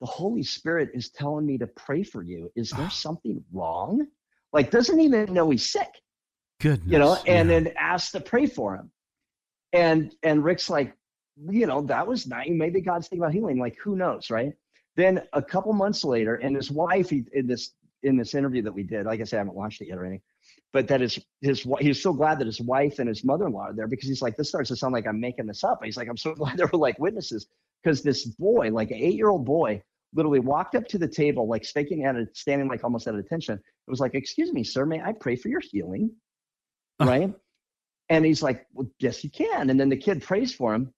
The 0.00 0.06
Holy 0.06 0.42
Spirit 0.42 0.90
is 0.94 1.10
telling 1.10 1.46
me 1.46 1.56
to 1.58 1.66
pray 1.68 2.02
for 2.02 2.22
you. 2.22 2.50
Is 2.56 2.70
there 2.70 2.90
something 2.90 3.42
wrong? 3.52 4.06
Like, 4.52 4.70
doesn't 4.70 5.00
even 5.00 5.32
know 5.32 5.50
he's 5.50 5.70
sick. 5.70 5.90
Goodness. 6.60 6.90
You 6.90 6.98
know, 6.98 7.14
and 7.26 7.48
yeah. 7.48 7.60
then 7.60 7.72
asks 7.78 8.12
to 8.12 8.20
pray 8.20 8.46
for 8.46 8.74
him. 8.74 8.90
And 9.72 10.14
and 10.22 10.44
Rick's 10.44 10.68
like, 10.68 10.96
you 11.48 11.66
know, 11.66 11.82
that 11.82 12.06
was 12.06 12.26
nice. 12.26 12.48
Maybe 12.50 12.80
God's 12.80 13.08
thinking 13.08 13.22
about 13.22 13.32
healing. 13.32 13.58
Like, 13.58 13.76
who 13.82 13.96
knows, 13.96 14.30
right? 14.30 14.52
Then 14.96 15.22
a 15.32 15.42
couple 15.42 15.72
months 15.72 16.04
later, 16.04 16.36
and 16.36 16.54
his 16.56 16.70
wife, 16.70 17.10
he, 17.10 17.24
in 17.32 17.46
this 17.46 17.72
in 18.02 18.16
this 18.16 18.34
interview 18.34 18.62
that 18.62 18.72
we 18.72 18.82
did, 18.82 19.06
like 19.06 19.20
I 19.20 19.24
said, 19.24 19.36
I 19.36 19.40
haven't 19.40 19.54
watched 19.54 19.80
it 19.80 19.88
yet 19.88 19.98
or 19.98 20.04
anything, 20.04 20.22
but 20.72 20.88
that 20.88 21.00
his 21.00 21.18
his 21.40 21.66
he's 21.80 22.02
so 22.02 22.12
glad 22.12 22.38
that 22.40 22.46
his 22.46 22.60
wife 22.60 22.98
and 22.98 23.08
his 23.08 23.24
mother-in-law 23.24 23.68
are 23.68 23.72
there 23.72 23.86
because 23.86 24.08
he's 24.08 24.22
like, 24.22 24.36
this 24.36 24.48
starts 24.48 24.68
to 24.68 24.76
sound 24.76 24.92
like 24.92 25.06
I'm 25.06 25.20
making 25.20 25.46
this 25.46 25.64
up. 25.64 25.80
He's 25.84 25.96
like, 25.96 26.08
I'm 26.08 26.16
so 26.16 26.34
glad 26.34 26.56
there 26.56 26.66
were 26.66 26.78
like 26.78 26.98
witnesses 26.98 27.46
because 27.82 28.02
this 28.02 28.24
boy, 28.24 28.70
like 28.70 28.90
an 28.90 28.98
eight-year-old 28.98 29.44
boy, 29.44 29.82
literally 30.14 30.40
walked 30.40 30.74
up 30.74 30.86
to 30.88 30.98
the 30.98 31.08
table, 31.08 31.48
like 31.48 31.64
staking 31.64 32.04
at 32.04 32.16
it, 32.16 32.36
standing 32.36 32.68
like 32.68 32.84
almost 32.84 33.06
at 33.06 33.14
attention. 33.14 33.54
It 33.54 33.90
was 33.90 34.00
like, 34.00 34.14
excuse 34.14 34.52
me, 34.52 34.64
sir, 34.64 34.84
may 34.84 35.00
I 35.00 35.12
pray 35.12 35.36
for 35.36 35.48
your 35.48 35.60
healing? 35.60 36.10
Right. 37.00 37.32
And 38.10 38.26
he's 38.26 38.42
like, 38.42 38.66
well, 38.74 38.90
yes, 38.98 39.24
you 39.24 39.30
can. 39.30 39.70
And 39.70 39.80
then 39.80 39.88
the 39.88 39.96
kid 39.96 40.22
prays 40.22 40.52
for 40.52 40.74
him. 40.74 40.92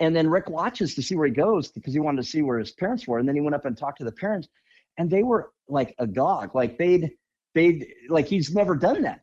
And 0.00 0.16
then 0.16 0.28
Rick 0.28 0.48
watches 0.48 0.94
to 0.94 1.02
see 1.02 1.14
where 1.14 1.26
he 1.26 1.32
goes 1.32 1.68
because 1.68 1.92
he 1.92 2.00
wanted 2.00 2.22
to 2.22 2.28
see 2.28 2.42
where 2.42 2.58
his 2.58 2.72
parents 2.72 3.06
were. 3.06 3.18
And 3.18 3.28
then 3.28 3.34
he 3.34 3.40
went 3.40 3.54
up 3.54 3.64
and 3.64 3.76
talked 3.76 3.98
to 3.98 4.04
the 4.04 4.12
parents, 4.12 4.48
and 4.96 5.10
they 5.10 5.22
were 5.22 5.50
like 5.68 5.94
agog, 5.98 6.54
like 6.54 6.78
they'd 6.78 7.10
they'd 7.54 7.86
like 8.08 8.26
he's 8.26 8.54
never 8.54 8.74
done 8.74 9.02
that 9.02 9.20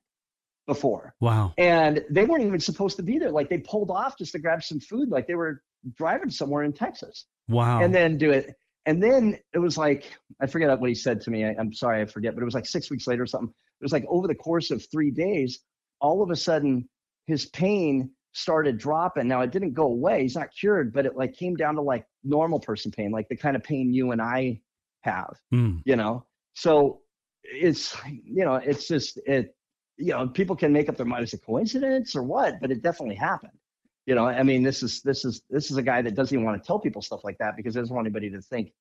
before. 0.68 1.14
Wow. 1.20 1.54
And 1.58 2.04
they 2.10 2.26
weren't 2.26 2.44
even 2.44 2.60
supposed 2.60 2.98
to 2.98 3.04
be 3.04 3.20
there. 3.20 3.32
Like 3.32 3.50
they 3.50 3.60
pulled 3.60 3.90
off 3.90 4.18
just 4.18 4.34
to 4.34 4.40
grab 4.40 4.64
some 4.64 4.80
food, 4.80 5.10
like 5.10 5.28
they 5.28 5.36
were 5.36 5.62
driving 5.96 6.30
somewhere 6.30 6.64
in 6.64 6.74
Texas. 6.74 7.26
Wow. 7.48 7.82
And 7.82 7.94
then 7.94 8.18
do 8.18 8.32
it. 8.32 8.56
And 8.86 9.02
then 9.02 9.40
it 9.54 9.60
was 9.60 9.78
like 9.78 10.12
I 10.42 10.48
forget 10.48 10.78
what 10.80 10.90
he 10.90 10.96
said 10.96 11.22
to 11.22 11.32
me. 11.32 11.46
I, 11.46 11.56
I'm 11.58 11.74
sorry, 11.74 12.02
I 12.02 12.06
forget, 12.06 12.36
but 12.36 12.42
it 12.42 12.46
was 12.46 12.56
like 12.56 12.66
six 12.66 12.92
weeks 12.92 13.08
later 13.08 13.24
or 13.24 13.28
something. 13.28 13.50
It 13.50 13.84
was 13.84 13.94
like 13.94 14.06
over 14.08 14.28
the 14.28 14.36
course 14.36 14.72
of 14.72 14.84
three 14.92 15.12
days, 15.12 15.60
all 16.00 16.22
of 16.22 16.30
a 16.30 16.36
sudden 16.36 16.88
his 17.28 17.46
pain 17.46 18.12
started 18.34 18.78
dropping. 18.78 19.28
Now 19.28 19.42
it 19.42 19.52
didn't 19.52 19.74
go 19.74 19.84
away. 19.86 20.22
He's 20.24 20.36
not 20.36 20.50
cured, 20.54 20.94
but 20.94 21.06
it 21.06 21.16
like 21.16 21.34
came 21.34 21.56
down 21.56 21.76
to 21.76 21.82
like 21.82 22.06
normal 22.24 22.60
person 22.60 22.92
pain, 22.92 23.12
like 23.12 23.30
the 23.30 23.36
kind 23.38 23.56
of 23.56 23.64
pain 23.64 23.94
you 23.94 24.12
and 24.12 24.22
I 24.22 24.60
have, 25.02 25.40
Mm. 25.54 25.82
you 25.86 25.96
know? 25.96 26.26
So 26.54 27.02
it's, 27.44 27.96
you 28.08 28.44
know, 28.44 28.56
it's 28.56 28.88
just, 28.88 29.18
it, 29.26 29.56
you 29.98 30.12
know, 30.12 30.28
people 30.28 30.56
can 30.56 30.74
make 30.74 30.90
up 30.90 30.98
their 30.98 31.06
mind 31.06 31.24
as 31.24 31.34
a 31.34 31.38
coincidence 31.38 32.16
or 32.16 32.24
what, 32.24 32.60
but 32.60 32.72
it 32.72 32.82
definitely 32.82 33.16
happened. 33.16 33.58
You 34.06 34.16
know, 34.16 34.26
I 34.28 34.44
mean, 34.44 34.62
this 34.62 34.84
is, 34.84 35.02
this 35.02 35.26
is, 35.26 35.42
this 35.50 35.72
is 35.72 35.78
a 35.78 35.82
guy 35.82 36.02
that 36.02 36.14
doesn't 36.16 36.36
even 36.36 36.46
want 36.46 36.62
to 36.62 36.68
tell 36.68 36.78
people 36.80 37.02
stuff 37.02 37.24
like 37.24 37.38
that 37.40 37.56
because 37.56 37.74
he 37.74 37.82
doesn't 37.82 37.96
want 37.96 38.06
anybody 38.06 38.30
to 38.32 38.42
think, 38.42 38.72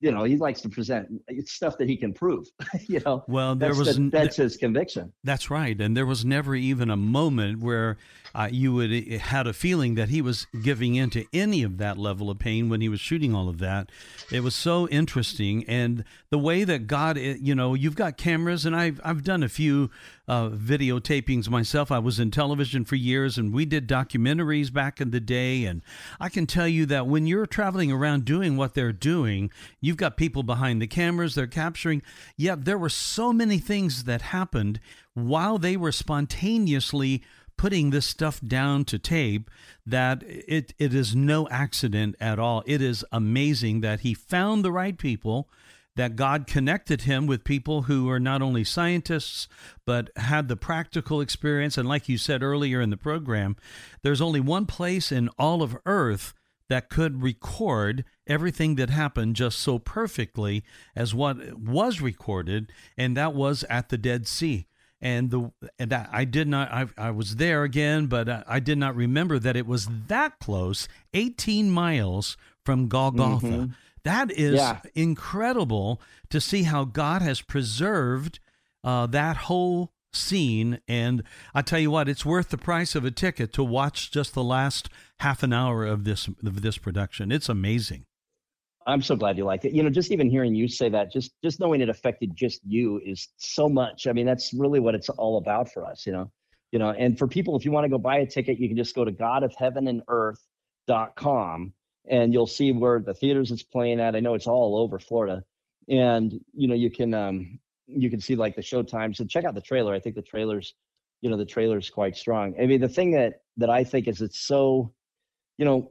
you 0.00 0.10
know, 0.10 0.24
he 0.24 0.36
likes 0.36 0.62
to 0.62 0.68
present 0.68 1.08
it's 1.28 1.52
stuff 1.52 1.76
that 1.78 1.88
he 1.88 1.96
can 1.96 2.12
prove, 2.12 2.46
you 2.86 3.00
know? 3.04 3.22
Well, 3.28 3.54
there 3.54 3.68
That's, 3.68 3.78
was 3.78 3.96
the, 3.96 4.08
that's 4.10 4.36
his 4.36 4.56
conviction. 4.56 5.12
That's 5.24 5.50
right, 5.50 5.78
and 5.78 5.96
there 5.96 6.06
was 6.06 6.24
never 6.24 6.54
even 6.54 6.90
a 6.90 6.96
moment 6.96 7.60
where 7.60 7.98
uh, 8.34 8.48
you 8.50 8.72
would 8.72 8.90
uh, 8.90 9.18
had 9.18 9.46
a 9.46 9.52
feeling 9.52 9.96
that 9.96 10.08
he 10.08 10.22
was 10.22 10.46
giving 10.62 10.94
in 10.94 11.10
to 11.10 11.26
any 11.32 11.62
of 11.62 11.78
that 11.78 11.98
level 11.98 12.30
of 12.30 12.38
pain 12.38 12.68
when 12.68 12.80
he 12.80 12.88
was 12.88 13.00
shooting 13.00 13.34
all 13.34 13.48
of 13.48 13.58
that. 13.58 13.90
It 14.32 14.42
was 14.42 14.54
so 14.54 14.88
interesting, 14.88 15.64
and 15.64 16.04
the 16.30 16.38
way 16.38 16.64
that 16.64 16.86
God, 16.86 17.18
uh, 17.18 17.20
you 17.20 17.54
know, 17.54 17.74
you've 17.74 17.96
got 17.96 18.16
cameras, 18.16 18.64
and 18.64 18.74
I've 18.74 19.00
I've 19.04 19.22
done 19.22 19.42
a 19.42 19.48
few 19.48 19.90
uh, 20.30 20.48
videotapings 20.48 21.50
myself. 21.50 21.90
I 21.90 21.98
was 21.98 22.20
in 22.20 22.30
television 22.30 22.84
for 22.84 22.94
years, 22.94 23.36
and 23.36 23.52
we 23.52 23.64
did 23.64 23.88
documentaries 23.88 24.72
back 24.72 25.00
in 25.00 25.10
the 25.10 25.18
day, 25.18 25.64
and 25.64 25.82
I 26.20 26.28
can 26.28 26.46
tell 26.46 26.68
you 26.68 26.86
that 26.86 27.08
when 27.08 27.26
you're 27.26 27.46
traveling 27.46 27.90
around 27.90 28.26
doing 28.26 28.56
what 28.56 28.74
they're 28.74 28.92
doing, 28.92 29.50
you've 29.80 29.96
got 29.96 30.16
people 30.16 30.44
behind 30.44 30.80
the 30.80 30.86
cameras, 30.86 31.34
they're 31.34 31.48
capturing. 31.48 32.00
Yet 32.36 32.64
there 32.64 32.78
were 32.78 32.88
so 32.88 33.32
many 33.32 33.58
things 33.58 34.04
that 34.04 34.22
happened 34.22 34.78
while 35.14 35.58
they 35.58 35.76
were 35.76 35.90
spontaneously 35.90 37.24
putting 37.56 37.90
this 37.90 38.06
stuff 38.06 38.40
down 38.40 38.84
to 38.84 39.00
tape 39.00 39.50
that 39.84 40.22
it, 40.22 40.72
it 40.78 40.94
is 40.94 41.16
no 41.16 41.48
accident 41.48 42.14
at 42.20 42.38
all. 42.38 42.62
It 42.66 42.80
is 42.80 43.04
amazing 43.10 43.80
that 43.80 44.00
he 44.00 44.14
found 44.14 44.64
the 44.64 44.70
right 44.70 44.96
people, 44.96 45.48
that 46.00 46.16
God 46.16 46.46
connected 46.46 47.02
him 47.02 47.26
with 47.26 47.44
people 47.44 47.82
who 47.82 48.08
are 48.08 48.18
not 48.18 48.40
only 48.40 48.64
scientists, 48.64 49.46
but 49.84 50.08
had 50.16 50.48
the 50.48 50.56
practical 50.56 51.20
experience. 51.20 51.76
And 51.76 51.86
like 51.86 52.08
you 52.08 52.16
said 52.16 52.42
earlier 52.42 52.80
in 52.80 52.88
the 52.88 52.96
program, 52.96 53.54
there's 54.02 54.22
only 54.22 54.40
one 54.40 54.64
place 54.64 55.12
in 55.12 55.28
all 55.38 55.62
of 55.62 55.76
Earth 55.84 56.32
that 56.70 56.88
could 56.88 57.22
record 57.22 58.06
everything 58.26 58.76
that 58.76 58.88
happened 58.88 59.36
just 59.36 59.58
so 59.58 59.78
perfectly 59.78 60.64
as 60.96 61.14
what 61.14 61.58
was 61.58 62.00
recorded, 62.00 62.72
and 62.96 63.14
that 63.14 63.34
was 63.34 63.62
at 63.64 63.90
the 63.90 63.98
Dead 63.98 64.26
Sea. 64.26 64.68
And 65.02 65.30
the 65.30 65.52
and 65.78 65.92
I 65.92 66.24
did 66.24 66.48
not 66.48 66.72
I, 66.72 66.86
I 66.96 67.10
was 67.10 67.36
there 67.36 67.62
again, 67.62 68.06
but 68.06 68.26
I, 68.26 68.42
I 68.46 68.58
did 68.60 68.78
not 68.78 68.96
remember 68.96 69.38
that 69.38 69.54
it 69.54 69.66
was 69.66 69.86
that 70.08 70.38
close, 70.38 70.88
18 71.12 71.70
miles 71.70 72.38
from 72.64 72.88
Golgotha. 72.88 73.46
Mhm. 73.46 73.74
That 74.04 74.30
is 74.30 74.56
Yeah. 74.56 74.80
incredible 74.94 76.00
to 76.30 76.40
see 76.40 76.64
how 76.64 76.84
God 76.84 77.22
has 77.22 77.40
preserved 77.40 78.40
uh, 78.82 79.06
that 79.08 79.36
whole 79.36 79.92
scene. 80.12 80.80
And 80.88 81.22
I 81.54 81.62
tell 81.62 81.78
you 81.78 81.90
what, 81.90 82.08
it's 82.08 82.24
worth 82.24 82.48
the 82.48 82.58
price 82.58 82.94
of 82.94 83.04
a 83.04 83.10
ticket 83.10 83.52
to 83.54 83.62
watch 83.62 84.10
just 84.10 84.34
the 84.34 84.42
last 84.42 84.88
half 85.20 85.42
an 85.42 85.52
hour 85.52 85.84
of 85.84 86.04
this 86.04 86.28
of 86.28 86.62
this 86.62 86.78
production. 86.78 87.30
It's 87.30 87.48
amazing. 87.48 88.06
I'm 88.86 89.02
so 89.02 89.14
glad 89.14 89.36
you 89.36 89.44
liked 89.44 89.66
it. 89.66 89.72
You 89.72 89.82
know, 89.82 89.90
just 89.90 90.10
even 90.10 90.30
hearing 90.30 90.54
you 90.54 90.66
say 90.66 90.88
that, 90.88 91.12
just 91.12 91.32
just 91.44 91.60
knowing 91.60 91.82
it 91.82 91.90
affected 91.90 92.34
just 92.34 92.60
you 92.66 93.00
is 93.04 93.28
so 93.36 93.68
much. 93.68 94.06
I 94.06 94.12
mean, 94.12 94.26
that's 94.26 94.52
really 94.54 94.80
what 94.80 94.94
it's 94.94 95.10
all 95.10 95.36
about 95.36 95.70
for 95.70 95.84
us, 95.84 96.06
you 96.06 96.12
know. 96.12 96.30
You 96.72 96.78
know, 96.78 96.90
and 96.90 97.18
for 97.18 97.28
people, 97.28 97.56
if 97.56 97.64
you 97.64 97.72
want 97.72 97.84
to 97.84 97.88
go 97.88 97.98
buy 97.98 98.18
a 98.18 98.26
ticket, 98.26 98.58
you 98.58 98.68
can 98.68 98.76
just 98.76 98.94
go 98.94 99.04
to 99.04 99.12
godofheavenandearth.com 99.12 101.62
and 101.62 101.72
you'll 102.32 102.46
see 102.46 102.72
where 102.72 102.98
the 103.00 103.14
theaters 103.14 103.50
it's 103.50 103.62
playing 103.62 104.00
at. 104.00 104.16
I 104.16 104.20
know 104.20 104.34
it's 104.34 104.46
all 104.46 104.76
over 104.78 104.98
Florida. 104.98 105.44
And 105.88 106.40
you 106.52 106.68
know, 106.68 106.74
you 106.74 106.90
can 106.90 107.14
um 107.14 107.58
you 107.86 108.10
can 108.10 108.20
see 108.20 108.36
like 108.36 108.54
the 108.56 108.62
show 108.62 108.82
times 108.82 109.20
and 109.20 109.28
check 109.30 109.44
out 109.44 109.54
the 109.54 109.60
trailer. 109.60 109.94
I 109.94 110.00
think 110.00 110.14
the 110.16 110.22
trailer's, 110.22 110.74
you 111.22 111.30
know, 111.30 111.36
the 111.36 111.44
trailer's 111.44 111.90
quite 111.90 112.16
strong. 112.16 112.54
I 112.60 112.66
mean, 112.66 112.80
the 112.80 112.88
thing 112.88 113.12
that 113.12 113.42
that 113.56 113.70
I 113.70 113.84
think 113.84 114.08
is 114.08 114.20
it's 114.20 114.38
so 114.40 114.92
you 115.58 115.66
know, 115.66 115.90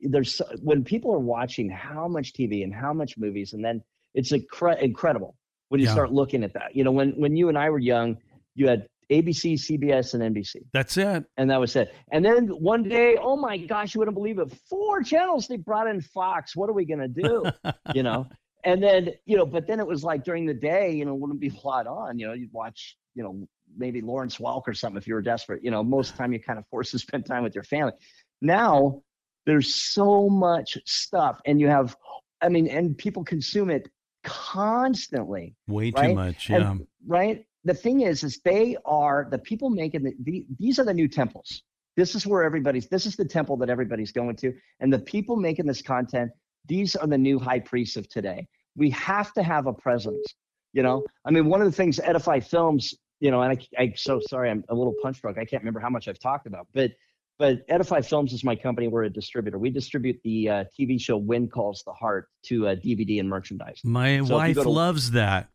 there's 0.00 0.36
so- 0.36 0.48
when 0.62 0.84
people 0.84 1.12
are 1.12 1.18
watching 1.18 1.68
how 1.68 2.06
much 2.06 2.32
TV 2.32 2.62
and 2.62 2.72
how 2.74 2.92
much 2.92 3.18
movies, 3.18 3.52
and 3.54 3.64
then 3.64 3.82
it's 4.14 4.30
incre- 4.32 4.80
incredible 4.80 5.34
when 5.68 5.80
you 5.80 5.86
Yeah. 5.86 5.92
start 5.92 6.12
looking 6.12 6.44
at 6.44 6.52
that. 6.54 6.74
You 6.76 6.84
know, 6.84 6.92
when 6.92 7.10
when 7.12 7.36
you 7.36 7.48
and 7.48 7.58
I 7.58 7.70
were 7.70 7.78
young, 7.80 8.18
you 8.54 8.68
had 8.68 8.86
ABC, 9.10 9.54
CBS, 9.54 10.14
and 10.14 10.34
NBC, 10.34 10.56
That's 10.72 10.96
it. 10.96 11.24
and 11.36 11.50
that 11.50 11.58
was 11.60 11.74
it. 11.76 11.92
And 12.12 12.24
then 12.24 12.46
one 12.48 12.82
day, 12.84 13.16
oh 13.20 13.36
my 13.36 13.56
gosh, 13.58 13.94
you 13.94 13.98
wouldn't 13.98 14.14
believe 14.14 14.38
it, 14.38 14.52
four 14.68 15.02
channels 15.02 15.48
they 15.48 15.56
brought 15.56 15.88
in 15.88 16.00
Fox. 16.00 16.54
What 16.54 16.70
are 16.70 16.72
we 16.72 16.84
gonna 16.84 17.08
do? 17.08 17.44
you 17.94 18.02
know, 18.02 18.28
and 18.64 18.82
then 18.82 19.10
you 19.26 19.36
know, 19.36 19.46
but 19.46 19.66
then 19.66 19.80
it 19.80 19.86
was 19.86 20.04
like 20.04 20.24
during 20.24 20.46
the 20.46 20.54
day, 20.54 20.92
you 20.92 21.04
know, 21.04 21.14
wouldn't 21.14 21.40
be 21.40 21.48
a 21.48 21.66
lot 21.66 21.86
on. 21.86 22.18
You 22.18 22.28
know, 22.28 22.32
you'd 22.34 22.52
watch, 22.52 22.96
you 23.14 23.22
know, 23.22 23.46
maybe 23.76 24.00
Lawrence 24.00 24.38
Welk 24.38 24.62
or 24.66 24.74
something 24.74 24.96
if 24.98 25.06
you 25.08 25.14
were 25.14 25.22
desperate. 25.22 25.62
You 25.64 25.70
know, 25.70 25.82
most 25.82 26.10
of 26.10 26.16
the 26.16 26.22
time 26.22 26.32
you 26.32 26.40
kind 26.40 26.58
of 26.58 26.64
forced 26.70 26.92
to 26.92 26.98
spend 26.98 27.26
time 27.26 27.42
with 27.42 27.54
your 27.54 27.64
family. 27.64 27.92
Now 28.40 29.02
there's 29.46 29.74
so 29.74 30.28
much 30.28 30.76
stuff, 30.86 31.40
and 31.46 31.60
you 31.60 31.66
have, 31.68 31.96
I 32.42 32.48
mean, 32.48 32.68
and 32.68 32.96
people 32.96 33.24
consume 33.24 33.70
it 33.70 33.88
constantly, 34.22 35.54
Way 35.66 35.90
too 35.90 36.00
right? 36.00 36.14
much. 36.14 36.50
And- 36.50 36.62
Yeah. 36.80 36.84
right? 37.06 37.44
The 37.64 37.74
thing 37.74 38.00
is, 38.02 38.24
is 38.24 38.40
they 38.44 38.76
are 38.84 39.28
the 39.30 39.38
people 39.38 39.70
making 39.70 40.02
the, 40.04 40.14
the 40.22 40.46
these 40.58 40.78
are 40.78 40.84
the 40.84 40.94
new 40.94 41.08
temples. 41.08 41.62
This 41.96 42.14
is 42.14 42.26
where 42.26 42.42
everybody's. 42.42 42.88
This 42.88 43.04
is 43.06 43.16
the 43.16 43.24
temple 43.24 43.56
that 43.58 43.68
everybody's 43.68 44.12
going 44.12 44.36
to, 44.36 44.54
and 44.80 44.92
the 44.92 44.98
people 44.98 45.36
making 45.36 45.66
this 45.66 45.82
content. 45.82 46.30
These 46.66 46.96
are 46.96 47.06
the 47.06 47.18
new 47.18 47.38
high 47.38 47.60
priests 47.60 47.96
of 47.96 48.08
today. 48.08 48.46
We 48.76 48.90
have 48.90 49.32
to 49.34 49.42
have 49.42 49.66
a 49.66 49.72
presence. 49.72 50.24
You 50.72 50.82
know, 50.84 51.04
I 51.24 51.30
mean, 51.32 51.46
one 51.46 51.60
of 51.60 51.66
the 51.66 51.72
things 51.72 51.98
Edify 51.98 52.40
Films, 52.40 52.94
you 53.18 53.30
know, 53.32 53.42
and 53.42 53.58
I, 53.58 53.82
I'm 53.82 53.96
so 53.96 54.20
sorry, 54.20 54.50
I'm 54.50 54.64
a 54.68 54.74
little 54.74 54.94
punch 55.02 55.20
drunk. 55.20 55.36
I 55.36 55.44
can't 55.44 55.62
remember 55.62 55.80
how 55.80 55.90
much 55.90 56.06
I've 56.06 56.20
talked 56.20 56.46
about, 56.46 56.68
but 56.72 56.92
but 57.38 57.62
Edify 57.68 58.02
Films 58.02 58.32
is 58.34 58.44
my 58.44 58.54
company. 58.54 58.86
We're 58.86 59.04
a 59.04 59.10
distributor. 59.10 59.58
We 59.58 59.70
distribute 59.70 60.20
the 60.24 60.48
uh, 60.48 60.64
TV 60.78 61.00
show 61.00 61.16
When 61.16 61.48
Calls 61.48 61.82
the 61.84 61.92
Heart 61.92 62.28
to 62.44 62.68
uh, 62.68 62.74
DVD 62.76 63.18
and 63.18 63.28
merchandise. 63.28 63.80
My 63.82 64.22
So 64.22 64.34
wife 64.36 64.56
to- 64.56 64.68
loves 64.68 65.10
that. 65.12 65.48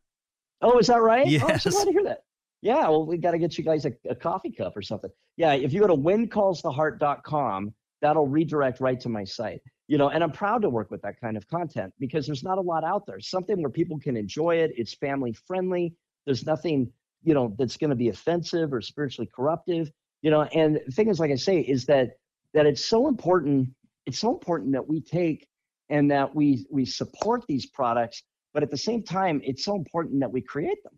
Oh, 0.61 0.79
is 0.79 0.87
that 0.87 1.01
right? 1.01 1.27
Oh, 1.41 1.47
I'm 1.47 1.59
so 1.59 1.71
glad 1.71 1.85
to 1.85 1.91
hear 1.91 2.03
that. 2.03 2.19
Yeah, 2.61 2.87
well, 2.87 3.05
we 3.05 3.17
got 3.17 3.31
to 3.31 3.37
get 3.37 3.57
you 3.57 3.63
guys 3.63 3.85
a, 3.85 3.93
a 4.09 4.15
coffee 4.15 4.51
cup 4.51 4.75
or 4.75 4.81
something. 4.81 5.11
Yeah, 5.37 5.53
if 5.53 5.71
you 5.71 5.81
go 5.81 5.87
to 5.87 5.95
whencallstheheart.com, 5.95 7.73
that'll 8.01 8.27
redirect 8.27 8.79
right 8.79 8.99
to 9.01 9.09
my 9.09 9.23
site. 9.23 9.61
You 9.87 9.99
know, 9.99 10.09
and 10.09 10.23
I'm 10.23 10.31
proud 10.31 10.63
to 10.63 10.69
work 10.69 10.89
with 10.89 11.01
that 11.03 11.19
kind 11.21 11.37
of 11.37 11.47
content 11.47 11.93
because 11.99 12.25
there's 12.25 12.43
not 12.43 12.57
a 12.57 12.61
lot 12.61 12.83
out 12.83 13.05
there. 13.05 13.19
Something 13.19 13.61
where 13.61 13.69
people 13.69 13.99
can 13.99 14.17
enjoy 14.17 14.55
it. 14.55 14.71
It's 14.75 14.95
family 14.95 15.33
friendly. 15.47 15.93
There's 16.25 16.45
nothing, 16.45 16.91
you 17.23 17.35
know, 17.35 17.53
that's 17.59 17.77
going 17.77 17.91
to 17.91 17.95
be 17.95 18.09
offensive 18.09 18.73
or 18.73 18.81
spiritually 18.81 19.29
corruptive. 19.35 19.91
You 20.23 20.31
know, 20.31 20.41
and 20.41 20.79
the 20.87 20.91
thing 20.91 21.09
is, 21.09 21.19
like 21.19 21.29
I 21.29 21.35
say, 21.35 21.59
is 21.59 21.85
that 21.85 22.17
that 22.55 22.65
it's 22.65 22.83
so 22.83 23.07
important. 23.07 23.69
It's 24.07 24.17
so 24.17 24.31
important 24.31 24.71
that 24.71 24.87
we 24.87 25.01
take 25.01 25.47
and 25.89 26.09
that 26.09 26.33
we 26.33 26.65
we 26.71 26.85
support 26.85 27.43
these 27.47 27.67
products, 27.67 28.23
but 28.55 28.63
at 28.63 28.71
the 28.71 28.77
same 28.77 29.03
time, 29.03 29.41
it's 29.43 29.65
so 29.65 29.75
important 29.75 30.21
that 30.21 30.31
we 30.31 30.41
create 30.41 30.81
them. 30.83 30.93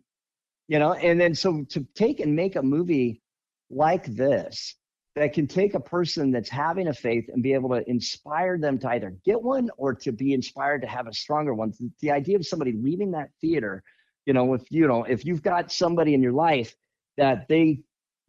You 0.68 0.78
know, 0.78 0.92
and 0.92 1.20
then 1.20 1.34
so 1.34 1.64
to 1.70 1.84
take 1.94 2.20
and 2.20 2.36
make 2.36 2.54
a 2.54 2.62
movie 2.62 3.20
like 3.68 4.06
this 4.06 4.76
that 5.16 5.32
can 5.32 5.48
take 5.48 5.74
a 5.74 5.80
person 5.80 6.30
that's 6.30 6.48
having 6.48 6.86
a 6.86 6.94
faith 6.94 7.28
and 7.32 7.42
be 7.42 7.52
able 7.52 7.70
to 7.70 7.82
inspire 7.90 8.58
them 8.58 8.78
to 8.78 8.88
either 8.90 9.16
get 9.24 9.42
one 9.42 9.70
or 9.76 9.92
to 9.92 10.12
be 10.12 10.34
inspired 10.34 10.82
to 10.82 10.86
have 10.86 11.08
a 11.08 11.12
stronger 11.12 11.52
one. 11.52 11.72
The 12.00 12.12
idea 12.12 12.36
of 12.36 12.46
somebody 12.46 12.72
leaving 12.72 13.10
that 13.10 13.30
theater, 13.40 13.82
you 14.24 14.34
know, 14.34 14.54
if 14.54 14.62
you 14.70 14.86
know, 14.86 15.02
if 15.02 15.24
you've 15.24 15.42
got 15.42 15.72
somebody 15.72 16.14
in 16.14 16.22
your 16.22 16.32
life 16.32 16.76
that 17.16 17.48
they, 17.48 17.80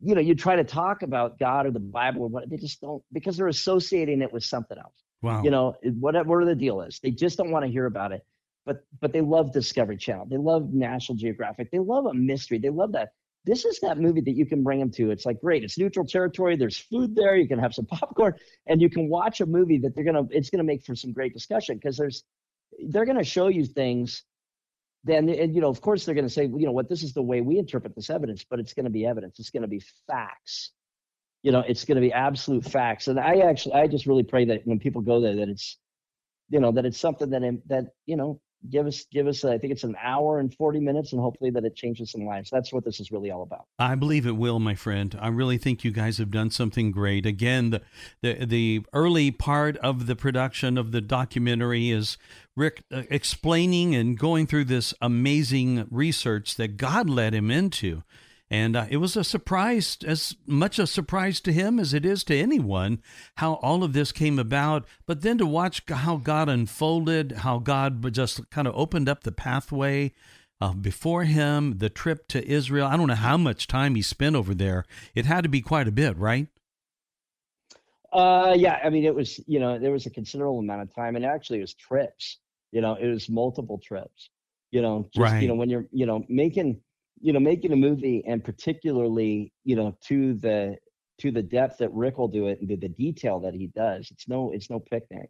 you 0.01 0.15
know, 0.15 0.21
you 0.21 0.34
try 0.34 0.55
to 0.55 0.63
talk 0.63 1.03
about 1.03 1.38
God 1.38 1.67
or 1.67 1.71
the 1.71 1.80
Bible 1.80 2.23
or 2.23 2.30
what 2.30 2.49
they 2.49 2.57
just 2.57 2.82
don't 2.82 3.03
because 3.13 3.38
they're 3.38 3.47
associating 3.47 4.23
it 4.23 4.34
with 4.34 4.43
something 4.43 4.77
else. 4.77 5.03
Wow. 5.21 5.43
You 5.43 5.51
know, 5.51 5.75
whatever 5.84 6.43
the 6.45 6.55
deal 6.55 6.82
is, 6.82 6.99
they 7.03 7.11
just 7.11 7.38
don't 7.38 7.51
want 7.51 7.65
to 7.65 7.71
hear 7.71 7.86
about 7.86 8.11
it. 8.11 8.25
But 8.66 8.84
but 8.99 9.14
they 9.14 9.22
love 9.22 9.51
Discovery 9.51 9.97
Channel. 9.97 10.28
They 10.30 10.38
love 10.38 10.74
National 10.74 11.18
Geographic. 11.18 11.72
They 11.72 11.80
love 11.80 12.05
a 12.05 12.14
mystery. 12.14 12.60
They 12.60 12.70
love 12.70 12.91
that 12.93 13.10
this 13.45 13.66
is 13.66 13.80
that 13.80 13.97
movie 13.97 14.22
that 14.22 14.36
you 14.36 14.45
can 14.45 14.64
bring 14.64 14.80
them 14.80 14.91
to. 14.91 15.12
It's 15.12 15.26
like 15.26 15.39
great. 15.39 15.64
It's 15.64 15.78
neutral 15.78 16.05
territory. 16.05 16.55
There's 16.55 16.78
food 16.78 17.16
there. 17.16 17.36
You 17.36 17.47
can 17.47 17.60
have 17.60 17.74
some 17.74 17.86
popcorn, 17.91 18.34
and 18.68 18.82
you 18.82 18.89
can 18.89 19.10
watch 19.10 19.41
a 19.41 19.45
movie 19.45 19.78
that 19.80 19.95
they're 19.95 20.03
gonna. 20.03 20.28
It's 20.30 20.49
gonna 20.49 20.64
make 20.64 20.84
for 20.84 20.95
some 20.95 21.14
great 21.14 21.34
discussion 21.34 21.76
because 21.76 21.97
there's, 21.97 22.24
they're 22.89 23.05
gonna 23.05 23.24
show 23.24 23.47
you 23.47 23.66
things. 23.66 24.24
Then 25.05 25.30
and 25.30 25.55
you 25.55 25.62
know, 25.62 25.70
of 25.70 25.82
course, 25.82 26.05
they're 26.05 26.16
gonna 26.16 26.30
say, 26.30 26.43
you 26.43 26.66
know, 26.66 26.74
what 26.74 26.89
this 26.89 27.03
is 27.03 27.14
the 27.14 27.24
way 27.24 27.41
we 27.41 27.57
interpret 27.57 27.95
this 27.95 28.10
evidence, 28.10 28.45
but 28.47 28.60
it's 28.60 28.74
gonna 28.74 28.89
be 28.89 29.05
evidence. 29.05 29.39
It's 29.39 29.49
gonna 29.49 29.68
be 29.68 29.82
facts. 30.07 30.72
You 31.41 31.53
know, 31.53 31.64
it's 31.66 31.86
gonna 31.86 32.01
be 32.01 32.12
absolute 32.12 32.66
facts. 32.66 33.07
And 33.07 33.18
I 33.18 33.38
actually, 33.39 33.76
I 33.76 33.88
just 33.88 34.05
really 34.05 34.24
pray 34.24 34.45
that 34.45 34.62
when 34.66 34.80
people 34.80 35.01
go 35.01 35.22
there, 35.22 35.38
that 35.38 35.47
it's, 35.47 35.78
you 36.49 36.60
know, 36.60 36.74
that 36.74 36.86
it's 36.86 36.99
something 36.99 37.30
that 37.30 37.62
that 37.68 37.86
you 38.05 38.18
know 38.18 38.41
give 38.70 38.88
us 38.88 39.05
give 39.12 39.28
us 39.28 39.45
i 39.45 39.57
think 39.57 39.72
it's 39.72 39.84
an 39.84 39.95
hour 40.01 40.39
and 40.39 40.53
40 40.53 40.80
minutes 40.80 41.14
and 41.14 41.22
hopefully 41.22 41.51
that 41.51 41.64
it 41.64 41.76
changes 41.76 42.12
some 42.12 42.26
lives. 42.26 42.49
That's 42.49 42.74
what 42.74 42.84
this 42.84 42.99
is 42.99 43.12
really 43.12 43.32
all 43.32 43.43
about. 43.43 43.66
I 43.78 43.95
believe 43.95 44.26
it 44.26 44.36
will 44.36 44.60
my 44.60 44.76
friend. 44.76 45.18
I 45.20 45.30
really 45.30 45.57
think 45.57 45.84
you 45.84 45.91
guys 45.91 46.18
have 46.18 46.32
done 46.32 46.51
something 46.51 46.91
great. 46.91 47.26
Again 47.26 47.70
the 47.70 47.82
the, 48.22 48.45
the 48.45 48.86
early 48.93 49.32
part 49.32 49.78
of 49.78 50.07
the 50.07 50.16
production 50.16 50.78
of 50.78 50.91
the 50.91 51.01
documentary 51.01 51.89
is 51.89 52.18
rick 52.55 52.84
uh, 52.91 53.03
explaining 53.10 53.95
and 53.95 54.18
going 54.18 54.45
through 54.45 54.66
this 54.66 54.93
amazing 55.01 55.88
research 55.89 56.55
that 56.55 56.78
god 56.78 57.10
led 57.10 57.34
him 57.34 57.49
into 57.49 58.03
and 58.51 58.75
uh, 58.75 58.85
it 58.89 58.97
was 58.97 59.15
a 59.15 59.23
surprise, 59.23 59.97
as 60.05 60.35
much 60.47 60.79
a 60.79 60.87
surprise 60.87 61.39
to 61.41 61.53
him 61.53 61.79
as 61.79 61.93
it 61.93 62.05
is 62.05 62.23
to 62.25 62.35
anyone, 62.35 63.01
how 63.35 63.55
all 63.55 63.83
of 63.83 63.93
this 63.93 64.11
came 64.11 64.39
about. 64.39 64.87
But 65.05 65.21
then 65.21 65.37
to 65.37 65.45
watch 65.45 65.83
how 65.87 66.17
God 66.17 66.49
unfolded, 66.49 67.31
how 67.39 67.59
God 67.59 68.11
just 68.11 68.49
kind 68.49 68.67
of 68.67 68.73
opened 68.75 69.07
up 69.07 69.23
the 69.23 69.31
pathway 69.31 70.13
uh, 70.59 70.73
before 70.73 71.25
him, 71.25 71.77
the 71.77 71.89
trip 71.89 72.27
to 72.29 72.45
Israel. 72.45 72.87
I 72.87 72.97
don't 72.97 73.07
know 73.07 73.15
how 73.15 73.37
much 73.37 73.67
time 73.67 73.95
he 73.95 74.01
spent 74.01 74.35
over 74.35 74.55
there. 74.55 74.83
It 75.13 75.25
had 75.25 75.43
to 75.43 75.49
be 75.49 75.61
quite 75.61 75.87
a 75.87 75.91
bit, 75.91 76.17
right? 76.17 76.47
Uh, 78.11 78.55
yeah. 78.57 78.79
I 78.83 78.89
mean, 78.89 79.05
it 79.05 79.13
was, 79.13 79.39
you 79.45 79.59
know, 79.59 79.77
there 79.77 79.91
was 79.91 80.07
a 80.07 80.09
considerable 80.09 80.59
amount 80.59 80.81
of 80.81 80.93
time, 80.93 81.15
and 81.15 81.23
actually, 81.23 81.59
it 81.59 81.61
was 81.61 81.75
trips. 81.75 82.39
You 82.71 82.81
know, 82.81 82.95
it 82.95 83.07
was 83.07 83.29
multiple 83.29 83.79
trips. 83.83 84.31
You 84.71 84.81
know, 84.81 85.09
just, 85.13 85.31
right. 85.31 85.41
you 85.41 85.47
know, 85.47 85.55
when 85.55 85.69
you're, 85.69 85.85
you 85.91 86.05
know, 86.05 86.23
making 86.27 86.81
you 87.22 87.34
know, 87.34 87.39
making 87.39 87.74
a 87.74 87.76
movie 87.76 88.24
and 88.26 88.43
particularly, 88.43 89.51
you 89.63 89.76
know, 89.76 89.97
to 90.05 90.34
the 90.36 90.78
to 91.20 91.32
the 91.32 91.43
depth 91.43 91.80
that 91.80 91.93
Rick 91.93 92.17
will 92.17 92.30
do 92.30 92.47
it 92.47 92.59
and 92.59 92.70
to 92.70 92.78
the 92.78 92.88
detail 92.88 93.41
that 93.41 93.53
he 93.53 93.67
does, 93.67 94.09
it's 94.11 94.28
no 94.28 94.51
it's 94.51 94.70
no 94.70 94.80
picnic, 94.80 95.30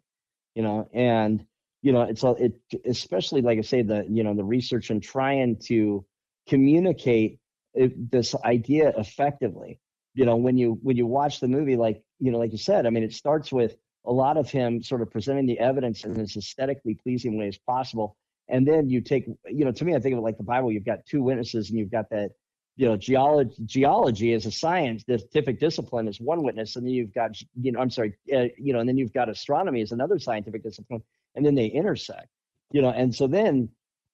you 0.54 0.62
know, 0.62 0.88
and 0.94 1.44
you 1.82 1.92
know, 1.92 2.02
it's 2.02 2.22
all 2.22 2.36
it 2.36 2.54
especially 2.86 3.42
like 3.42 3.58
I 3.58 3.62
say 3.62 3.82
the 3.82 4.06
you 4.08 4.22
know 4.22 4.34
the 4.34 4.44
research 4.44 4.90
and 4.90 5.02
trying 5.02 5.56
to 5.66 6.04
communicate 6.48 7.38
uh, 7.80 7.88
this 7.96 8.34
idea 8.44 8.92
effectively. 8.96 9.80
You 10.14 10.26
know, 10.26 10.36
when 10.36 10.56
you 10.58 10.78
when 10.82 10.96
you 10.96 11.06
watch 11.06 11.40
the 11.40 11.48
movie, 11.48 11.76
like 11.76 12.02
you 12.18 12.30
know, 12.30 12.38
like 12.38 12.52
you 12.52 12.58
said, 12.58 12.86
I 12.86 12.90
mean, 12.90 13.02
it 13.02 13.12
starts 13.12 13.52
with 13.52 13.76
a 14.06 14.12
lot 14.12 14.36
of 14.36 14.50
him 14.50 14.82
sort 14.82 15.02
of 15.02 15.10
presenting 15.10 15.46
the 15.46 15.58
evidence 15.58 16.04
in 16.04 16.18
as 16.20 16.36
aesthetically 16.36 16.94
pleasing 16.94 17.38
way 17.38 17.48
as 17.48 17.58
possible 17.58 18.16
and 18.50 18.66
then 18.66 18.88
you 18.88 19.00
take 19.00 19.26
you 19.46 19.64
know 19.64 19.72
to 19.72 19.84
me 19.84 19.94
i 19.94 19.98
think 19.98 20.12
of 20.12 20.18
it 20.18 20.22
like 20.22 20.36
the 20.36 20.44
bible 20.44 20.70
you've 20.70 20.84
got 20.84 21.04
two 21.06 21.22
witnesses 21.22 21.70
and 21.70 21.78
you've 21.78 21.90
got 21.90 22.08
that 22.10 22.30
you 22.76 22.86
know 22.86 22.96
geology 22.96 23.54
geology 23.66 24.32
as 24.32 24.46
a 24.46 24.50
science 24.50 25.04
the 25.06 25.18
scientific 25.18 25.60
discipline 25.60 26.08
is 26.08 26.20
one 26.20 26.42
witness 26.42 26.76
and 26.76 26.86
then 26.86 26.92
you've 26.92 27.12
got 27.12 27.30
you 27.60 27.72
know 27.72 27.80
i'm 27.80 27.90
sorry 27.90 28.14
uh, 28.34 28.46
you 28.58 28.72
know 28.72 28.80
and 28.80 28.88
then 28.88 28.96
you've 28.96 29.12
got 29.12 29.28
astronomy 29.28 29.82
as 29.82 29.92
another 29.92 30.18
scientific 30.18 30.62
discipline 30.62 31.02
and 31.34 31.44
then 31.44 31.54
they 31.54 31.66
intersect 31.66 32.28
you 32.72 32.82
know 32.82 32.90
and 32.90 33.14
so 33.14 33.26
then 33.26 33.68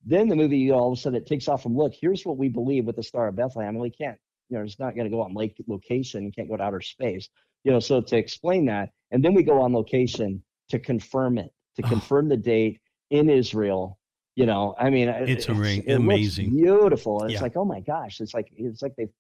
then 0.09 0.29
the 0.29 0.37
movie 0.37 0.59
you 0.59 0.71
know, 0.71 0.79
all 0.79 0.93
of 0.93 0.99
a 0.99 1.01
sudden 1.01 1.17
it 1.17 1.27
takes 1.27 1.49
off 1.49 1.63
from 1.63 1.77
look 1.77 1.93
here's 2.01 2.25
what 2.25 2.37
we 2.37 2.49
believe 2.49 2.85
with 2.85 2.97
the 2.97 3.03
star 3.03 3.29
of 3.29 3.37
bethlehem 3.37 3.75
and 3.75 3.81
we 3.81 3.91
can't 3.91 4.19
you 4.49 4.57
know 4.57 4.65
it's 4.65 4.79
not 4.79 4.95
going 4.95 5.07
to 5.07 5.11
go 5.11 5.23
on 5.23 5.35
lake 5.35 5.57
location 5.69 6.25
you 6.25 6.33
can't 6.33 6.49
go 6.49 6.57
to 6.57 6.63
outer 6.63 6.81
space 6.81 7.29
you 7.65 7.73
know 7.73 7.81
so 7.81 8.01
to 8.01 8.17
explain 8.17 8.67
that 8.67 8.91
and 9.11 9.25
then 9.25 9.35
we 9.35 9.43
go 9.43 9.61
on 9.61 9.73
location 9.73 10.43
to 10.69 10.79
confirm 10.79 11.39
it 11.39 11.53
to 11.77 11.83
confirm 11.83 12.29
the 12.29 12.37
date 12.37 12.81
in 13.11 13.31
israel 13.31 13.99
you 14.37 14.45
know, 14.45 14.75
I 14.79 14.91
mean, 14.91 15.09
it's, 15.09 15.47
it's 15.47 15.49
amazing, 15.49 16.51
beautiful. 16.51 17.25
It's 17.25 17.35
yeah. 17.35 17.41
like, 17.41 17.57
oh 17.57 17.65
my 17.65 17.81
gosh, 17.81 18.21
it's 18.21 18.35
like 18.35 18.49
it's 18.55 18.83
like 18.83 18.95
they've 18.97 19.13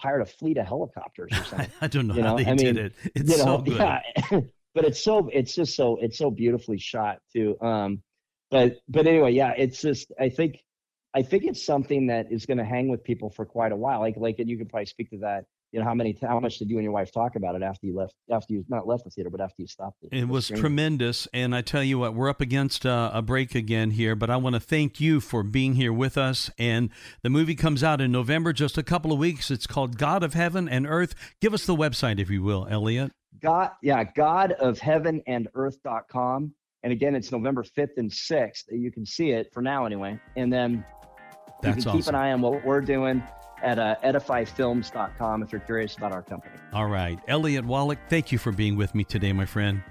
hired 0.00 0.22
a 0.22 0.26
fleet 0.26 0.58
of 0.58 0.66
helicopters 0.66 1.32
or 1.32 1.44
something. 1.44 1.70
I 1.80 1.86
don't 1.86 2.08
know, 2.08 2.14
you 2.14 2.22
know? 2.22 2.30
how 2.30 2.36
they 2.36 2.46
I 2.46 2.54
mean, 2.54 2.74
did 2.74 2.76
it. 2.78 2.92
It's 3.14 3.30
you 3.30 3.38
know, 3.38 3.44
so 3.44 3.58
good. 3.58 3.76
Yeah. 3.78 4.00
but 4.74 4.84
it's 4.84 5.02
so 5.02 5.30
it's 5.32 5.54
just 5.54 5.76
so 5.76 5.98
it's 6.02 6.18
so 6.18 6.32
beautifully 6.32 6.78
shot 6.78 7.20
too. 7.32 7.56
Um, 7.60 8.02
but 8.50 8.78
but 8.88 9.06
anyway, 9.06 9.32
yeah, 9.32 9.54
it's 9.56 9.80
just 9.80 10.12
I 10.20 10.28
think 10.30 10.60
I 11.14 11.22
think 11.22 11.44
it's 11.44 11.64
something 11.64 12.08
that 12.08 12.32
is 12.32 12.44
going 12.44 12.58
to 12.58 12.64
hang 12.64 12.88
with 12.88 13.04
people 13.04 13.30
for 13.30 13.46
quite 13.46 13.70
a 13.70 13.76
while. 13.76 14.00
Like 14.00 14.16
like, 14.16 14.40
and 14.40 14.50
you 14.50 14.58
could 14.58 14.68
probably 14.68 14.86
speak 14.86 15.10
to 15.10 15.18
that 15.18 15.44
you 15.72 15.80
know 15.80 15.84
how 15.84 15.94
many 15.94 16.16
how 16.22 16.40
much 16.40 16.58
did 16.58 16.70
you 16.70 16.76
and 16.76 16.84
your 16.84 16.92
wife 16.92 17.12
talk 17.12 17.36
about 17.36 17.54
it 17.54 17.62
after 17.62 17.86
you 17.86 17.94
left 17.94 18.14
after 18.30 18.54
you 18.54 18.64
not 18.68 18.86
left 18.86 19.04
the 19.04 19.10
theater 19.10 19.30
but 19.30 19.40
after 19.40 19.56
you 19.58 19.66
stopped 19.66 19.96
it? 20.02 20.16
It 20.16 20.28
was 20.28 20.48
tremendous 20.48 21.26
and 21.32 21.54
i 21.54 21.60
tell 21.60 21.82
you 21.82 21.98
what 21.98 22.14
we're 22.14 22.28
up 22.28 22.40
against 22.40 22.86
uh, 22.86 23.10
a 23.12 23.22
break 23.22 23.54
again 23.54 23.90
here 23.90 24.14
but 24.14 24.30
i 24.30 24.36
want 24.36 24.54
to 24.54 24.60
thank 24.60 25.00
you 25.00 25.20
for 25.20 25.42
being 25.42 25.74
here 25.74 25.92
with 25.92 26.16
us 26.16 26.50
and 26.58 26.90
the 27.22 27.30
movie 27.30 27.54
comes 27.54 27.82
out 27.82 28.00
in 28.00 28.12
november 28.12 28.52
just 28.52 28.78
a 28.78 28.82
couple 28.82 29.12
of 29.12 29.18
weeks. 29.18 29.50
It's 29.50 29.66
called 29.66 29.98
god 29.98 30.22
of 30.22 30.34
heaven 30.34 30.68
and 30.68 30.86
earth. 30.86 31.14
Give 31.40 31.52
us 31.52 31.66
the 31.66 31.76
website 31.76 32.18
if 32.20 32.30
you 32.30 32.42
will 32.42 32.66
Elliott. 32.70 33.12
God 33.42 33.70
yeah 33.82 34.04
god 34.04 34.52
of 34.52 34.78
heaven 34.78 35.22
and 35.26 35.48
earth.com 35.54 36.52
and 36.82 36.92
again 36.92 37.14
it's 37.14 37.30
november 37.32 37.62
5th 37.62 37.98
and 37.98 38.10
6th 38.10 38.64
you 38.70 38.90
can 38.90 39.04
see 39.04 39.30
it 39.30 39.52
for 39.52 39.60
now 39.60 39.84
anyway 39.84 40.18
and 40.36 40.52
then 40.52 40.84
That's 41.60 41.76
you 41.76 41.82
can 41.82 41.88
awesome. 41.90 42.00
keep 42.00 42.08
an 42.08 42.14
eye 42.14 42.32
on 42.32 42.40
what 42.40 42.64
we're 42.64 42.80
doing 42.80 43.22
at 43.62 43.78
uh, 43.78 43.96
edifyfilms.com 44.04 45.42
if 45.42 45.52
you're 45.52 45.60
curious 45.60 45.96
about 45.96 46.12
our 46.12 46.22
company. 46.22 46.54
All 46.72 46.86
right. 46.86 47.18
Elliott 47.28 47.64
Wallach, 47.64 47.98
thank 48.08 48.32
you 48.32 48.38
for 48.38 48.52
being 48.52 48.76
with 48.76 48.94
me 48.94 49.04
today, 49.04 49.32
my 49.32 49.46
friend. 49.46 49.82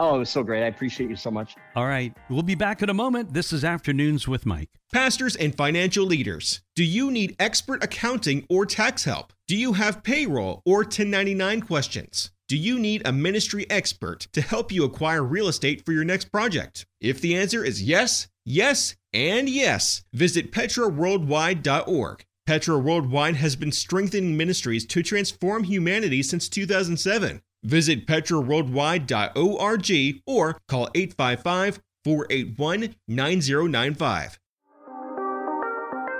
Oh, 0.00 0.16
it 0.16 0.18
was 0.20 0.30
so 0.30 0.42
great. 0.42 0.64
I 0.64 0.68
appreciate 0.68 1.10
you 1.10 1.16
so 1.16 1.30
much. 1.30 1.56
All 1.76 1.86
right. 1.86 2.16
We'll 2.30 2.42
be 2.42 2.54
back 2.54 2.82
in 2.82 2.88
a 2.88 2.94
moment. 2.94 3.34
This 3.34 3.52
is 3.52 3.64
Afternoons 3.64 4.26
with 4.26 4.46
Mike. 4.46 4.70
Pastors 4.94 5.36
and 5.36 5.54
financial 5.54 6.06
leaders, 6.06 6.62
do 6.74 6.82
you 6.82 7.10
need 7.10 7.36
expert 7.38 7.84
accounting 7.84 8.46
or 8.48 8.64
tax 8.64 9.04
help? 9.04 9.34
Do 9.46 9.54
you 9.54 9.74
have 9.74 10.02
payroll 10.02 10.62
or 10.64 10.78
1099 10.78 11.60
questions? 11.60 12.30
Do 12.48 12.56
you 12.56 12.78
need 12.78 13.06
a 13.06 13.12
ministry 13.12 13.66
expert 13.70 14.26
to 14.32 14.40
help 14.40 14.72
you 14.72 14.84
acquire 14.84 15.22
real 15.22 15.48
estate 15.48 15.84
for 15.84 15.92
your 15.92 16.04
next 16.04 16.32
project? 16.32 16.86
If 17.00 17.20
the 17.20 17.36
answer 17.36 17.62
is 17.62 17.82
yes, 17.82 18.26
yes, 18.44 18.96
and 19.12 19.50
yes, 19.50 20.02
visit 20.14 20.50
petraworldwide.org 20.50 22.24
Petra 22.46 22.78
Worldwide 22.78 23.36
has 23.36 23.56
been 23.56 23.72
strengthening 23.72 24.36
ministries 24.36 24.84
to 24.86 25.02
transform 25.02 25.64
humanity 25.64 26.22
since 26.22 26.48
2007. 26.48 27.42
Visit 27.62 28.06
petraworldwide.org 28.06 30.22
or 30.26 30.58
call 30.66 30.88
855 30.94 31.82
481 32.04 32.94
9095. 33.06 34.38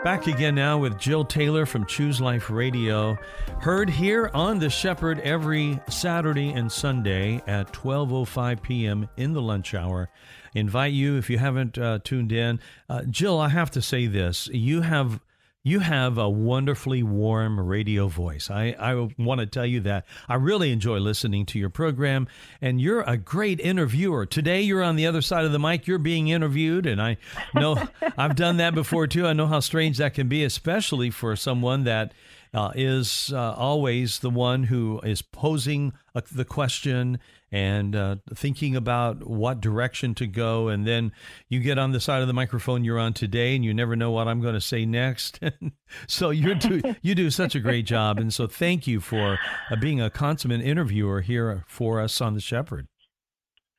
Back 0.04 0.26
again 0.28 0.54
now 0.54 0.78
with 0.78 0.98
Jill 0.98 1.26
Taylor 1.26 1.66
from 1.66 1.84
Choose 1.84 2.22
Life 2.22 2.48
Radio. 2.48 3.18
Heard 3.60 3.90
here 3.90 4.30
on 4.32 4.58
The 4.58 4.70
Shepherd 4.70 5.20
every 5.20 5.78
Saturday 5.90 6.52
and 6.52 6.72
Sunday 6.72 7.42
at 7.46 7.70
12.05 7.74 8.62
p.m. 8.62 9.06
in 9.18 9.34
the 9.34 9.42
lunch 9.42 9.74
hour. 9.74 10.08
Invite 10.54 10.94
you, 10.94 11.18
if 11.18 11.28
you 11.28 11.36
haven't 11.36 11.76
uh, 11.76 11.98
tuned 12.02 12.32
in. 12.32 12.60
Uh, 12.88 13.02
Jill, 13.10 13.38
I 13.38 13.50
have 13.50 13.70
to 13.72 13.82
say 13.82 14.06
this. 14.06 14.48
You 14.54 14.80
have 14.80 15.20
you 15.62 15.80
have 15.80 16.16
a 16.16 16.28
wonderfully 16.28 17.02
warm 17.02 17.60
radio 17.60 18.08
voice. 18.08 18.50
I, 18.50 18.74
I 18.78 18.94
want 19.18 19.40
to 19.40 19.46
tell 19.46 19.66
you 19.66 19.80
that. 19.80 20.06
I 20.26 20.36
really 20.36 20.72
enjoy 20.72 20.98
listening 20.98 21.44
to 21.46 21.58
your 21.58 21.68
program, 21.68 22.28
and 22.62 22.80
you're 22.80 23.02
a 23.02 23.18
great 23.18 23.60
interviewer. 23.60 24.24
Today, 24.24 24.62
you're 24.62 24.82
on 24.82 24.96
the 24.96 25.06
other 25.06 25.20
side 25.20 25.44
of 25.44 25.52
the 25.52 25.58
mic. 25.58 25.86
You're 25.86 25.98
being 25.98 26.28
interviewed, 26.28 26.86
and 26.86 27.00
I 27.00 27.18
know 27.54 27.88
I've 28.16 28.36
done 28.36 28.56
that 28.56 28.74
before 28.74 29.06
too. 29.06 29.26
I 29.26 29.34
know 29.34 29.46
how 29.46 29.60
strange 29.60 29.98
that 29.98 30.14
can 30.14 30.28
be, 30.28 30.44
especially 30.44 31.10
for 31.10 31.36
someone 31.36 31.84
that 31.84 32.14
uh, 32.54 32.72
is 32.74 33.30
uh, 33.34 33.52
always 33.52 34.20
the 34.20 34.30
one 34.30 34.64
who 34.64 35.00
is 35.00 35.20
posing 35.20 35.92
a, 36.14 36.22
the 36.32 36.44
question 36.44 37.18
and 37.52 37.96
uh, 37.96 38.16
thinking 38.34 38.76
about 38.76 39.26
what 39.26 39.60
direction 39.60 40.14
to 40.16 40.26
go. 40.26 40.68
And 40.68 40.86
then 40.86 41.12
you 41.48 41.60
get 41.60 41.78
on 41.78 41.92
the 41.92 42.00
side 42.00 42.22
of 42.22 42.28
the 42.28 42.32
microphone 42.32 42.84
you're 42.84 42.98
on 42.98 43.12
today, 43.12 43.54
and 43.54 43.64
you 43.64 43.74
never 43.74 43.96
know 43.96 44.10
what 44.10 44.28
I'm 44.28 44.40
going 44.40 44.54
to 44.54 44.60
say 44.60 44.86
next. 44.86 45.40
so 46.06 46.30
you 46.30 46.54
do 46.54 46.82
you 47.02 47.14
do 47.14 47.30
such 47.30 47.54
a 47.54 47.60
great 47.60 47.86
job, 47.86 48.18
and 48.18 48.32
so 48.32 48.46
thank 48.46 48.86
you 48.86 49.00
for 49.00 49.38
uh, 49.70 49.76
being 49.76 50.00
a 50.00 50.10
consummate 50.10 50.62
interviewer 50.62 51.20
here 51.20 51.64
for 51.66 52.00
us 52.00 52.20
on 52.20 52.34
the 52.34 52.40
Shepherd. 52.40 52.86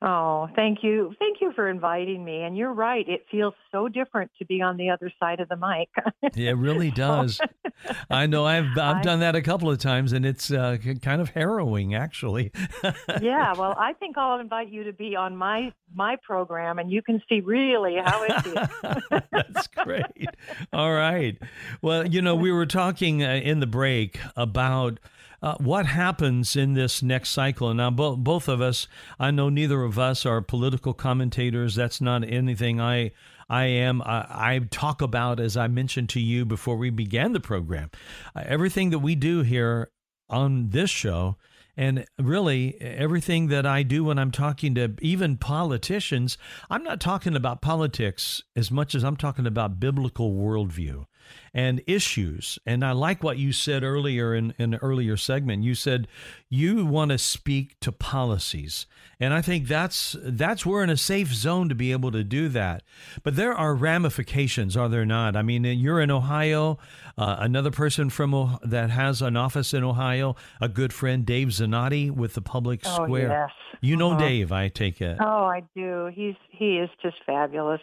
Oh, 0.04 0.48
thank 0.56 0.82
you. 0.82 1.14
Thank 1.20 1.40
you 1.40 1.52
for 1.52 1.68
inviting 1.68 2.24
me. 2.24 2.42
And 2.42 2.56
you're 2.56 2.72
right. 2.72 3.08
It 3.08 3.24
feels 3.30 3.54
so 3.70 3.86
different 3.86 4.32
to 4.40 4.44
be 4.44 4.60
on 4.60 4.76
the 4.76 4.90
other 4.90 5.12
side 5.20 5.38
of 5.38 5.48
the 5.48 5.56
mic. 5.56 5.90
it 6.36 6.56
really 6.56 6.90
does. 6.90 7.40
I 8.10 8.26
know 8.26 8.44
I've 8.44 8.76
I've 8.76 8.96
I, 8.96 9.02
done 9.02 9.20
that 9.20 9.36
a 9.36 9.42
couple 9.42 9.70
of 9.70 9.78
times 9.78 10.12
and 10.12 10.26
it's 10.26 10.50
uh, 10.50 10.78
kind 11.02 11.20
of 11.20 11.30
harrowing 11.30 11.94
actually. 11.94 12.50
yeah, 13.20 13.54
well, 13.56 13.76
I 13.78 13.92
think 13.92 14.18
I'll 14.18 14.40
invite 14.40 14.70
you 14.70 14.82
to 14.84 14.92
be 14.92 15.14
on 15.14 15.36
my 15.36 15.72
my 15.94 16.16
program 16.16 16.80
and 16.80 16.90
you 16.90 17.00
can 17.00 17.22
see 17.28 17.40
really 17.40 17.96
how 18.04 18.24
it 18.24 18.46
is. 18.46 19.22
That's 19.30 19.68
great. 19.68 20.28
All 20.72 20.92
right. 20.92 21.38
Well, 21.80 22.08
you 22.08 22.22
know, 22.22 22.34
we 22.34 22.50
were 22.50 22.66
talking 22.66 23.22
uh, 23.22 23.34
in 23.34 23.60
the 23.60 23.68
break 23.68 24.18
about 24.34 24.98
uh, 25.42 25.56
what 25.58 25.86
happens 25.86 26.54
in 26.54 26.74
this 26.74 27.02
next 27.02 27.30
cycle? 27.30 27.68
And 27.68 27.78
now, 27.78 27.90
bo- 27.90 28.16
both 28.16 28.48
of 28.48 28.60
us, 28.60 28.86
I 29.18 29.30
know 29.30 29.48
neither 29.48 29.82
of 29.82 29.98
us 29.98 30.24
are 30.24 30.40
political 30.40 30.94
commentators. 30.94 31.74
That's 31.74 32.00
not 32.00 32.24
anything 32.24 32.80
I. 32.80 33.12
I 33.50 33.64
am. 33.64 34.00
I, 34.00 34.24
I 34.30 34.60
talk 34.70 35.02
about, 35.02 35.38
as 35.38 35.58
I 35.58 35.68
mentioned 35.68 36.08
to 36.10 36.20
you 36.20 36.46
before 36.46 36.76
we 36.76 36.88
began 36.88 37.32
the 37.32 37.40
program, 37.40 37.90
uh, 38.34 38.44
everything 38.46 38.88
that 38.90 39.00
we 39.00 39.14
do 39.14 39.42
here 39.42 39.90
on 40.30 40.70
this 40.70 40.88
show 40.88 41.36
and 41.76 42.06
really, 42.18 42.80
everything 42.80 43.48
that 43.48 43.66
I 43.66 43.82
do 43.82 44.04
when 44.04 44.18
I'm 44.18 44.30
talking 44.30 44.74
to 44.76 44.94
even 45.00 45.36
politicians, 45.36 46.38
I'm 46.70 46.82
not 46.82 47.00
talking 47.00 47.34
about 47.34 47.60
politics 47.60 48.42
as 48.54 48.70
much 48.70 48.94
as 48.94 49.04
I'm 49.04 49.16
talking 49.16 49.46
about 49.46 49.80
biblical 49.80 50.32
worldview 50.32 51.06
and 51.54 51.82
issues. 51.86 52.58
And 52.64 52.84
I 52.84 52.92
like 52.92 53.22
what 53.22 53.38
you 53.38 53.52
said 53.52 53.82
earlier 53.82 54.34
in, 54.34 54.54
in 54.58 54.74
an 54.74 54.80
earlier 54.80 55.16
segment. 55.16 55.64
You 55.64 55.74
said 55.74 56.08
you 56.48 56.86
want 56.86 57.10
to 57.10 57.18
speak 57.18 57.78
to 57.80 57.92
policies. 57.92 58.86
And 59.20 59.32
I 59.32 59.40
think 59.40 59.68
that's 59.68 60.16
that's 60.20 60.66
we're 60.66 60.82
in 60.82 60.90
a 60.90 60.96
safe 60.96 61.32
zone 61.32 61.68
to 61.68 61.74
be 61.74 61.92
able 61.92 62.10
to 62.10 62.24
do 62.24 62.48
that. 62.48 62.82
But 63.22 63.36
there 63.36 63.52
are 63.52 63.74
ramifications, 63.74 64.76
are 64.76 64.88
there 64.88 65.06
not? 65.06 65.36
I 65.36 65.42
mean, 65.42 65.64
you're 65.64 66.00
in 66.00 66.10
Ohio. 66.10 66.78
Uh, 67.16 67.36
another 67.38 67.70
person 67.70 68.10
from 68.10 68.58
that 68.64 68.90
has 68.90 69.22
an 69.22 69.36
office 69.36 69.74
in 69.74 69.84
Ohio, 69.84 70.34
a 70.60 70.68
good 70.68 70.92
friend, 70.92 71.24
Dave 71.24 71.48
Zanotti, 71.48 72.10
with 72.10 72.34
the 72.34 72.40
Public 72.40 72.84
Square. 72.84 73.00
oh, 73.00 73.04
Square. 73.06 73.48
Yes. 73.48 73.78
You 73.80 73.96
know 73.96 74.12
uh-huh. 74.12 74.20
Dave, 74.20 74.52
I 74.52 74.68
take 74.68 75.00
it. 75.00 75.18
Oh, 75.20 75.44
I 75.44 75.62
do. 75.74 76.10
He's 76.14 76.36
he 76.50 76.78
is 76.78 76.88
just 77.02 77.16
fabulous. 77.26 77.80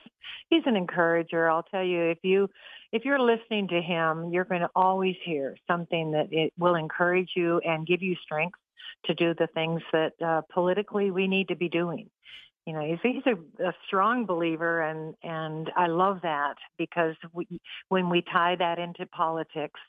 He's 0.49 0.63
an 0.65 0.75
encourager. 0.75 1.49
I'll 1.49 1.63
tell 1.63 1.83
you, 1.83 2.09
if 2.09 2.19
you 2.23 2.49
if 2.91 3.05
you're 3.05 3.19
listening 3.19 3.58
to 3.67 3.81
him, 3.81 4.31
you're 4.31 4.45
going 4.45 4.61
to 4.61 4.69
always 4.75 5.15
hear 5.23 5.55
something 5.67 6.11
that 6.11 6.31
it 6.31 6.53
will 6.57 6.75
encourage 6.75 7.31
you 7.35 7.59
and 7.59 7.85
give 7.85 8.01
you 8.01 8.15
strength 8.23 8.57
to 9.05 9.13
do 9.13 9.33
the 9.33 9.47
things 9.47 9.81
that 9.91 10.13
uh, 10.25 10.41
politically 10.51 11.11
we 11.11 11.27
need 11.27 11.49
to 11.49 11.55
be 11.55 11.69
doing. 11.69 12.09
You 12.65 12.73
know, 12.73 12.81
he's, 12.81 12.99
he's 13.01 13.23
a, 13.25 13.67
a 13.69 13.73
strong 13.87 14.25
believer, 14.25 14.81
and 14.81 15.15
and 15.23 15.71
I 15.75 15.87
love 15.87 16.19
that 16.23 16.55
because 16.77 17.15
we, 17.33 17.47
when 17.87 18.09
we 18.09 18.21
tie 18.21 18.55
that 18.57 18.77
into 18.77 19.05
politics, 19.07 19.79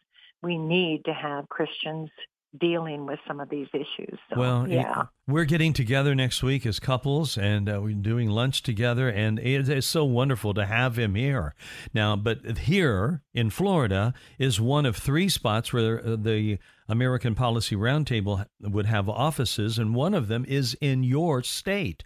we 0.43 0.57
need 0.57 1.05
to 1.05 1.12
have 1.12 1.49
Christians 1.49 2.11
dealing 2.59 3.07
with 3.07 3.18
some 3.28 3.40
of 3.40 3.48
these 3.48 3.68
issues. 3.72 4.18
So, 4.32 4.38
well, 4.40 4.68
yeah. 4.68 5.05
We're 5.28 5.44
getting 5.44 5.72
together 5.72 6.14
next 6.14 6.42
week 6.42 6.66
as 6.66 6.80
couples 6.80 7.38
and 7.38 7.68
uh, 7.68 7.80
we're 7.80 7.94
doing 7.94 8.28
lunch 8.28 8.62
together, 8.62 9.09
and 9.09 9.38
it 9.38 9.68
is 9.68 9.86
so 9.86 10.05
wonderful 10.05 10.55
to 10.55 10.66
have 10.66 10.98
him 10.98 11.14
here. 11.14 11.55
Now, 11.94 12.16
but 12.16 12.59
here 12.59 13.22
in 13.32 13.51
Florida 13.51 14.12
is 14.38 14.61
one 14.61 14.86
of 14.86 14.96
three 14.96 15.28
spots 15.28 15.72
where 15.72 16.05
uh, 16.05 16.16
the 16.16 16.59
American 16.88 17.36
Policy 17.36 17.76
Roundtable 17.76 18.44
would 18.61 18.86
have 18.86 19.09
offices, 19.09 19.78
and 19.78 19.94
one 19.94 20.14
of 20.14 20.26
them 20.26 20.44
is 20.48 20.76
in 20.80 21.05
your 21.05 21.42
state. 21.44 22.05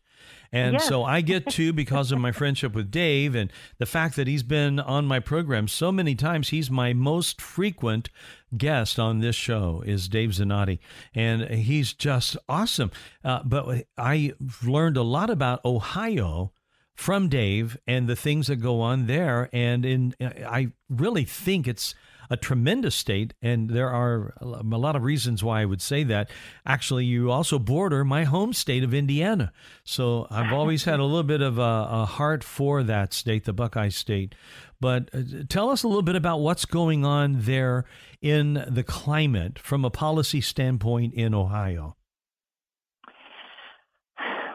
And 0.55 0.75
yes. 0.75 0.87
so 0.87 1.03
I 1.03 1.21
get 1.21 1.51
to, 1.51 1.73
because 1.73 2.13
of 2.13 2.21
my 2.21 2.31
friendship 2.31 2.75
with 2.75 2.93
Dave 2.93 3.35
and 3.35 3.53
the 3.79 3.87
fact 3.87 4.15
that 4.15 4.29
he's 4.29 4.45
been 4.45 4.79
on 4.79 5.05
my 5.05 5.19
program 5.19 5.67
so 5.67 5.91
many 5.91 6.15
times, 6.15 6.51
he's 6.51 6.71
my 6.71 6.93
most 6.93 7.43
frequent 7.43 8.09
guest 8.57 9.01
on 9.01 9.19
this 9.19 9.35
show 9.35 9.83
is 9.85 10.09
Dave 10.09 10.31
Zanotti, 10.31 10.79
and 11.13 11.43
he's 11.43 11.93
just 11.93 12.37
awesome. 12.49 12.93
Uh, 13.25 13.43
but 13.45 13.87
I 13.99 14.33
learned 14.65 14.97
a 14.97 15.03
lot 15.03 15.29
about 15.29 15.65
Ohio 15.65 16.53
from 16.95 17.29
Dave 17.29 17.77
and 17.89 18.07
the 18.07 18.15
things 18.15 18.47
that 18.47 18.57
go 18.57 18.81
on 18.81 19.09
there, 19.09 19.51
and 19.53 19.85
in 19.85 20.15
I 20.21 20.71
really 20.89 21.25
think 21.25 21.67
it's 21.67 21.97
a 22.31 22.37
tremendous 22.37 22.95
state, 22.95 23.35
and 23.43 23.71
there 23.71 23.91
are 23.91 24.35
a 24.41 24.63
lot 24.63 24.97
of 24.97 25.03
reasons 25.03 25.43
why 25.43 25.63
I 25.63 25.65
would 25.65 25.83
say 25.83 26.05
that. 26.05 26.31
Actually, 26.67 27.05
you 27.05 27.31
also 27.31 27.59
border 27.59 28.05
my 28.05 28.25
home 28.25 28.53
state 28.53 28.85
of 28.85 28.95
Indiana, 28.95 29.53
so 29.85 30.27
I've 30.31 30.53
always 30.53 30.85
had 30.85 31.01
a 31.01 31.05
little 31.05 31.23
bit 31.23 31.41
of 31.41 31.59
a, 31.59 31.89
a 31.91 32.05
heart 32.05 32.45
for 32.45 32.83
that 32.83 33.13
state, 33.13 33.45
the 33.45 33.53
Buckeye 33.53 33.89
State. 33.89 34.35
But 34.81 35.09
uh, 35.15 35.45
tell 35.49 35.71
us 35.71 35.83
a 35.83 35.89
little 35.89 36.03
bit 36.03 36.17
about 36.17 36.41
what's 36.41 36.65
going 36.65 37.05
on 37.05 37.41
there 37.41 37.85
in 38.21 38.65
the 38.69 38.83
climate 38.83 39.59
from 39.59 39.85
a 39.85 39.91
policy 39.91 40.41
standpoint 40.41 41.15
in 41.15 41.35
Ohio. 41.35 41.97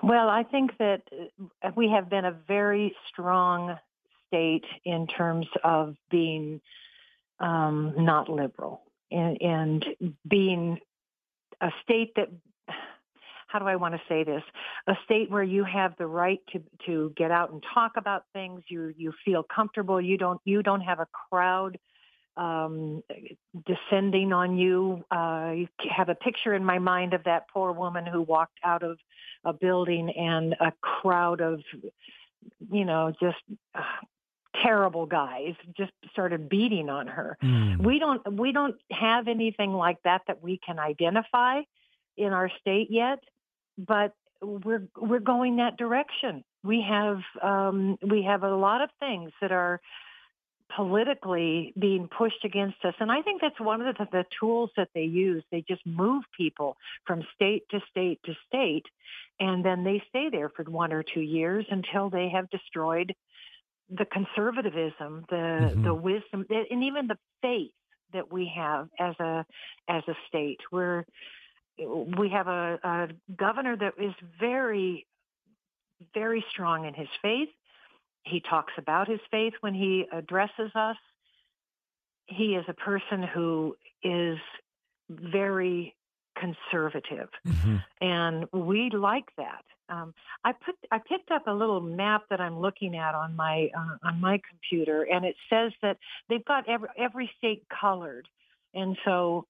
Well, 0.02 0.30
I 0.30 0.44
think 0.44 0.72
that 0.80 1.02
uh, 1.64 1.72
we 1.76 1.90
have 1.90 2.10
been 2.10 2.26
a 2.26 2.38
very 2.48 2.96
strong 3.12 3.78
state 4.28 4.66
in 4.86 5.08
terms 5.08 5.48
of 5.64 5.96
being 6.10 6.62
um, 7.40 7.94
not 7.98 8.30
liberal 8.30 8.84
and, 9.12 9.42
and 9.42 9.86
being 10.28 10.80
a 11.62 11.70
state 11.84 12.14
that 12.16 12.30
how 13.50 13.58
do 13.58 13.66
I 13.66 13.78
want 13.78 13.96
to 13.96 14.02
say 14.08 14.24
this? 14.24 14.44
A 14.88 14.94
state 15.06 15.32
where 15.32 15.44
you 15.44 15.64
have 15.64 15.96
the 15.98 16.06
right 16.06 16.40
to 16.54 16.62
to 16.86 17.12
get 17.18 17.32
out 17.32 17.52
and 17.52 17.64
talk 17.74 17.94
about 17.98 18.26
things. 18.32 18.62
You 18.68 18.94
you 18.96 19.12
feel 19.26 19.44
comfortable. 19.44 20.00
You 20.00 20.18
don't 20.18 20.40
you 20.46 20.62
don't 20.62 20.82
have 20.82 21.00
a 21.00 21.08
crowd 21.30 21.80
um, 22.38 23.04
descending 23.66 24.34
on 24.34 24.56
you. 24.56 25.04
Uh, 25.10 25.54
you 25.56 25.68
have 25.90 26.10
a 26.10 26.16
picture 26.16 26.54
in 26.54 26.64
my 26.64 26.78
mind 26.78 27.16
of 27.16 27.24
that 27.24 27.50
poor 27.52 27.72
woman 27.72 28.06
who 28.06 28.22
walked 28.22 28.60
out 28.64 28.84
of 28.84 29.00
a 29.44 29.52
building 29.52 30.12
and 30.12 30.56
a 30.60 30.72
crowd 30.82 31.42
of 31.42 31.62
you 32.72 32.86
know 32.86 33.12
just 33.20 33.38
terrible 34.64 35.06
guys 35.06 35.54
just 35.78 35.92
started 36.12 36.50
beating 36.50 36.90
on 36.90 37.08
her. 37.08 37.38
Mm. 37.44 37.84
We 37.84 38.00
don't 38.00 38.40
we 38.40 38.52
don't 38.52 38.76
have 38.92 39.28
anything 39.28 39.74
like 39.74 39.98
that 40.04 40.22
that 40.28 40.42
we 40.42 40.60
can 40.66 40.80
identify 40.80 41.62
in 42.18 42.34
our 42.34 42.52
state 42.60 42.88
yet, 42.90 43.20
but 43.78 44.14
we're 44.42 44.88
we're 44.98 45.20
going 45.20 45.58
that 45.58 45.78
direction. 45.78 46.44
We 46.64 46.86
have 46.88 47.20
um, 47.42 47.98
we 48.02 48.24
have 48.24 48.44
a 48.44 48.56
lot 48.56 48.82
of 48.82 48.90
things 49.00 49.32
that 49.42 49.52
are 49.52 49.80
politically 50.76 51.74
being 51.80 52.08
pushed 52.08 52.46
against 52.46 52.78
us. 52.86 52.94
And 53.00 53.12
I 53.12 53.22
think 53.22 53.42
that's 53.42 53.60
one 53.60 53.82
of 53.82 53.98
the, 53.98 54.08
the, 54.12 54.26
tools 54.40 54.70
that 54.78 54.90
they 54.94 55.04
use. 55.04 55.44
They 55.52 55.64
just 55.68 55.84
move 55.86 56.24
people 56.38 56.78
from 57.06 57.24
state 57.34 57.64
to 57.72 57.80
state 57.90 58.20
to 58.26 58.36
state, 58.48 58.86
and 59.40 59.66
then 59.66 59.84
they 59.84 60.04
stay 60.10 60.30
there 60.30 60.50
for 60.50 60.64
one 60.66 60.94
or 60.94 61.04
two 61.04 61.22
years 61.22 61.66
until 61.70 62.10
they 62.10 62.30
have 62.30 62.50
destroyed 62.50 63.16
the 63.90 64.06
conservatism, 64.06 65.26
the 65.30 65.36
mm-hmm. 65.36 65.84
the 65.84 65.94
wisdom, 65.94 66.46
and 66.50 66.84
even 66.84 67.08
the 67.08 67.18
faith 67.42 67.72
that 68.14 68.32
we 68.32 68.52
have 68.56 68.90
as 69.00 69.16
a 69.20 69.46
as 69.88 70.04
a 70.08 70.16
state. 70.28 70.60
We're 70.72 71.06
we 71.78 72.30
have 72.30 72.48
a, 72.48 72.80
a 72.84 73.08
governor 73.36 73.76
that 73.78 73.94
is 73.98 74.14
very 74.40 75.06
very 76.14 76.44
strong 76.50 76.86
in 76.86 76.94
his 76.94 77.10
faith. 77.22 77.50
He 78.24 78.42
talks 78.42 78.74
about 78.78 79.08
his 79.08 79.20
faith 79.32 79.54
when 79.62 79.74
he 79.74 80.06
addresses 80.12 80.72
us. 80.76 80.98
He 82.26 82.56
is 82.56 82.66
a 82.68 82.74
person 82.74 83.24
who 83.24 83.76
is 84.04 84.38
very 85.10 85.96
conservative, 86.40 87.30
mm-hmm. 87.46 87.78
and 88.02 88.46
we 88.52 88.90
like 88.90 89.30
that. 89.38 89.64
Um, 89.90 90.14
I 90.44 90.52
put 90.54 90.76
I 90.92 91.00
picked 91.00 91.32
up 91.32 91.48
a 91.48 91.54
little 91.54 91.82
map 91.82 92.24
that 92.30 92.40
I'm 92.40 92.60
looking 92.60 92.96
at 92.96 93.16
on 93.16 93.36
my 93.36 93.70
uh, 93.76 94.08
on 94.08 94.22
my 94.22 94.40
computer, 94.48 95.04
and 95.04 95.26
it 95.26 95.36
says 95.50 95.72
that 95.82 95.98
they've 96.30 96.46
got 96.46 96.70
every 96.70 96.90
every 96.98 97.32
state 97.38 97.64
colored, 97.70 98.28
and 98.74 98.98
so 99.06 99.46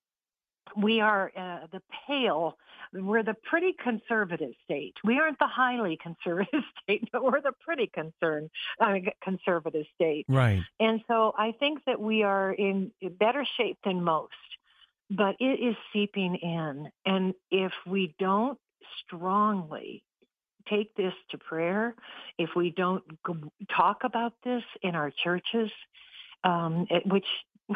we 0.77 1.01
are 1.01 1.31
uh, 1.35 1.67
the 1.71 1.81
pale. 2.07 2.57
We're 2.93 3.23
the 3.23 3.35
pretty 3.43 3.75
conservative 3.83 4.53
state. 4.63 4.95
We 5.03 5.19
aren't 5.19 5.39
the 5.39 5.47
highly 5.47 5.97
conservative 6.01 6.63
state, 6.83 7.09
but 7.11 7.23
we're 7.23 7.41
the 7.41 7.53
pretty 7.59 7.87
concerned 7.87 8.49
uh, 8.79 8.95
conservative 9.23 9.85
state. 9.95 10.25
Right. 10.27 10.61
And 10.79 11.01
so 11.07 11.33
I 11.37 11.53
think 11.59 11.83
that 11.85 11.99
we 11.99 12.23
are 12.23 12.51
in 12.51 12.91
better 13.19 13.45
shape 13.57 13.77
than 13.83 14.03
most 14.03 14.33
but 15.10 15.36
it 15.39 15.60
is 15.60 15.76
seeping 15.91 16.36
in. 16.36 16.91
And 17.05 17.34
if 17.51 17.72
we 17.88 18.16
don't 18.20 18.57
strongly 19.05 20.03
take 20.70 20.95
this 20.95 21.14
to 21.32 21.38
prayer, 21.38 21.95
if 22.38 22.51
we 22.55 22.72
don't 22.72 23.03
talk 23.76 24.03
about 24.03 24.34
this 24.43 24.64
in 24.82 24.95
our 24.95 25.12
churches, 25.24 25.72
um, 26.43 26.88
which 27.05 27.26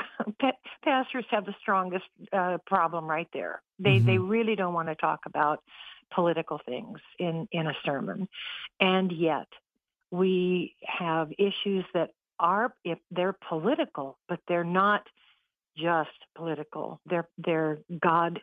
pastors 0.83 1.25
have 1.29 1.45
the 1.45 1.55
strongest 1.61 2.05
uh, 2.31 2.57
problem 2.65 3.05
right 3.05 3.27
there. 3.33 3.61
They 3.79 3.97
mm-hmm. 3.97 4.05
they 4.05 4.17
really 4.17 4.55
don't 4.55 4.73
want 4.73 4.87
to 4.89 4.95
talk 4.95 5.21
about 5.25 5.63
political 6.13 6.59
things 6.65 6.99
in 7.19 7.47
in 7.51 7.67
a 7.67 7.73
sermon, 7.85 8.27
and 8.79 9.11
yet 9.11 9.47
we 10.11 10.75
have 10.85 11.31
issues 11.37 11.85
that 11.93 12.11
are 12.39 12.73
if 12.83 12.99
they're 13.11 13.35
political, 13.47 14.17
but 14.27 14.39
they're 14.47 14.63
not 14.63 15.07
just 15.77 16.09
political. 16.35 16.99
They're 17.05 17.27
they're 17.37 17.79
God 18.01 18.39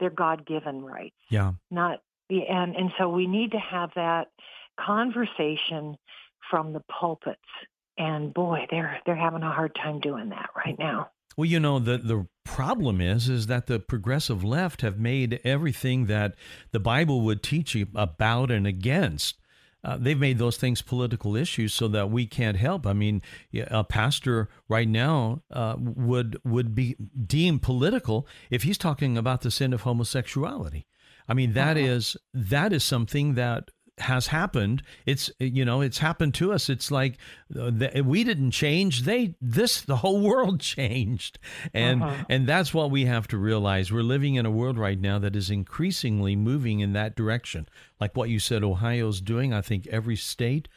they're 0.00 0.10
God 0.10 0.46
given 0.46 0.82
rights. 0.84 1.16
Yeah. 1.30 1.52
Not 1.70 2.00
and 2.30 2.76
and 2.76 2.90
so 2.98 3.08
we 3.08 3.26
need 3.26 3.52
to 3.52 3.58
have 3.58 3.90
that 3.96 4.28
conversation 4.78 5.96
from 6.50 6.72
the 6.72 6.82
pulpits. 6.88 7.40
And 7.96 8.32
boy, 8.32 8.66
they're 8.70 9.00
they're 9.06 9.16
having 9.16 9.42
a 9.42 9.50
hard 9.50 9.74
time 9.74 10.00
doing 10.00 10.28
that 10.30 10.50
right 10.54 10.78
now. 10.78 11.10
Well, 11.36 11.46
you 11.46 11.60
know, 11.60 11.78
the 11.78 11.98
the 11.98 12.26
problem 12.44 13.00
is 13.00 13.28
is 13.28 13.46
that 13.46 13.66
the 13.66 13.78
progressive 13.78 14.42
left 14.42 14.80
have 14.82 14.98
made 14.98 15.40
everything 15.44 16.06
that 16.06 16.34
the 16.72 16.80
Bible 16.80 17.20
would 17.22 17.42
teach 17.42 17.74
you 17.74 17.86
about 17.94 18.50
and 18.50 18.66
against 18.66 19.37
uh, 19.84 19.96
they've 19.96 20.18
made 20.18 20.38
those 20.38 20.56
things 20.56 20.82
political 20.82 21.36
issues 21.36 21.72
so 21.72 21.88
that 21.88 22.10
we 22.10 22.26
can't 22.26 22.56
help. 22.56 22.86
I 22.86 22.92
mean, 22.92 23.22
a 23.54 23.84
pastor 23.84 24.48
right 24.68 24.88
now 24.88 25.42
uh, 25.50 25.76
would 25.78 26.40
would 26.44 26.74
be 26.74 26.96
deemed 27.26 27.62
political 27.62 28.26
if 28.50 28.64
he's 28.64 28.78
talking 28.78 29.16
about 29.16 29.42
the 29.42 29.50
sin 29.50 29.72
of 29.72 29.82
homosexuality. 29.82 30.86
I 31.28 31.34
mean, 31.34 31.52
that 31.52 31.76
uh-huh. 31.76 31.86
is 31.86 32.16
that 32.34 32.72
is 32.72 32.82
something 32.82 33.34
that 33.34 33.70
has 34.00 34.28
happened. 34.28 34.82
It's 35.06 35.30
you 35.38 35.64
know 35.64 35.80
it's 35.80 35.98
happened 35.98 36.34
to 36.34 36.52
us. 36.52 36.68
It's 36.68 36.90
like 36.90 37.18
uh, 37.58 37.70
we 38.04 38.24
didn't 38.24 38.52
change. 38.52 39.02
They 39.02 39.34
this 39.40 39.80
the 39.80 39.96
whole 39.96 40.20
world 40.28 40.60
changed, 40.60 41.38
and 41.72 42.02
uh-huh. 42.02 42.24
and 42.28 42.46
that's 42.46 42.72
what 42.72 42.90
we 42.90 43.04
have 43.04 43.28
to 43.28 43.38
realize. 43.38 43.92
We're 43.92 44.02
living 44.02 44.34
in 44.34 44.46
a 44.46 44.50
world 44.50 44.78
right 44.78 45.00
now 45.00 45.18
that 45.18 45.36
is 45.36 45.50
increasingly 45.50 46.36
moving 46.36 46.80
in 46.80 46.92
that 46.94 47.16
direction. 47.16 47.68
Like 48.00 48.16
what 48.16 48.30
you 48.30 48.38
said, 48.38 48.64
Ohio's 48.64 49.20
doing. 49.20 49.52
I 49.52 49.60
think 49.60 49.86
every 49.88 50.16
state 50.16 50.68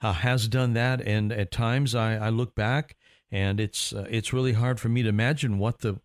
uh, 0.00 0.12
has 0.12 0.48
done 0.48 0.74
that, 0.74 1.00
and 1.00 1.32
at 1.32 1.50
times 1.50 1.94
I, 1.94 2.16
I 2.16 2.28
look 2.30 2.54
back 2.54 2.96
and 3.30 3.60
it's 3.60 3.92
uh, 3.92 4.06
it's 4.10 4.32
really 4.32 4.52
hard 4.52 4.80
for 4.80 4.88
me 4.88 5.02
to 5.02 5.08
imagine 5.08 5.58
what 5.58 5.80
the 5.80 6.00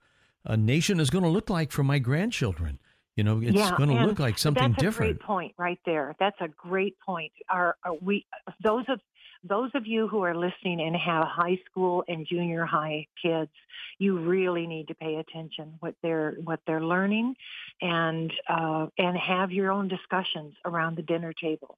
a 0.45 0.57
nation 0.57 0.99
is 0.99 1.09
going 1.09 1.23
to 1.23 1.29
look 1.29 1.49
like 1.49 1.71
for 1.71 1.83
my 1.83 1.99
grandchildren. 1.99 2.79
You 3.15 3.23
know, 3.23 3.41
it's 3.41 3.55
yeah, 3.55 3.75
going 3.77 3.89
to 3.89 4.05
look 4.05 4.17
like 4.17 4.39
something 4.39 4.71
that's 4.71 4.81
different. 4.81 5.19
That's 5.19 5.23
a 5.23 5.27
great 5.27 5.27
point 5.27 5.53
right 5.57 5.79
there. 5.85 6.15
That's 6.19 6.41
a 6.41 6.47
great 6.47 6.97
point. 6.99 7.31
Are, 7.47 7.75
are 7.83 7.93
we 8.01 8.25
those 8.63 8.85
of 8.89 8.99
those 9.43 9.69
of 9.75 9.85
you 9.85 10.07
who 10.07 10.23
are 10.23 10.33
listening 10.33 10.81
and 10.81 10.95
have 10.95 11.25
high 11.27 11.59
school 11.69 12.03
and 12.07 12.25
junior 12.25 12.65
high 12.65 13.07
kids, 13.21 13.51
you 13.99 14.17
really 14.17 14.65
need 14.65 14.87
to 14.87 14.95
pay 14.95 15.15
attention 15.17 15.75
what 15.79 15.93
they're 16.01 16.37
what 16.43 16.61
they're 16.65 16.83
learning, 16.83 17.35
and 17.81 18.33
uh, 18.49 18.87
and 18.97 19.15
have 19.17 19.51
your 19.51 19.71
own 19.71 19.89
discussions 19.89 20.55
around 20.65 20.97
the 20.97 21.03
dinner 21.03 21.33
table, 21.33 21.77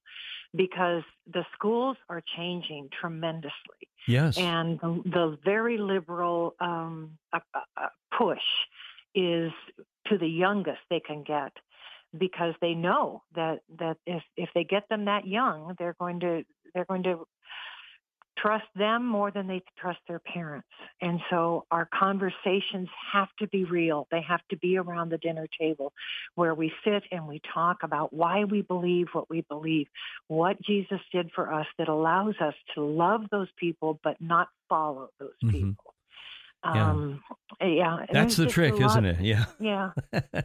because 0.56 1.04
the 1.34 1.46
schools 1.54 1.98
are 2.08 2.22
changing 2.38 2.88
tremendously. 2.98 3.90
Yes, 4.08 4.38
and 4.38 4.80
the, 4.80 5.02
the 5.04 5.38
very 5.44 5.78
liberal 5.80 6.56
um, 6.62 7.18
uh, 7.34 7.40
uh, 7.76 7.88
push 8.18 8.40
is 9.16 9.52
to 10.08 10.18
the 10.18 10.28
youngest 10.28 10.80
they 10.90 11.00
can 11.00 11.24
get 11.24 11.52
because 12.18 12.54
they 12.62 12.74
know 12.74 13.24
that 13.36 13.60
that 13.80 13.98
if 14.06 14.24
if 14.38 14.50
they 14.54 14.64
get 14.64 14.88
them 14.90 15.06
that 15.06 15.26
young 15.26 15.76
they're 15.80 15.96
going 16.00 16.20
to 16.20 16.44
they're 16.74 16.86
going 16.86 17.04
to 17.04 17.26
trust 18.38 18.66
them 18.76 19.06
more 19.06 19.32
than 19.32 19.48
they 19.48 19.62
trust 19.80 20.00
their 20.08 20.20
parents. 20.20 20.68
And 21.02 21.20
so 21.30 21.66
our 21.72 21.88
conversations 21.98 22.90
have 23.14 23.30
to 23.40 23.48
be 23.48 23.64
real. 23.64 24.08
They 24.12 24.22
have 24.22 24.42
to 24.50 24.58
be 24.58 24.78
around 24.78 25.10
the 25.10 25.18
dinner 25.18 25.48
table 25.60 25.94
where 26.36 26.54
we 26.54 26.72
sit 26.84 27.04
and 27.12 27.28
we 27.28 27.42
talk 27.54 27.78
about 27.84 28.14
why 28.14 28.44
we 28.44 28.62
believe 28.62 29.08
what 29.14 29.30
we 29.30 29.42
believe 29.42 29.88
what 30.28 30.62
jesus 30.62 31.00
did 31.12 31.30
for 31.34 31.52
us 31.52 31.66
that 31.78 31.88
allows 31.88 32.36
us 32.42 32.54
to 32.74 32.84
love 32.84 33.22
those 33.32 33.48
people 33.58 34.00
but 34.04 34.20
not 34.20 34.48
follow 34.70 35.10
those 35.20 35.30
mm-hmm. 35.44 35.52
people 35.52 35.95
um, 36.66 37.22
yeah. 37.62 38.06
That's 38.12 38.36
the 38.36 38.48
trick, 38.48 38.80
isn't 38.80 39.06
it? 39.06 39.20
Yeah. 39.22 39.46
Yeah. 39.60 39.92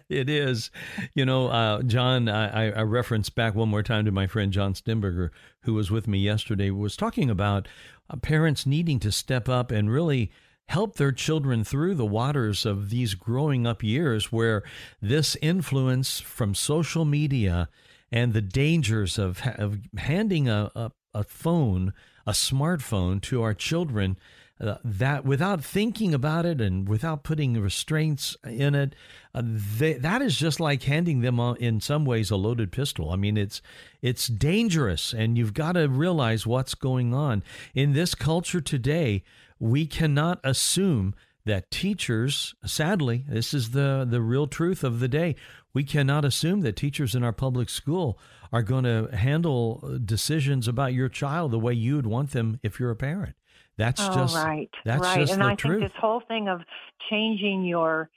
it 0.09 0.29
is. 0.31 0.71
You 1.15 1.25
know, 1.25 1.49
uh, 1.49 1.83
John, 1.83 2.29
I, 2.29 2.71
I 2.71 2.83
reference 2.83 3.29
back 3.31 3.55
one 3.55 3.69
more 3.69 3.83
time 3.83 4.05
to 4.05 4.13
my 4.13 4.27
friend 4.27 4.53
John 4.53 4.75
Stemberger, 4.75 5.31
who 5.63 5.75
was 5.75 5.91
with 5.91 6.07
me 6.09 6.19
yesterday, 6.19 6.71
was 6.71 6.97
talking 6.97 7.29
about 7.29 7.69
uh, 8.09 8.17
parents 8.17 8.67
needing 8.67 8.99
to 9.01 9.13
step 9.13 9.49
up 9.49 9.71
and 9.71 9.91
really 9.91 10.31
help 10.69 10.97
their 10.97 11.13
children 11.13 11.65
through 11.65 11.97
the 11.97 12.07
waters 12.07 12.65
of 12.65 12.91
these 12.91 13.15
growing 13.15 13.67
up 13.67 13.83
years 13.83 14.31
where 14.31 14.63
this 15.03 15.37
influence 15.43 16.21
from 16.21 16.55
social 16.55 17.05
media 17.05 17.69
and 18.13 18.33
the 18.33 18.41
dangers 18.43 19.19
of, 19.19 19.43
of 19.57 19.81
handing 19.99 20.49
a, 20.49 20.71
a, 20.77 20.93
a 21.13 21.25
phone, 21.25 21.93
a 22.27 22.33
smartphone 22.33 23.21
to 23.21 23.43
our 23.43 23.55
children 23.55 24.17
uh, 24.61 24.77
that 24.85 25.25
without 25.25 25.65
thinking 25.65 26.13
about 26.13 26.45
it 26.45 26.61
and 26.61 26.89
without 26.89 27.23
putting 27.23 27.59
restraints 27.61 28.37
in 28.45 28.75
it, 28.75 28.95
uh, 29.35 29.43
they, 29.45 29.95
that 29.95 30.21
is 30.21 30.37
just 30.37 30.61
like 30.61 30.83
handing 30.83 31.21
them, 31.21 31.41
in 31.59 31.81
some 31.81 32.05
ways, 32.05 32.31
a 32.31 32.37
loaded 32.37 32.71
pistol. 32.71 33.11
I 33.11 33.17
mean, 33.17 33.37
it's 33.37 33.63
it's 34.03 34.27
dangerous, 34.27 35.15
and 35.15 35.39
you've 35.39 35.55
got 35.55 35.73
to 35.73 35.89
realize 35.89 36.47
what's 36.47 36.75
going 36.75 37.15
on 37.15 37.43
in 37.75 37.93
this 37.93 38.15
culture 38.15 38.61
today. 38.61 39.23
We 39.59 39.87
cannot 39.87 40.41
assume 40.45 41.15
that 41.47 41.71
teachers, 41.71 42.55
sadly, 42.65 43.25
this 43.29 43.55
is 43.55 43.71
the 43.71 44.07
the 44.09 44.21
real 44.21 44.47
truth 44.47 44.85
of 44.85 45.01
the 45.01 45.09
day. 45.09 45.37
We 45.73 45.85
cannot 45.85 46.25
assume 46.25 46.61
that 46.63 46.77
teachers 46.77 47.15
in 47.15 47.23
our 47.23 47.33
public 47.33 47.71
school 47.71 48.19
are 48.53 48.63
going 48.63 48.85
to 48.85 49.09
handle 49.17 49.99
decisions 50.05 50.67
about 50.67 50.93
your 50.93 51.09
child 51.09 51.53
the 51.53 51.59
way 51.59 51.73
you 51.73 51.97
would 51.97 52.07
want 52.07 52.33
them 52.33 52.59
if 52.63 52.81
you're 52.81 52.91
a 52.91 52.97
parent. 52.97 53.37
That's 53.81 53.99
oh, 53.99 54.15
just 54.15 54.37
right, 54.37 54.69
That's 54.85 55.01
right. 55.01 55.21
just 55.21 55.33
and 55.33 55.43
I 55.43 55.55
truth. 55.55 55.81
think 55.81 55.91
this 55.91 55.99
whole 55.99 56.21
thing 56.29 56.49
of 56.49 56.61
changing 57.09 57.65
your 57.65 58.11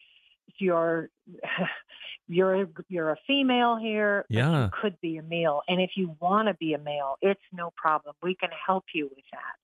your 0.57 1.09
you're 2.27 2.67
you're 2.89 3.11
a 3.11 3.15
female 3.25 3.77
here. 3.77 4.25
Yeah, 4.27 4.65
you 4.65 4.71
could 4.81 4.99
be 4.99 5.15
a 5.15 5.23
male, 5.23 5.61
and 5.69 5.79
if 5.79 5.91
you 5.95 6.17
want 6.19 6.49
to 6.49 6.53
be 6.55 6.73
a 6.73 6.77
male, 6.77 7.15
it's 7.21 7.39
no 7.53 7.71
problem. 7.77 8.13
We 8.21 8.35
can 8.35 8.49
help 8.67 8.83
you 8.93 9.05
with 9.05 9.23
that. 9.31 9.55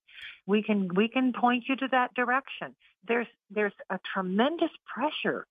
We 0.47 0.64
can 0.64 0.88
we 0.95 1.10
can 1.10 1.34
point 1.34 1.66
you 1.68 1.76
to 1.76 1.89
that 1.91 2.14
direction. 2.14 2.78
There's 3.06 3.28
there's 3.52 3.74
a 3.89 4.00
tremendous 4.14 4.72
pressure 4.86 5.47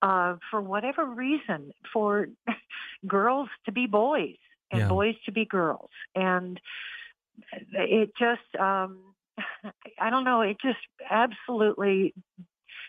uh, 0.00 0.36
for 0.48 0.60
whatever 0.60 1.06
reason 1.06 1.72
for 1.92 2.28
girls 3.08 3.48
to 3.64 3.72
be 3.72 3.88
boys 3.88 4.36
and 4.70 4.82
yeah. 4.82 4.88
boys 4.88 5.16
to 5.24 5.32
be 5.32 5.44
girls, 5.44 5.90
and 6.14 6.60
it 7.72 8.10
just 8.16 8.62
um, 8.62 8.98
I 10.00 10.10
don't 10.10 10.24
know, 10.24 10.42
it 10.42 10.56
just 10.60 10.78
absolutely 11.10 12.14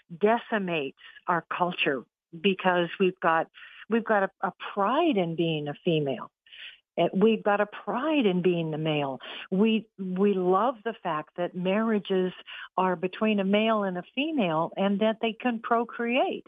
decimates 0.09 0.97
our 1.27 1.45
culture 1.55 2.03
because 2.41 2.89
we've 2.99 3.19
got 3.19 3.47
we've 3.89 4.05
got 4.05 4.23
a, 4.23 4.29
a 4.41 4.53
pride 4.73 5.17
in 5.17 5.35
being 5.35 5.67
a 5.67 5.73
female. 5.85 6.31
Eh, 6.97 7.07
we've 7.13 7.43
got 7.43 7.61
a 7.61 7.65
pride 7.65 8.25
in 8.25 8.41
being 8.41 8.71
the 8.71 8.77
male. 8.77 9.19
We 9.51 9.87
we 9.97 10.33
love 10.33 10.75
the 10.83 10.93
fact 11.01 11.37
that 11.37 11.55
marriages 11.55 12.33
are 12.77 12.95
between 12.95 13.39
a 13.39 13.43
male 13.45 13.83
and 13.83 13.97
a 13.97 14.03
female, 14.15 14.71
and 14.75 14.99
that 14.99 15.17
they 15.21 15.33
can 15.33 15.59
procreate. 15.59 16.47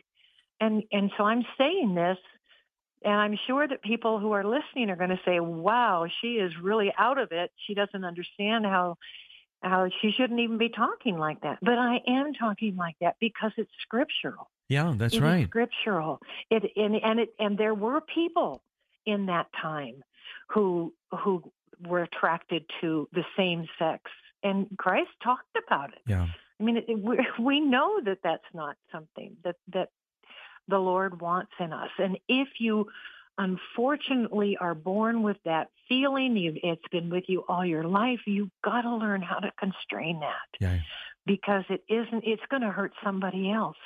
And 0.59 0.83
and 0.91 1.11
so 1.17 1.23
I'm 1.23 1.43
saying 1.57 1.95
this, 1.95 2.17
and 3.03 3.13
I'm 3.13 3.37
sure 3.47 3.67
that 3.67 3.81
people 3.81 4.19
who 4.19 4.31
are 4.33 4.43
listening 4.43 4.89
are 4.89 4.95
going 4.95 5.09
to 5.09 5.21
say, 5.25 5.39
"Wow, 5.39 6.07
she 6.21 6.33
is 6.33 6.51
really 6.61 6.93
out 6.97 7.17
of 7.17 7.31
it. 7.31 7.51
She 7.67 7.73
doesn't 7.73 8.03
understand 8.03 8.65
how 8.65 8.97
how 9.61 9.87
she 10.01 10.11
shouldn't 10.11 10.39
even 10.39 10.57
be 10.57 10.69
talking 10.69 11.17
like 11.17 11.41
that. 11.41 11.59
But 11.61 11.77
I 11.77 11.99
am 12.07 12.33
talking 12.33 12.75
like 12.75 12.95
that 13.01 13.15
because 13.19 13.51
it's 13.57 13.71
scriptural. 13.81 14.49
Yeah, 14.67 14.93
that's 14.95 15.15
it 15.15 15.21
right. 15.21 15.47
scriptural. 15.47 16.19
It 16.49 16.63
and 16.75 16.95
and 16.95 17.19
it 17.19 17.29
and 17.39 17.57
there 17.57 17.73
were 17.73 18.01
people 18.01 18.61
in 19.05 19.27
that 19.27 19.47
time 19.61 20.03
who 20.47 20.93
who 21.23 21.43
were 21.85 22.03
attracted 22.03 22.63
to 22.81 23.07
the 23.13 23.23
same 23.37 23.67
sex, 23.77 24.03
and 24.43 24.67
Christ 24.77 25.09
talked 25.23 25.57
about 25.67 25.93
it. 25.93 25.99
Yeah. 26.07 26.27
I 26.59 26.63
mean, 26.63 26.77
it, 26.77 26.99
we, 26.99 27.19
we 27.43 27.59
know 27.59 27.99
that 28.05 28.19
that's 28.23 28.43
not 28.53 28.75
something 28.91 29.35
that 29.43 29.55
that 29.73 29.89
the 30.67 30.79
Lord 30.79 31.21
wants 31.21 31.51
in 31.59 31.73
us, 31.73 31.89
and 31.99 32.17
if 32.27 32.47
you 32.59 32.87
unfortunately 33.41 34.55
are 34.59 34.75
born 34.75 35.23
with 35.23 35.37
that 35.45 35.69
feeling. 35.89 36.37
You've, 36.37 36.57
it's 36.63 36.87
been 36.91 37.09
with 37.09 37.23
you 37.27 37.43
all 37.49 37.65
your 37.65 37.83
life. 37.83 38.19
You've 38.25 38.51
got 38.63 38.81
to 38.81 38.95
learn 38.95 39.21
how 39.21 39.39
to 39.39 39.51
constrain 39.59 40.19
that 40.19 40.59
yeah. 40.59 40.79
because 41.25 41.63
it 41.69 41.83
isn't, 41.89 42.23
it's 42.25 42.43
going 42.49 42.61
to 42.61 42.69
hurt 42.69 42.93
somebody 43.03 43.51
else. 43.51 43.77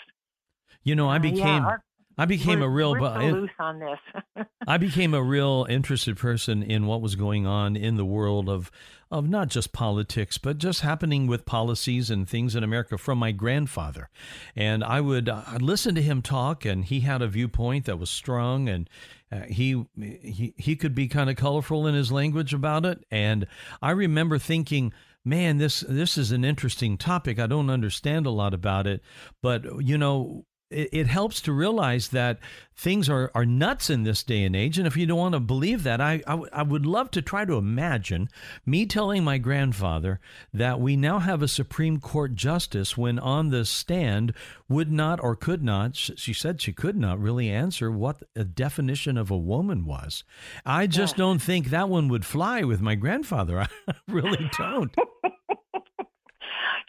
You 0.83 0.95
know, 0.95 1.09
I 1.09 1.15
uh, 1.15 1.19
became 1.19 1.63
yeah, 1.63 1.67
our, 1.67 1.83
I 2.17 2.25
became 2.25 2.61
a 2.61 2.69
real 2.69 2.93
so 2.93 3.19
loose 3.19 3.49
on 3.59 3.79
this. 3.79 4.45
I 4.67 4.77
became 4.77 5.13
a 5.13 5.21
real 5.21 5.65
interested 5.69 6.17
person 6.17 6.63
in 6.63 6.85
what 6.85 7.01
was 7.01 7.15
going 7.15 7.45
on 7.45 7.75
in 7.75 7.97
the 7.97 8.05
world 8.05 8.49
of 8.49 8.71
of 9.11 9.29
not 9.29 9.49
just 9.49 9.71
politics, 9.71 10.37
but 10.37 10.57
just 10.57 10.81
happening 10.81 11.27
with 11.27 11.45
policies 11.45 12.09
and 12.09 12.27
things 12.27 12.55
in 12.55 12.63
America 12.63 12.97
from 12.97 13.17
my 13.17 13.31
grandfather. 13.31 14.09
And 14.55 14.83
I 14.83 15.01
would 15.01 15.27
I'd 15.27 15.61
listen 15.61 15.93
to 15.95 16.01
him 16.01 16.21
talk, 16.21 16.63
and 16.65 16.85
he 16.85 17.01
had 17.01 17.21
a 17.21 17.27
viewpoint 17.27 17.85
that 17.85 17.99
was 17.99 18.09
strong, 18.09 18.69
and 18.69 18.89
uh, 19.35 19.45
he 19.47 19.85
he 19.97 20.53
he 20.57 20.75
could 20.75 20.95
be 20.95 21.07
kind 21.07 21.29
of 21.29 21.35
colorful 21.35 21.87
in 21.87 21.95
his 21.95 22.11
language 22.11 22.53
about 22.53 22.85
it. 22.85 23.03
And 23.11 23.47
I 23.81 23.91
remember 23.91 24.37
thinking, 24.37 24.93
man, 25.23 25.57
this 25.57 25.83
this 25.87 26.17
is 26.17 26.31
an 26.31 26.45
interesting 26.45 26.97
topic. 26.97 27.39
I 27.39 27.47
don't 27.47 27.69
understand 27.69 28.25
a 28.25 28.31
lot 28.31 28.53
about 28.53 28.87
it, 28.87 29.01
but 29.41 29.83
you 29.83 29.97
know, 29.97 30.45
it, 30.69 30.89
it 30.91 31.07
helps 31.07 31.41
to 31.41 31.53
realize 31.53 32.09
that 32.09 32.39
things 32.75 33.09
are, 33.09 33.31
are 33.33 33.45
nuts 33.45 33.89
in 33.89 34.03
this 34.03 34.23
day 34.23 34.43
and 34.43 34.55
age. 34.55 34.77
And 34.77 34.85
if 34.85 34.97
you 34.97 35.05
don't 35.05 35.17
want 35.17 35.33
to 35.33 35.39
believe 35.39 35.83
that, 35.83 36.01
I, 36.01 36.13
I, 36.27 36.31
w- 36.31 36.49
I 36.51 36.63
would 36.63 36.85
love 36.85 37.11
to 37.11 37.21
try 37.21 37.45
to 37.45 37.53
imagine 37.53 38.29
me 38.65 38.85
telling 38.85 39.23
my 39.23 39.37
grandfather 39.37 40.19
that 40.53 40.79
we 40.79 40.95
now 40.97 41.19
have 41.19 41.41
a 41.41 41.47
Supreme 41.47 41.99
Court 41.99 42.35
justice 42.35 42.97
when 42.97 43.19
on 43.19 43.49
the 43.49 43.63
stand 43.63 44.33
would 44.67 44.91
not 44.91 45.23
or 45.23 45.35
could 45.35 45.63
not, 45.63 45.95
she 45.95 46.33
said 46.33 46.61
she 46.61 46.73
could 46.73 46.97
not 46.97 47.19
really 47.19 47.49
answer 47.49 47.91
what 47.91 48.23
a 48.35 48.43
definition 48.43 49.17
of 49.17 49.31
a 49.31 49.37
woman 49.37 49.85
was. 49.85 50.23
I 50.65 50.87
just 50.87 51.15
yeah. 51.15 51.19
don't 51.19 51.41
think 51.41 51.69
that 51.69 51.89
one 51.89 52.09
would 52.09 52.25
fly 52.25 52.63
with 52.63 52.81
my 52.81 52.95
grandfather. 52.95 53.67
I 53.87 53.93
really 54.07 54.49
don't. 54.57 54.93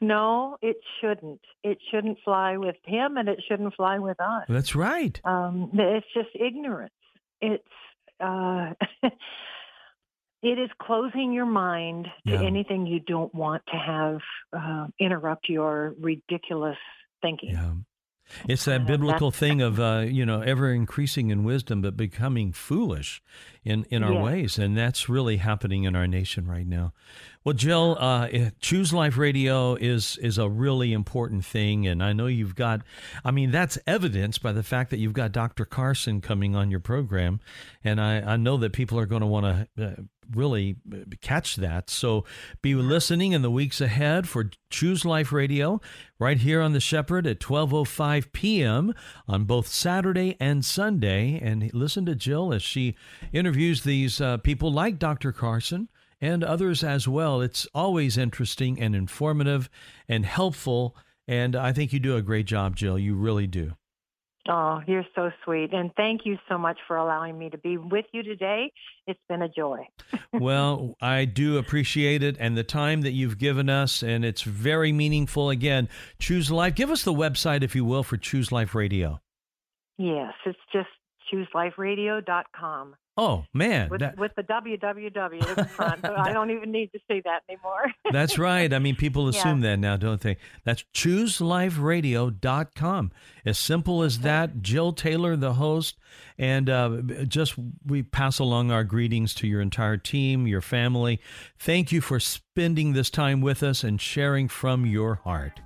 No, 0.01 0.59
it 0.61 0.77
shouldn't. 1.01 1.41
It 1.63 1.79
shouldn't 1.91 2.19
fly 2.25 2.57
with 2.57 2.77
him, 2.85 3.17
and 3.17 3.29
it 3.29 3.43
shouldn't 3.49 3.75
fly 3.75 3.99
with 3.99 4.21
us. 4.21 4.45
That's 4.49 4.75
right. 4.75 5.19
Um, 5.25 5.71
it's 5.73 6.07
just 6.15 6.29
ignorance. 6.35 6.93
It's 7.41 7.65
uh, 8.21 8.73
it 10.43 10.59
is 10.59 10.71
closing 10.81 11.33
your 11.33 11.47
mind 11.47 12.09
to 12.27 12.33
yeah. 12.33 12.43
anything 12.43 12.87
you 12.87 13.01
don't 13.01 13.35
want 13.35 13.63
to 13.73 13.77
have 13.79 14.19
uh, 14.53 14.87
interrupt 15.01 15.49
your 15.49 15.95
ridiculous 16.01 16.79
thinking. 17.23 17.51
Yeah. 17.51 17.73
It's 18.49 18.65
that 18.65 18.87
biblical 18.87 19.31
thing 19.31 19.63
of 19.63 19.79
uh, 19.81 20.05
you 20.07 20.27
know 20.27 20.41
ever 20.41 20.73
increasing 20.73 21.31
in 21.31 21.45
wisdom 21.45 21.81
but 21.81 21.97
becoming 21.97 22.53
foolish 22.53 23.23
in 23.65 23.85
in 23.91 24.03
our 24.03 24.21
ways, 24.21 24.59
and 24.59 24.77
that's 24.77 25.09
really 25.09 25.37
happening 25.37 25.85
in 25.85 25.95
our 25.95 26.07
nation 26.07 26.47
right 26.47 26.67
now. 26.67 26.93
Well, 27.47 27.53
Jill, 27.53 27.97
uh, 28.01 28.27
eh, 28.33 28.51
Choose 28.59 28.93
Life 28.93 29.17
Radio 29.17 29.77
is 29.77 30.19
is 30.21 30.37
a 30.37 30.49
really 30.49 30.93
important 30.93 31.45
thing, 31.45 31.87
and 31.87 32.03
I 32.03 32.13
know 32.13 32.27
you've 32.27 32.57
got. 32.57 32.81
I 33.25 33.31
mean, 33.31 33.53
that's 33.53 33.79
evidenced 33.87 34.43
by 34.43 34.51
the 34.51 34.65
fact 34.65 34.91
that 34.91 34.99
you've 34.99 35.13
got 35.13 35.31
Dr. 35.31 35.65
Carson 35.65 36.21
coming 36.21 36.57
on 36.57 36.73
your 36.73 36.81
program, 36.81 37.39
and 37.85 38.01
I, 38.01 38.33
I 38.33 38.37
know 38.37 38.57
that 38.57 38.73
people 38.73 38.99
are 38.99 39.07
going 39.07 39.21
to 39.21 39.29
want 39.29 39.69
to 39.77 39.87
uh, 39.87 39.95
really 40.35 40.75
uh, 40.93 41.05
catch 41.21 41.55
that. 41.55 41.89
So 41.89 42.25
be 42.63 42.75
listening 42.75 43.31
in 43.31 43.43
the 43.43 43.51
weeks 43.51 43.81
ahead 43.81 44.29
for 44.29 44.51
Choose 44.69 45.05
Life 45.05 45.31
Radio 45.31 45.81
right 46.19 46.39
here 46.39 46.61
on 46.61 46.73
the 46.73 46.81
Shepherd 46.81 47.29
at 47.29 47.39
12:05 47.39 48.33
p.m. 48.33 48.93
on 49.29 49.45
both 49.45 49.69
Saturday 49.69 50.37
and 50.41 50.65
Sunday, 50.65 51.39
and 51.41 51.73
listen 51.73 52.07
to 52.07 52.17
Jill 52.17 52.53
as 52.53 52.65
she 52.65 52.97
interviews 53.33 53.85
these 53.85 54.21
uh, 54.21 54.39
people 54.39 54.73
like 54.73 54.99
Dr. 54.99 55.31
Carson 55.31 55.89
and 56.21 56.43
others 56.43 56.83
as 56.83 57.07
well. 57.07 57.41
It's 57.41 57.67
always 57.75 58.17
interesting 58.17 58.81
and 58.81 58.95
informative 58.95 59.69
and 60.09 60.25
helpful. 60.25 60.97
And 61.29 61.57
I 61.57 61.73
think 61.73 61.93
you 61.93 62.01
do 62.01 62.17
a 62.17 62.23
great 62.23 62.47
job, 62.47 62.77
Jill. 62.77 62.99
You 62.99 63.15
really 63.15 63.47
do. 63.47 63.73
Oh, 64.49 64.81
you're 64.87 65.07
so 65.15 65.31
sweet. 65.45 65.73
And 65.73 65.91
thank 65.97 66.21
you 66.25 66.39
so 66.49 66.57
much 66.57 66.79
for 66.87 66.97
allowing 66.97 67.37
me 67.37 67.51
to 67.51 67.59
be 67.59 67.79
with 67.79 68.05
you 68.13 68.23
today. 68.23 68.73
It's 69.07 69.21
been 69.29 69.43
a 69.43 69.49
joy. 69.49 69.89
well, 70.33 70.95
I 71.01 71.25
do 71.25 71.59
appreciate 71.59 72.23
it 72.23 72.37
and 72.39 72.57
the 72.57 72.63
time 72.63 73.03
that 73.03 73.11
you've 73.11 73.39
given 73.39 73.69
us. 73.69 74.03
And 74.03 74.25
it's 74.25 74.43
very 74.43 74.93
meaningful. 74.93 75.51
Again, 75.51 75.89
Choose 76.21 76.51
Life. 76.51 76.77
Give 76.77 76.91
us 76.91 77.03
the 77.03 77.13
website, 77.13 77.63
if 77.63 77.75
you 77.75 77.85
will, 77.85 78.05
for 78.05 78.17
Choose 78.17 78.53
Life 78.53 78.75
Radio. 78.75 79.21
Yes, 79.99 80.35
it's 80.45 80.59
just 80.73 80.89
chooseliferadio.com. 81.33 82.95
Oh 83.19 83.47
man, 83.55 83.89
with, 83.89 84.01
that... 84.01 84.19
with 84.19 84.35
the 84.35 84.43
www 84.43 85.59
in 85.59 85.65
front, 85.65 86.05
I 86.05 86.33
don't 86.33 86.51
even 86.51 86.71
need 86.71 86.93
to 86.93 86.99
say 87.09 87.23
that 87.25 87.45
anymore. 87.49 87.91
That's 88.13 88.39
right. 88.39 88.71
I 88.73 88.79
mean, 88.79 88.95
people 88.95 89.27
assume 89.29 89.63
yeah. 89.63 89.71
that 89.71 89.79
now, 89.79 89.97
don't 89.97 90.21
they? 90.21 90.37
That's 90.65 90.85
chooseliferadio.com. 90.95 93.13
As 93.47 93.59
simple 93.59 94.03
as 94.03 94.19
that. 94.19 94.61
Jill 94.61 94.93
Taylor, 94.93 95.35
the 95.35 95.55
host, 95.55 95.97
and 96.37 96.69
uh, 96.69 97.01
just 97.27 97.55
we 97.87 98.03
pass 98.03 98.39
along 98.39 98.71
our 98.71 98.85
greetings 98.85 99.33
to 99.37 99.47
your 99.47 99.63
entire 99.63 99.97
team, 99.97 100.47
your 100.47 100.61
family. 100.61 101.19
Thank 101.59 101.93
you 101.93 102.03
for 102.03 102.21
spending 102.21 102.93
this 102.93 103.09
time 103.09 103.41
with 103.41 103.63
us 103.63 103.83
and 103.83 103.99
sharing 103.99 104.49
from 104.49 104.85
your 104.85 105.21
heart. 105.25 105.63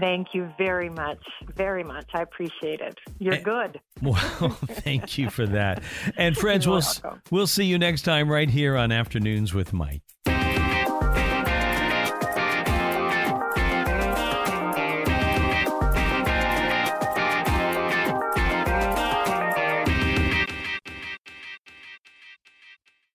Thank 0.00 0.28
you 0.32 0.50
very 0.58 0.88
much. 0.88 1.22
Very 1.56 1.84
much. 1.84 2.06
I 2.14 2.22
appreciate 2.22 2.80
it. 2.80 2.98
You're 3.18 3.34
and, 3.34 3.44
good. 3.44 3.80
Well, 4.02 4.14
thank 4.14 5.16
you 5.16 5.30
for 5.30 5.46
that. 5.46 5.82
And 6.18 6.36
friends, 6.44 6.68
we'll, 6.68 6.82
we'll 7.30 7.46
see 7.46 7.64
you 7.64 7.78
next 7.78 8.02
time 8.02 8.28
right 8.30 8.50
here 8.50 8.76
on 8.76 8.92
Afternoons 8.92 9.54
with 9.54 9.72
Mike. 9.72 10.02